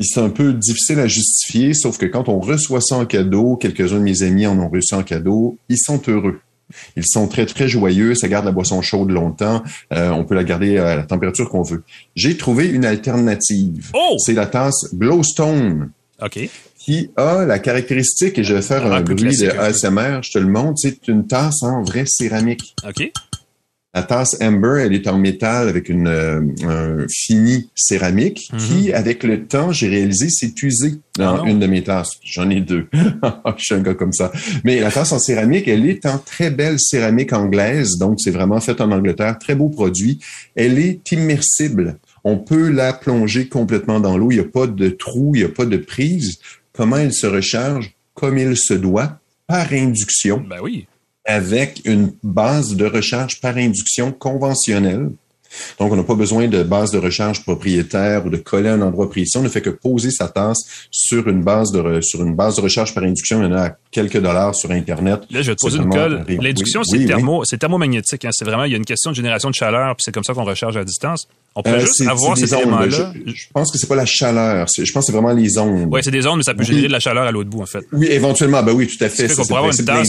c'est 0.00 0.20
un 0.20 0.30
peu 0.30 0.52
difficile 0.54 0.98
à 1.00 1.06
justifier, 1.06 1.74
sauf 1.74 1.98
que 1.98 2.06
quand 2.06 2.28
on 2.28 2.40
reçoit 2.40 2.80
ça 2.80 2.96
en 2.96 3.06
cadeau, 3.06 3.56
quelques-uns 3.56 3.98
de 3.98 4.04
mes 4.04 4.22
amis 4.22 4.46
en 4.46 4.58
ont 4.58 4.68
reçu 4.68 4.94
en 4.94 5.02
cadeau, 5.02 5.58
ils 5.68 5.78
sont 5.78 6.00
heureux. 6.08 6.40
Ils 6.96 7.06
sont 7.06 7.28
très, 7.28 7.44
très 7.44 7.68
joyeux. 7.68 8.14
Ça 8.14 8.28
garde 8.28 8.46
la 8.46 8.52
boisson 8.52 8.80
chaude 8.80 9.10
longtemps. 9.10 9.62
Euh, 9.92 10.10
on 10.10 10.24
peut 10.24 10.34
la 10.34 10.44
garder 10.44 10.78
à 10.78 10.96
la 10.96 11.02
température 11.02 11.50
qu'on 11.50 11.62
veut. 11.62 11.82
J'ai 12.16 12.36
trouvé 12.36 12.66
une 12.66 12.86
alternative. 12.86 13.90
Oh! 13.94 14.16
C'est 14.18 14.32
la 14.32 14.46
tasse 14.46 14.94
Glowstone. 14.94 15.90
OK. 16.22 16.48
Qui 16.78 17.10
a 17.16 17.44
la 17.44 17.58
caractéristique, 17.58 18.38
et 18.38 18.44
je 18.44 18.54
vais 18.54 18.62
faire 18.62 18.90
un 18.90 19.02
bruit 19.02 19.36
de 19.36 19.50
ASMR, 19.50 20.20
je 20.22 20.32
te 20.32 20.38
le 20.38 20.48
montre, 20.48 20.78
c'est 20.78 21.06
une 21.06 21.26
tasse 21.26 21.62
en 21.62 21.82
vraie 21.82 22.06
céramique. 22.06 22.74
OK. 22.88 23.12
La 23.94 24.02
tasse 24.02 24.40
Amber, 24.40 24.84
elle 24.86 24.94
est 24.94 25.06
en 25.06 25.18
métal 25.18 25.68
avec 25.68 25.90
une 25.90 26.06
euh, 26.06 26.40
un 26.66 27.06
fini 27.10 27.70
céramique 27.74 28.48
mhm. 28.50 28.58
qui, 28.58 28.92
avec 28.92 29.22
le 29.22 29.44
temps, 29.44 29.70
j'ai 29.70 29.88
réalisé, 29.88 30.30
s'est 30.30 30.54
usé 30.62 30.94
dans 31.18 31.42
ah 31.42 31.46
une 31.46 31.58
de 31.58 31.66
mes 31.66 31.82
tasses. 31.82 32.12
J'en 32.22 32.48
ai 32.48 32.62
deux. 32.62 32.88
Je 32.94 33.64
suis 33.64 33.74
un 33.74 33.80
gars 33.80 33.92
comme 33.92 34.14
ça. 34.14 34.32
Mais 34.64 34.80
la 34.80 34.90
tasse 34.90 35.12
en 35.12 35.18
céramique, 35.18 35.68
elle 35.68 35.86
est 35.86 36.06
en 36.06 36.16
très 36.16 36.50
belle 36.50 36.76
céramique 36.78 37.34
anglaise, 37.34 37.98
donc 37.98 38.18
c'est 38.18 38.30
vraiment 38.30 38.60
fait 38.60 38.80
en 38.80 38.90
Angleterre. 38.92 39.38
Très 39.38 39.54
beau 39.54 39.68
produit. 39.68 40.20
Elle 40.56 40.78
est 40.78 41.12
immersible. 41.12 41.98
On 42.24 42.38
peut 42.38 42.70
la 42.70 42.94
plonger 42.94 43.48
complètement 43.48 44.00
dans 44.00 44.16
l'eau. 44.16 44.30
Il 44.30 44.36
n'y 44.36 44.40
a 44.40 44.48
pas 44.48 44.66
de 44.66 44.88
trou, 44.88 45.32
il 45.34 45.40
n'y 45.40 45.44
a 45.44 45.50
pas 45.50 45.66
de 45.66 45.76
prise. 45.76 46.38
Comment 46.72 46.96
elle 46.96 47.12
se 47.12 47.26
recharge? 47.26 47.92
Comme 48.14 48.38
il 48.38 48.56
se 48.56 48.74
doit, 48.74 49.18
par 49.46 49.70
induction. 49.70 50.42
Ben 50.48 50.60
oui 50.62 50.86
avec 51.24 51.82
une 51.84 52.12
base 52.22 52.74
de 52.74 52.86
recharge 52.86 53.40
par 53.40 53.56
induction 53.56 54.12
conventionnelle. 54.12 55.10
Donc, 55.78 55.92
on 55.92 55.96
n'a 55.96 56.02
pas 56.02 56.14
besoin 56.14 56.48
de 56.48 56.62
base 56.62 56.90
de 56.90 56.98
recharge 56.98 57.42
propriétaire 57.42 58.24
ou 58.24 58.30
de 58.30 58.38
coller 58.38 58.70
un 58.70 58.80
endroit 58.80 59.10
précis. 59.10 59.36
On 59.36 59.42
ne 59.42 59.48
fait 59.48 59.60
que 59.60 59.70
poser 59.70 60.10
sa 60.10 60.28
tasse 60.28 60.88
sur 60.90 61.28
une 61.28 61.42
base 61.42 61.70
de, 61.72 62.00
sur 62.00 62.22
une 62.22 62.34
base 62.34 62.56
de 62.56 62.62
recharge 62.62 62.94
par 62.94 63.04
induction. 63.04 63.42
Il 63.42 63.50
y 63.50 63.52
en 63.52 63.56
a 63.56 63.70
quelques 63.90 64.18
dollars 64.18 64.54
sur 64.54 64.70
Internet. 64.70 65.20
Là, 65.30 65.42
je 65.42 65.50
vais 65.50 65.56
te 65.56 65.60
poser 65.60 65.78
une 65.78 65.90
colle. 65.90 66.24
L'induction, 66.28 66.82
c'est 66.84 67.04
thermo, 67.04 67.44
c'est 67.44 67.58
thermomagnétique. 67.58 68.24
Hein. 68.24 68.30
C'est 68.32 68.44
vraiment, 68.44 68.64
il 68.64 68.72
y 68.72 68.74
a 68.74 68.78
une 68.78 68.84
question 68.84 69.10
de 69.10 69.16
génération 69.16 69.50
de 69.50 69.54
chaleur, 69.54 69.94
puis 69.96 70.04
c'est 70.04 70.12
comme 70.12 70.24
ça 70.24 70.32
qu'on 70.32 70.44
recharge 70.44 70.76
à 70.76 70.84
distance. 70.84 71.28
On 71.54 71.62
peut 71.62 71.70
euh, 71.70 71.80
juste 71.80 72.00
avoir 72.08 72.36
ces 72.36 72.54
éléments-là. 72.54 73.12
Je, 73.26 73.44
pense 73.52 73.70
que 73.70 73.78
c'est 73.78 73.86
pas 73.86 73.94
la 73.94 74.06
chaleur. 74.06 74.66
Je 74.74 74.90
pense 74.92 75.04
que 75.04 75.06
c'est 75.06 75.12
vraiment 75.12 75.32
les 75.32 75.58
ondes. 75.58 75.88
Oui, 75.92 76.00
c'est 76.02 76.10
des 76.10 76.26
ondes, 76.26 76.38
mais 76.38 76.42
ça 76.44 76.54
peut 76.54 76.64
générer 76.64 76.86
de 76.86 76.92
la 76.92 77.00
chaleur 77.00 77.24
à 77.24 77.30
l'autre 77.30 77.50
bout, 77.50 77.60
en 77.60 77.66
fait. 77.66 77.84
Oui, 77.92 78.06
éventuellement. 78.10 78.62
Ben 78.62 78.72
oui, 78.72 78.86
tout 78.86 79.02
à 79.04 79.08
fait. 79.08 79.28
C'est 79.28 79.36
qu'on 79.36 79.44
pourrait 79.44 79.58
avoir 79.58 79.78
une 79.78 79.84
tasse, 79.84 80.08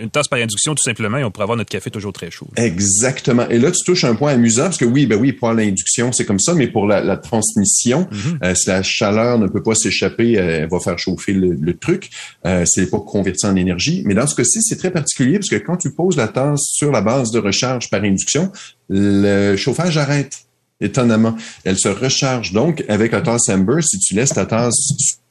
une 0.00 0.10
tasse 0.10 0.28
par 0.28 0.40
induction, 0.40 0.74
tout 0.74 0.82
simplement, 0.82 1.18
et 1.18 1.24
on 1.24 1.30
pourrait 1.30 1.44
avoir 1.44 1.56
notre 1.56 1.70
café 1.70 1.90
toujours 1.90 2.12
très 2.12 2.30
chaud. 2.30 2.48
Exactement. 2.56 3.48
Et 3.48 3.58
là, 3.58 3.70
tu 3.70 3.84
touches 3.84 4.04
un 4.04 4.16
point 4.16 4.32
amusant, 4.32 4.64
parce 4.64 4.78
que 4.78 4.84
oui, 4.84 5.06
ben 5.06 5.18
oui, 5.18 5.32
pour 5.32 5.52
l'induction, 5.52 6.10
c'est 6.12 6.24
comme 6.24 6.40
ça, 6.40 6.54
mais 6.54 6.66
pour 6.66 6.86
la, 6.86 7.16
transmission, 7.16 8.08
euh, 8.42 8.54
si 8.54 8.68
la 8.68 8.82
chaleur 8.82 9.38
ne 9.38 9.46
peut 9.46 9.62
pas 9.62 9.74
s'échapper, 9.74 10.38
euh, 10.38 10.62
elle 10.62 10.68
va 10.68 10.80
faire 10.80 10.98
chauffer 10.98 11.32
le, 11.32 11.74
truc. 11.74 12.10
Euh, 12.46 12.64
c'est 12.66 12.90
pas 12.90 13.00
converti 13.00 13.46
en 13.46 13.56
énergie. 13.56 14.02
Mais 14.06 14.14
dans 14.14 14.26
ce 14.26 14.34
cas-ci, 14.34 14.62
c'est 14.62 14.76
très 14.76 14.90
particulier, 14.90 15.38
parce 15.38 15.50
que 15.50 15.56
quand 15.56 15.76
tu 15.76 15.92
poses 15.92 16.16
la 16.16 16.28
tasse 16.28 16.62
sur 16.62 16.90
la 16.90 17.00
base 17.00 17.30
de 17.30 17.38
recharge 17.38 17.90
par 17.90 18.02
induction, 18.02 18.50
le 18.88 19.56
chauffage 19.56 19.96
arrête 19.98 20.44
étonnamment. 20.84 21.34
Elle 21.64 21.78
se 21.78 21.88
recharge 21.88 22.52
donc 22.52 22.84
avec 22.88 23.12
la 23.12 23.20
tasse 23.22 23.48
Amber. 23.48 23.82
Si 23.82 23.98
tu 23.98 24.14
laisses 24.14 24.30
ta 24.30 24.46
tasse 24.46 24.74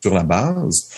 sur 0.01 0.13
la 0.13 0.23
base, 0.23 0.89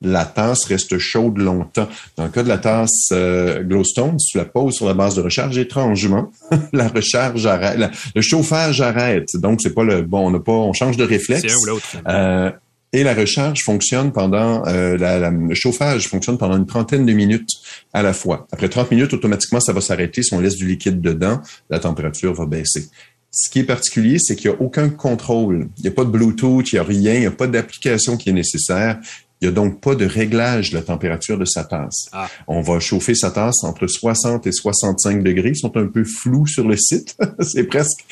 la 0.00 0.24
tasse 0.24 0.64
reste 0.66 0.98
chaude 0.98 1.38
longtemps. 1.38 1.88
Dans 2.16 2.24
le 2.24 2.30
cas 2.30 2.42
de 2.42 2.48
la 2.48 2.58
tasse 2.58 3.08
euh, 3.12 3.62
Glowstone, 3.62 4.18
si 4.18 4.32
tu 4.32 4.38
la 4.38 4.44
poses 4.44 4.74
sur 4.74 4.86
la 4.86 4.94
base 4.94 5.16
de 5.16 5.22
recharge, 5.22 5.58
étrangement, 5.58 6.30
la 6.72 6.88
recharge 6.88 7.46
arrête, 7.46 7.90
le 8.14 8.22
chauffage 8.22 8.80
arrête. 8.80 9.28
Donc, 9.34 9.60
c'est 9.60 9.74
pas 9.74 9.84
le 9.84 10.02
bon, 10.02 10.28
on 10.28 10.30
n'a 10.30 10.40
pas, 10.40 10.52
on 10.52 10.72
change 10.72 10.96
de 10.96 11.04
réflexe. 11.04 11.42
C'est 11.42 11.52
un 11.52 11.58
ou 11.58 11.64
l'autre. 11.64 11.96
Euh, 12.06 12.50
Et 12.92 13.02
la 13.02 13.12
recharge 13.12 13.62
fonctionne 13.64 14.12
pendant, 14.12 14.64
euh, 14.66 14.96
la, 14.96 15.30
le 15.30 15.54
chauffage 15.54 16.06
fonctionne 16.06 16.38
pendant 16.38 16.56
une 16.56 16.66
trentaine 16.66 17.04
de 17.04 17.12
minutes 17.12 17.50
à 17.92 18.02
la 18.02 18.12
fois. 18.12 18.46
Après 18.52 18.68
30 18.68 18.92
minutes, 18.92 19.12
automatiquement, 19.12 19.60
ça 19.60 19.72
va 19.72 19.80
s'arrêter. 19.80 20.22
Si 20.22 20.32
on 20.32 20.40
laisse 20.40 20.56
du 20.56 20.66
liquide 20.66 21.00
dedans, 21.00 21.40
la 21.70 21.80
température 21.80 22.32
va 22.34 22.46
baisser. 22.46 22.88
Ce 23.30 23.50
qui 23.50 23.60
est 23.60 23.64
particulier, 23.64 24.18
c'est 24.18 24.36
qu'il 24.36 24.50
n'y 24.50 24.56
a 24.56 24.60
aucun 24.60 24.88
contrôle. 24.88 25.68
Il 25.78 25.82
n'y 25.82 25.88
a 25.88 25.92
pas 25.92 26.04
de 26.04 26.10
Bluetooth, 26.10 26.72
il 26.72 26.76
n'y 26.76 26.78
a 26.78 26.84
rien, 26.84 27.14
il 27.14 27.20
n'y 27.20 27.26
a 27.26 27.30
pas 27.30 27.46
d'application 27.46 28.16
qui 28.16 28.30
est 28.30 28.32
nécessaire. 28.32 28.98
Il 29.40 29.46
n'y 29.46 29.52
a 29.52 29.54
donc 29.54 29.80
pas 29.80 29.94
de 29.94 30.04
réglage 30.04 30.70
de 30.70 30.76
la 30.76 30.82
température 30.82 31.38
de 31.38 31.44
sa 31.44 31.62
tasse. 31.62 32.08
Ah. 32.12 32.28
On 32.48 32.60
va 32.60 32.80
chauffer 32.80 33.14
sa 33.14 33.30
tasse 33.30 33.62
entre 33.62 33.86
60 33.86 34.46
et 34.46 34.52
65 34.52 35.22
degrés. 35.22 35.50
Ils 35.50 35.56
sont 35.56 35.76
un 35.76 35.86
peu 35.86 36.04
flous 36.04 36.46
sur 36.46 36.66
le 36.66 36.76
site. 36.76 37.16
c'est 37.40 37.64
presque... 37.64 38.04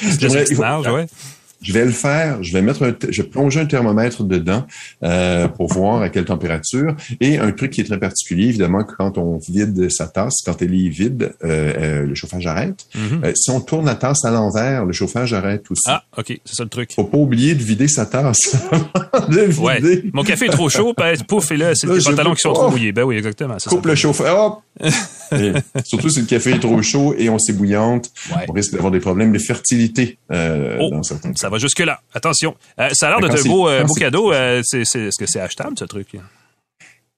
Ouais. 0.93 1.07
Je 1.63 1.73
vais 1.73 1.85
le 1.85 1.91
faire. 1.91 2.43
Je 2.43 2.53
vais 2.53 2.63
mettre 2.63 2.83
un, 2.85 2.95
je 3.09 3.23
vais 3.23 3.29
plonger 3.29 3.61
un 3.61 3.67
thermomètre 3.67 4.23
dedans 4.25 4.67
euh, 5.03 5.49
pour 5.49 5.73
voir 5.73 6.03
à 6.03 6.09
quelle 6.11 6.25
température. 6.27 6.95
Et 7.21 7.39
un 7.39 7.51
truc 7.53 7.73
qui 7.73 7.81
est 7.81 7.85
très 7.85 7.99
particulier, 7.99 8.49
évidemment, 8.49 8.85
quand 8.85 9.19
on 9.19 9.39
vide 9.39 9.91
sa 9.91 10.07
tasse, 10.07 10.35
quand 10.45 10.61
elle 10.63 10.75
est 10.75 10.89
vide, 10.89 11.33
euh, 11.45 11.73
euh, 12.03 12.07
le 12.07 12.15
chauffage 12.15 12.47
arrête. 12.47 12.87
Mhm. 12.95 13.25
Euh, 13.25 13.33
si 13.35 13.51
on 13.51 13.61
tourne 13.61 13.87
la 13.87 13.95
tasse 13.95 14.25
à 14.25 14.31
l'envers, 14.31 14.85
le 14.85 14.93
chauffage 14.93 15.33
arrête 15.33 15.65
aussi. 15.71 15.83
Ah, 15.87 16.05
OK, 16.17 16.39
c'est 16.45 16.55
ça 16.57 16.63
le 16.63 16.69
truc. 16.69 16.93
Faut 16.95 17.05
pas 17.05 17.19
oublier 17.19 17.55
de 17.55 17.63
vider 17.63 17.89
sa 17.89 18.07
tasse. 18.07 18.57
de 19.31 19.47
Ouais. 19.61 19.81
Mon 20.13 20.23
café 20.23 20.47
est 20.47 20.51
trop 20.51 20.69
chaud, 20.69 20.93
ben, 20.97 21.17
pouf, 21.27 21.51
et 21.53 21.57
là, 21.57 21.75
c'est 21.75 21.87
les 21.87 22.01
pantalons 22.03 22.35
qui 22.35 22.41
sont 22.43 22.53
trop 22.53 22.71
mouillés. 22.71 22.93
Ben 22.93 23.05
oui, 23.05 23.17
exactement. 23.17 23.55
c'est 23.59 23.71
Coupe 23.71 23.85
ça. 23.85 23.89
le 23.91 23.95
chauffage. 23.95 24.27
Hop! 24.37 24.61
Surtout 25.85 26.11
si 26.11 26.21
le 26.21 26.27
café 26.27 26.51
est 26.53 26.59
trop 26.61 26.81
chaud 26.83 27.15
et 27.19 27.29
on 27.31 27.39
s'ébouillante, 27.39 28.11
Ouais. 28.31 28.45
on 28.49 28.53
risque 28.53 28.73
d'avoir 28.73 28.91
des 28.93 29.01
problèmes 29.01 29.33
de 29.33 29.39
fertilité 29.39 30.19
euh, 30.33 30.77
Oh, 30.81 30.91
dans 30.91 31.03
certains 31.03 31.31
cas. 31.31 31.35
Ça 31.47 31.51
va 31.51 31.59
jusque-là. 31.59 32.01
Attention. 32.13 32.57
Euh, 32.81 32.89
ça 32.93 33.07
a 33.07 33.11
l'air 33.11 33.31
quand 33.31 33.39
un 33.39 33.49
beau, 33.49 33.69
euh, 33.69 33.85
beau 33.85 33.95
cadeau. 33.95 34.33
Euh, 34.33 34.63
est-ce 34.63 35.17
que 35.17 35.27
c'est 35.27 35.39
achetable, 35.41 35.79
ce 35.79 35.85
truc? 35.85 36.09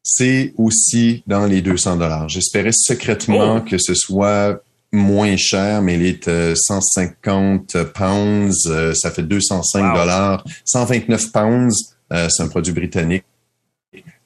c'est 0.02 0.52
aussi 0.58 1.22
dans 1.26 1.46
les 1.46 1.62
200 1.62 1.96
dollars. 1.96 2.28
J'espérais 2.28 2.72
secrètement 2.72 3.56
Oh. 3.56 3.60
que 3.62 3.78
ce 3.78 3.94
soit 3.94 4.60
moins 4.92 5.34
cher, 5.38 5.80
mais 5.80 5.94
il 5.94 6.04
est 6.04 6.28
euh, 6.28 6.54
150 6.54 7.82
pounds, 7.94 8.66
euh, 8.66 8.92
ça 8.94 9.10
fait 9.10 9.22
205 9.22 9.92
Wow. 9.92 9.98
dollars. 9.98 10.44
129 10.66 11.32
pounds, 11.32 11.94
c'est 12.10 12.42
un 12.42 12.48
produit 12.48 12.72
britannique. 12.74 13.24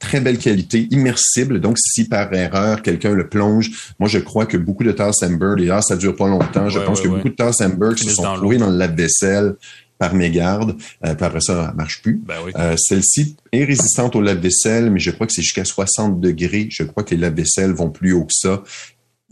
Très 0.00 0.20
belle 0.20 0.38
qualité, 0.38 0.88
immersible. 0.90 1.60
Donc, 1.60 1.78
si 1.78 2.08
par 2.08 2.32
erreur 2.34 2.82
quelqu'un 2.82 3.12
le 3.12 3.28
plonge, 3.28 3.70
moi 4.00 4.08
je 4.08 4.18
crois 4.18 4.46
que 4.46 4.56
beaucoup 4.56 4.82
de 4.82 4.90
tasses 4.90 5.22
Amber, 5.22 5.54
et 5.64 5.70
ah, 5.70 5.80
ça 5.80 5.94
dure 5.96 6.16
pas 6.16 6.26
longtemps. 6.26 6.68
Je 6.68 6.80
Ouais, 6.80 6.84
pense 6.84 6.98
ouais, 6.98 7.04
que 7.04 7.08
ouais. 7.08 7.16
beaucoup 7.18 7.28
de 7.28 7.34
tasses 7.36 7.60
Amber 7.60 7.90
qui 7.96 8.04
se 8.04 8.14
sont 8.16 8.34
trouvées 8.34 8.56
dans 8.58 8.68
le 8.70 8.76
lave-vaisselle 8.76 9.54
par 10.02 10.14
mégarde. 10.16 10.74
Euh, 11.06 11.14
puis 11.14 11.24
après 11.24 11.40
ça, 11.40 11.68
elle 11.70 11.76
marche 11.76 12.02
plus. 12.02 12.20
Ben 12.26 12.34
oui. 12.44 12.50
Euh, 12.56 12.74
Celle-ci 12.76 13.36
est 13.52 13.62
résistante 13.62 14.16
au 14.16 14.20
lave-vaisselle, 14.20 14.90
mais 14.90 14.98
je 14.98 15.12
crois 15.12 15.28
que 15.28 15.32
c'est 15.32 15.42
jusqu'à 15.42 15.64
60 15.64 16.20
degrés. 16.20 16.66
Je 16.72 16.82
crois 16.82 17.04
que 17.04 17.14
les 17.14 17.20
lave-vaisselles 17.20 17.70
vont 17.70 17.88
plus 17.88 18.12
haut 18.12 18.24
que 18.24 18.34
ça. 18.34 18.64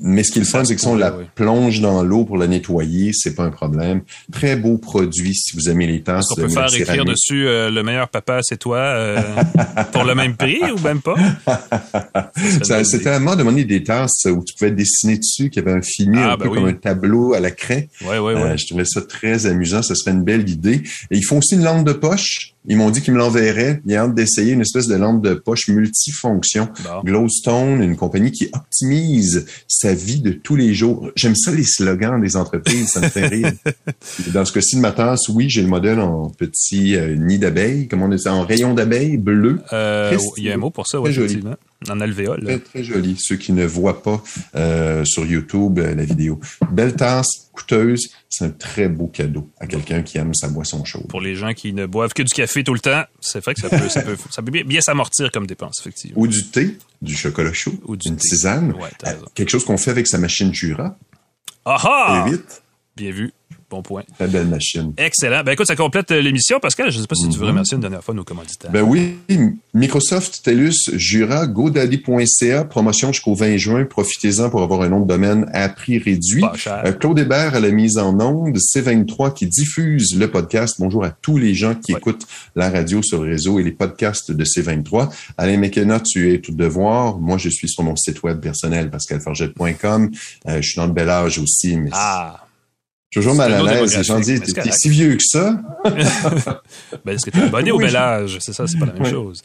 Mais 0.03 0.25
ce 0.25 0.33
qui 0.33 0.39
est 0.39 0.43
le 0.43 0.49
fun, 0.49 0.65
c'est 0.65 0.75
que 0.75 0.81
si 0.81 0.87
on 0.87 0.97
la 0.97 1.11
plonge 1.35 1.81
dans 1.81 2.03
l'eau 2.03 2.25
pour 2.25 2.39
la 2.39 2.47
nettoyer, 2.47 3.13
c'est 3.13 3.35
pas 3.35 3.45
un 3.45 3.51
problème. 3.51 4.01
Très 4.33 4.57
beau 4.57 4.79
produit 4.79 5.35
si 5.35 5.55
vous 5.55 5.69
aimez 5.69 5.87
les 5.87 6.01
tasses. 6.01 6.27
Qu'on 6.27 6.37
peut 6.37 6.49
faire 6.49 6.75
écrire 6.75 7.05
dessus 7.05 7.47
euh, 7.47 7.71
le 7.71 7.83
meilleur 7.83 8.09
papa, 8.09 8.41
c'est 8.43 8.57
toi, 8.57 8.79
euh, 8.79 9.21
pour 9.93 10.05
le 10.05 10.15
même 10.15 10.37
prix 10.37 10.61
ou 10.75 10.81
même 10.81 11.03
pas? 11.03 11.17
C'était 12.85 13.11
à 13.11 13.21
moi 13.21 13.35
de 13.35 13.41
demander 13.41 13.65
des 13.65 13.83
tasses 13.83 14.25
où 14.27 14.43
tu 14.43 14.55
pouvais 14.55 14.71
dessiner 14.71 15.19
dessus, 15.19 15.51
qu'il 15.51 15.63
y 15.63 15.69
avait 15.69 15.77
un 15.77 15.83
fini 15.83 16.17
Ah, 16.19 16.33
un 16.33 16.37
ben 16.37 16.45
peu 16.45 16.49
oui. 16.51 16.59
comme 16.59 16.69
un 16.69 16.73
tableau 16.75 17.35
à 17.35 17.41
la 17.41 17.51
craie. 17.51 17.89
Ouais, 18.03 18.19
ouais, 18.19 18.35
ouais. 18.35 18.41
Euh, 18.41 18.57
je 18.57 18.67
trouvais 18.67 18.85
ça 18.87 19.03
très 19.03 19.47
amusant. 19.47 19.83
Ça 19.83 19.95
serait 19.95 20.13
une 20.13 20.25
belle 20.25 20.49
idée. 20.49 20.83
Et 21.11 21.17
ils 21.19 21.25
font 21.25 21.39
aussi 21.39 21.57
une 21.57 21.65
lampe 21.65 21.87
de 21.87 21.93
poche. 21.93 22.55
Ils 22.67 22.77
m'ont 22.77 22.91
dit 22.91 23.01
qu'ils 23.01 23.15
me 23.15 23.19
l'enverraient. 23.19 23.81
A 23.89 23.95
hâte 23.95 24.15
d'essayer 24.15 24.53
une 24.53 24.61
espèce 24.61 24.87
de 24.87 24.95
lampe 24.95 25.23
de 25.23 25.35
poche 25.35 25.69
multifonction. 25.69 26.69
Bon. 26.85 27.03
Glowstone, 27.05 27.83
une 27.83 27.97
compagnie 27.97 28.33
qui 28.33 28.51
optimise 28.53 29.47
sa 29.67 29.95
vie 29.95 30.21
de 30.21 30.33
tous 30.33 30.57
les 30.57 30.75
jours. 30.75 31.11
J'aime 31.17 31.35
ça 31.35 31.53
les 31.53 31.65
slogans 31.65 32.21
des 32.21 32.37
entreprises, 32.37 32.89
ça 32.89 33.01
me 33.01 33.09
fait 33.09 33.27
rire. 33.27 33.53
Dans 34.35 34.45
ce 34.45 34.53
cas-ci 34.53 34.77
de 34.77 34.81
ma 34.81 34.93
tasse, 34.93 35.29
oui, 35.29 35.49
j'ai 35.49 35.63
le 35.63 35.69
modèle 35.69 36.01
en 36.01 36.29
petit 36.31 36.97
euh, 36.97 37.17
nid 37.17 37.39
d'abeille, 37.39 37.89
comment 37.89 38.07
on 38.07 38.09
dit 38.09 38.19
ça, 38.19 38.35
en 38.35 38.45
rayon 38.45 38.75
d'abeille 38.75 39.17
bleu. 39.17 39.61
Euh, 39.73 40.17
il 40.37 40.45
y 40.45 40.51
a 40.51 40.55
un 40.55 40.59
mot 40.59 40.71
pour 40.71 40.87
ça, 40.87 40.99
oui, 41.01 41.05
Très 41.05 41.13
joli. 41.13 41.27
effectivement. 41.27 41.57
En 41.89 41.99
alvéole. 42.01 42.45
Très, 42.45 42.59
très 42.59 42.85
joli. 42.85 43.17
Ceux 43.19 43.37
qui 43.37 43.53
ne 43.53 43.65
voient 43.65 44.03
pas 44.03 44.23
euh, 44.55 45.03
sur 45.07 45.25
YouTube 45.25 45.79
euh, 45.79 45.95
la 45.95 46.05
vidéo. 46.05 46.39
Belle 46.71 46.95
tasse, 46.95 47.49
coûteuse, 47.53 48.11
c'est 48.31 48.45
un 48.45 48.51
très 48.51 48.89
beau 48.89 49.09
cadeau 49.09 49.51
à 49.59 49.67
quelqu'un 49.67 50.03
qui 50.03 50.17
aime 50.17 50.33
sa 50.35 50.49
boisson 50.49 50.85
chaude. 50.85 51.09
Pour 51.09 51.21
les 51.21 51.35
gens 51.35 51.53
qui 51.53 51.73
ne 51.73 51.85
boivent 51.85 52.15
que 52.15 52.23
du 52.23 52.33
café 52.33 52.63
tout 52.63 52.73
le 52.75 52.81
temps, 52.81 53.03
c'est 53.21 53.43
vrai 53.45 53.55
que 53.55 53.61
ça 53.61 53.69
peut, 53.69 53.89
ça 53.89 54.03
peut, 54.03 54.17
ça 54.31 54.41
peut 54.41 54.53
bien, 54.53 54.63
bien 54.65 54.81
s'amortir 54.81 55.33
comme 55.33 55.49
dépense, 55.49 55.81
effectivement. 55.81 56.21
Ou 56.21 56.29
du 56.29 56.47
thé, 56.47 56.79
du 57.03 57.17
chocolat 57.17 57.53
chaud, 57.53 57.75
Ou 57.87 57.97
du 57.97 58.09
une 58.09 58.17
thé. 58.17 58.29
tisane, 58.29 58.73
Ouais, 58.75 58.89
euh, 59.07 59.15
quelque 59.35 59.51
chose 59.51 59.65
qu'on 59.65 59.77
fait 59.77 59.91
avec 59.91 60.07
sa 60.07 60.19
machine 60.19 60.55
Jura. 60.55 60.97
Ah 61.65 61.77
ah! 61.85 62.27
Bien 62.97 63.11
vu. 63.13 63.33
Bon 63.69 63.83
point. 63.83 64.03
très 64.19 64.27
belle 64.27 64.49
machine. 64.49 64.93
Excellent. 64.97 65.45
Ben 65.45 65.53
écoute, 65.53 65.67
ça 65.69 65.77
complète 65.77 66.11
euh, 66.11 66.21
l'émission. 66.21 66.59
Pascal, 66.59 66.91
je 66.91 66.97
ne 66.97 67.03
sais 67.03 67.07
pas 67.07 67.15
si 67.15 67.29
tu 67.29 67.37
veux 67.39 67.45
Mhm. 67.45 67.51
remercier 67.51 67.75
une 67.77 67.81
dernière 67.81 68.03
fois 68.03 68.15
nos 68.15 68.25
commanditaires. 68.25 68.71
Ben 68.73 68.83
oui, 68.83 69.15
Microsoft, 69.75 70.43
TELUS, 70.43 70.91
Jura, 70.95 71.47
GoDaddy.ca, 71.47 72.65
promotion 72.65 73.13
jusqu'au 73.13 73.35
20 73.37 73.57
juin. 73.59 73.85
Profitez-en 73.85 74.51
pour 74.51 74.63
avoir 74.63 74.83
un 74.83 74.89
nom 74.89 75.01
de 75.01 75.07
domaine 75.07 75.49
à 75.53 75.69
prix 75.69 75.99
réduit. 75.99 76.41
Pas 76.41 76.57
cher. 76.57 76.83
Euh, 76.85 76.93
Claude 76.93 77.19
Hébert 77.21 77.55
à 77.55 77.61
la 77.61 77.71
mise 77.71 77.97
en 77.97 78.19
onde, 78.21 78.57
C23 78.59 79.33
qui 79.35 79.47
diffuse 79.47 80.17
le 80.19 80.29
podcast. 80.29 80.75
Bonjour 80.81 81.05
à 81.05 81.11
tous 81.11 81.39
les 81.39 81.55
gens 81.55 81.77
qui 81.77 81.93
Ouais. 81.93 81.99
écoutent 82.01 82.27
la 82.57 82.71
radio 82.71 83.03
sur 83.03 83.23
le 83.23 83.31
réseau 83.31 83.61
et 83.61 83.63
les 83.63 83.73
podcasts 83.73 84.33
de 84.33 84.45
C23. 84.45 85.11
Alain 85.39 85.59
McKenna, 85.59 86.01
tu 86.01 86.33
es 86.35 86.41
tout 86.41 86.53
devoir. 86.53 87.19
Moi, 87.19 87.39
je 87.39 87.49
suis 87.49 87.69
sur 87.69 87.85
mon 87.85 87.95
site 87.95 88.23
web 88.25 88.41
personnel, 88.41 88.91
pascalforget.com. 88.91 90.11
Euh, 90.49 90.61
je 90.61 90.69
suis 90.69 90.77
dans 90.77 90.87
le 90.87 90.93
bel 90.93 91.09
âge 91.09 91.39
aussi, 91.39 91.77
mais 91.77 91.91
Ah! 91.93 92.47
Toujours 93.11 93.35
mal 93.35 93.53
à 93.53 93.63
l'aise. 93.63 93.97
Les 93.97 94.03
gens 94.05 94.21
démographique, 94.21 94.25
disent, 94.25 94.41
mais 94.41 94.47
c'est 94.47 94.53
t'es 94.55 94.63
t'es 94.63 94.73
si 94.73 94.89
vieux 94.89 95.17
que 95.17 95.23
ça? 95.25 95.61
Ben, 97.05 97.15
est-ce 97.15 97.27
que 97.27 97.31
tu 97.31 97.39
es 97.39 97.43
abonné 97.45 97.71
au 97.73 97.79
bel 97.79 97.97
âge? 97.97 98.39
C'est 98.41 98.53
ça, 98.53 98.67
c'est 98.67 98.79
pas 98.79 98.87
la 98.87 98.93
même 98.93 99.07
chose. 99.07 99.43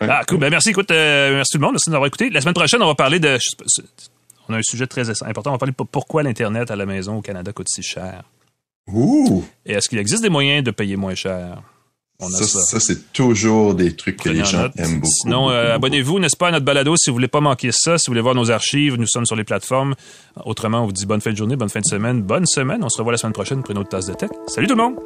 Ah, 0.00 0.22
cool. 0.28 0.38
Ben, 0.38 0.50
merci. 0.50 0.70
Écoute, 0.70 0.90
euh, 0.90 1.34
merci 1.34 1.52
tout 1.52 1.58
le 1.58 1.62
monde. 1.64 1.72
Merci 1.74 1.90
d'avoir 1.90 2.06
écouté. 2.06 2.30
La 2.30 2.40
semaine 2.40 2.54
prochaine, 2.54 2.82
on 2.82 2.86
va 2.86 2.94
parler 2.94 3.18
de. 3.20 3.28
je 3.34 3.48
sais 3.50 3.56
pas, 3.56 3.64
c'est- 3.66 3.82
on 4.48 4.54
a 4.54 4.58
un 4.58 4.62
sujet 4.62 4.86
très 4.86 5.10
important. 5.22 5.50
On 5.50 5.54
va 5.54 5.58
parler 5.58 5.74
de 5.78 5.84
pourquoi 5.84 6.22
l'Internet 6.22 6.70
à 6.70 6.76
la 6.76 6.86
maison 6.86 7.18
au 7.18 7.20
Canada 7.22 7.52
coûte 7.52 7.68
si 7.68 7.82
cher. 7.82 8.22
Ouh! 8.90 9.44
Et 9.66 9.74
est-ce 9.74 9.88
qu'il 9.88 9.98
existe 9.98 10.22
des 10.22 10.30
moyens 10.30 10.64
de 10.64 10.70
payer 10.70 10.96
moins 10.96 11.14
cher? 11.14 11.60
On 12.20 12.26
a 12.34 12.36
Ça, 12.36 12.46
ça. 12.46 12.60
ça, 12.62 12.80
c'est 12.80 13.12
toujours 13.12 13.74
des 13.74 13.94
trucs 13.94 14.16
que 14.16 14.22
Prenez 14.24 14.34
les 14.36 14.40
en 14.42 14.44
gens 14.44 14.62
note. 14.62 14.72
aiment 14.76 14.94
beaucoup. 14.96 15.12
Sinon, 15.22 15.50
euh, 15.50 15.76
abonnez-vous, 15.76 16.18
n'est-ce 16.18 16.36
pas, 16.36 16.48
à 16.48 16.50
notre 16.50 16.64
balado 16.64 16.96
si 16.96 17.10
vous 17.10 17.14
voulez 17.14 17.28
pas 17.28 17.40
manquer 17.40 17.70
ça, 17.72 17.96
si 17.96 18.06
vous 18.06 18.10
voulez 18.12 18.20
voir 18.22 18.34
nos 18.34 18.50
archives, 18.50 18.96
nous 18.96 19.06
sommes 19.06 19.24
sur 19.24 19.36
les 19.36 19.44
plateformes. 19.44 19.94
Autrement, 20.44 20.82
on 20.82 20.86
vous 20.86 20.92
dit 20.92 21.06
bonne 21.06 21.20
fin 21.20 21.30
de 21.30 21.36
journée, 21.36 21.54
bonne 21.54 21.68
fin 21.68 21.78
de 21.78 21.86
semaine, 21.86 22.22
bonne 22.22 22.46
semaine. 22.46 22.82
On 22.82 22.88
se 22.88 22.98
revoit 22.98 23.12
la 23.12 23.18
semaine 23.18 23.32
prochaine 23.34 23.62
pour 23.62 23.70
une 23.70 23.78
autre 23.78 23.90
tasse 23.90 24.06
de 24.06 24.14
tech. 24.14 24.30
Salut 24.48 24.66
tout 24.66 24.74
le 24.74 24.82
monde! 24.82 24.96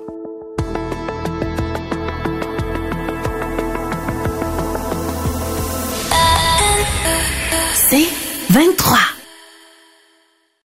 C'est 7.74 8.06
23. 8.50 8.98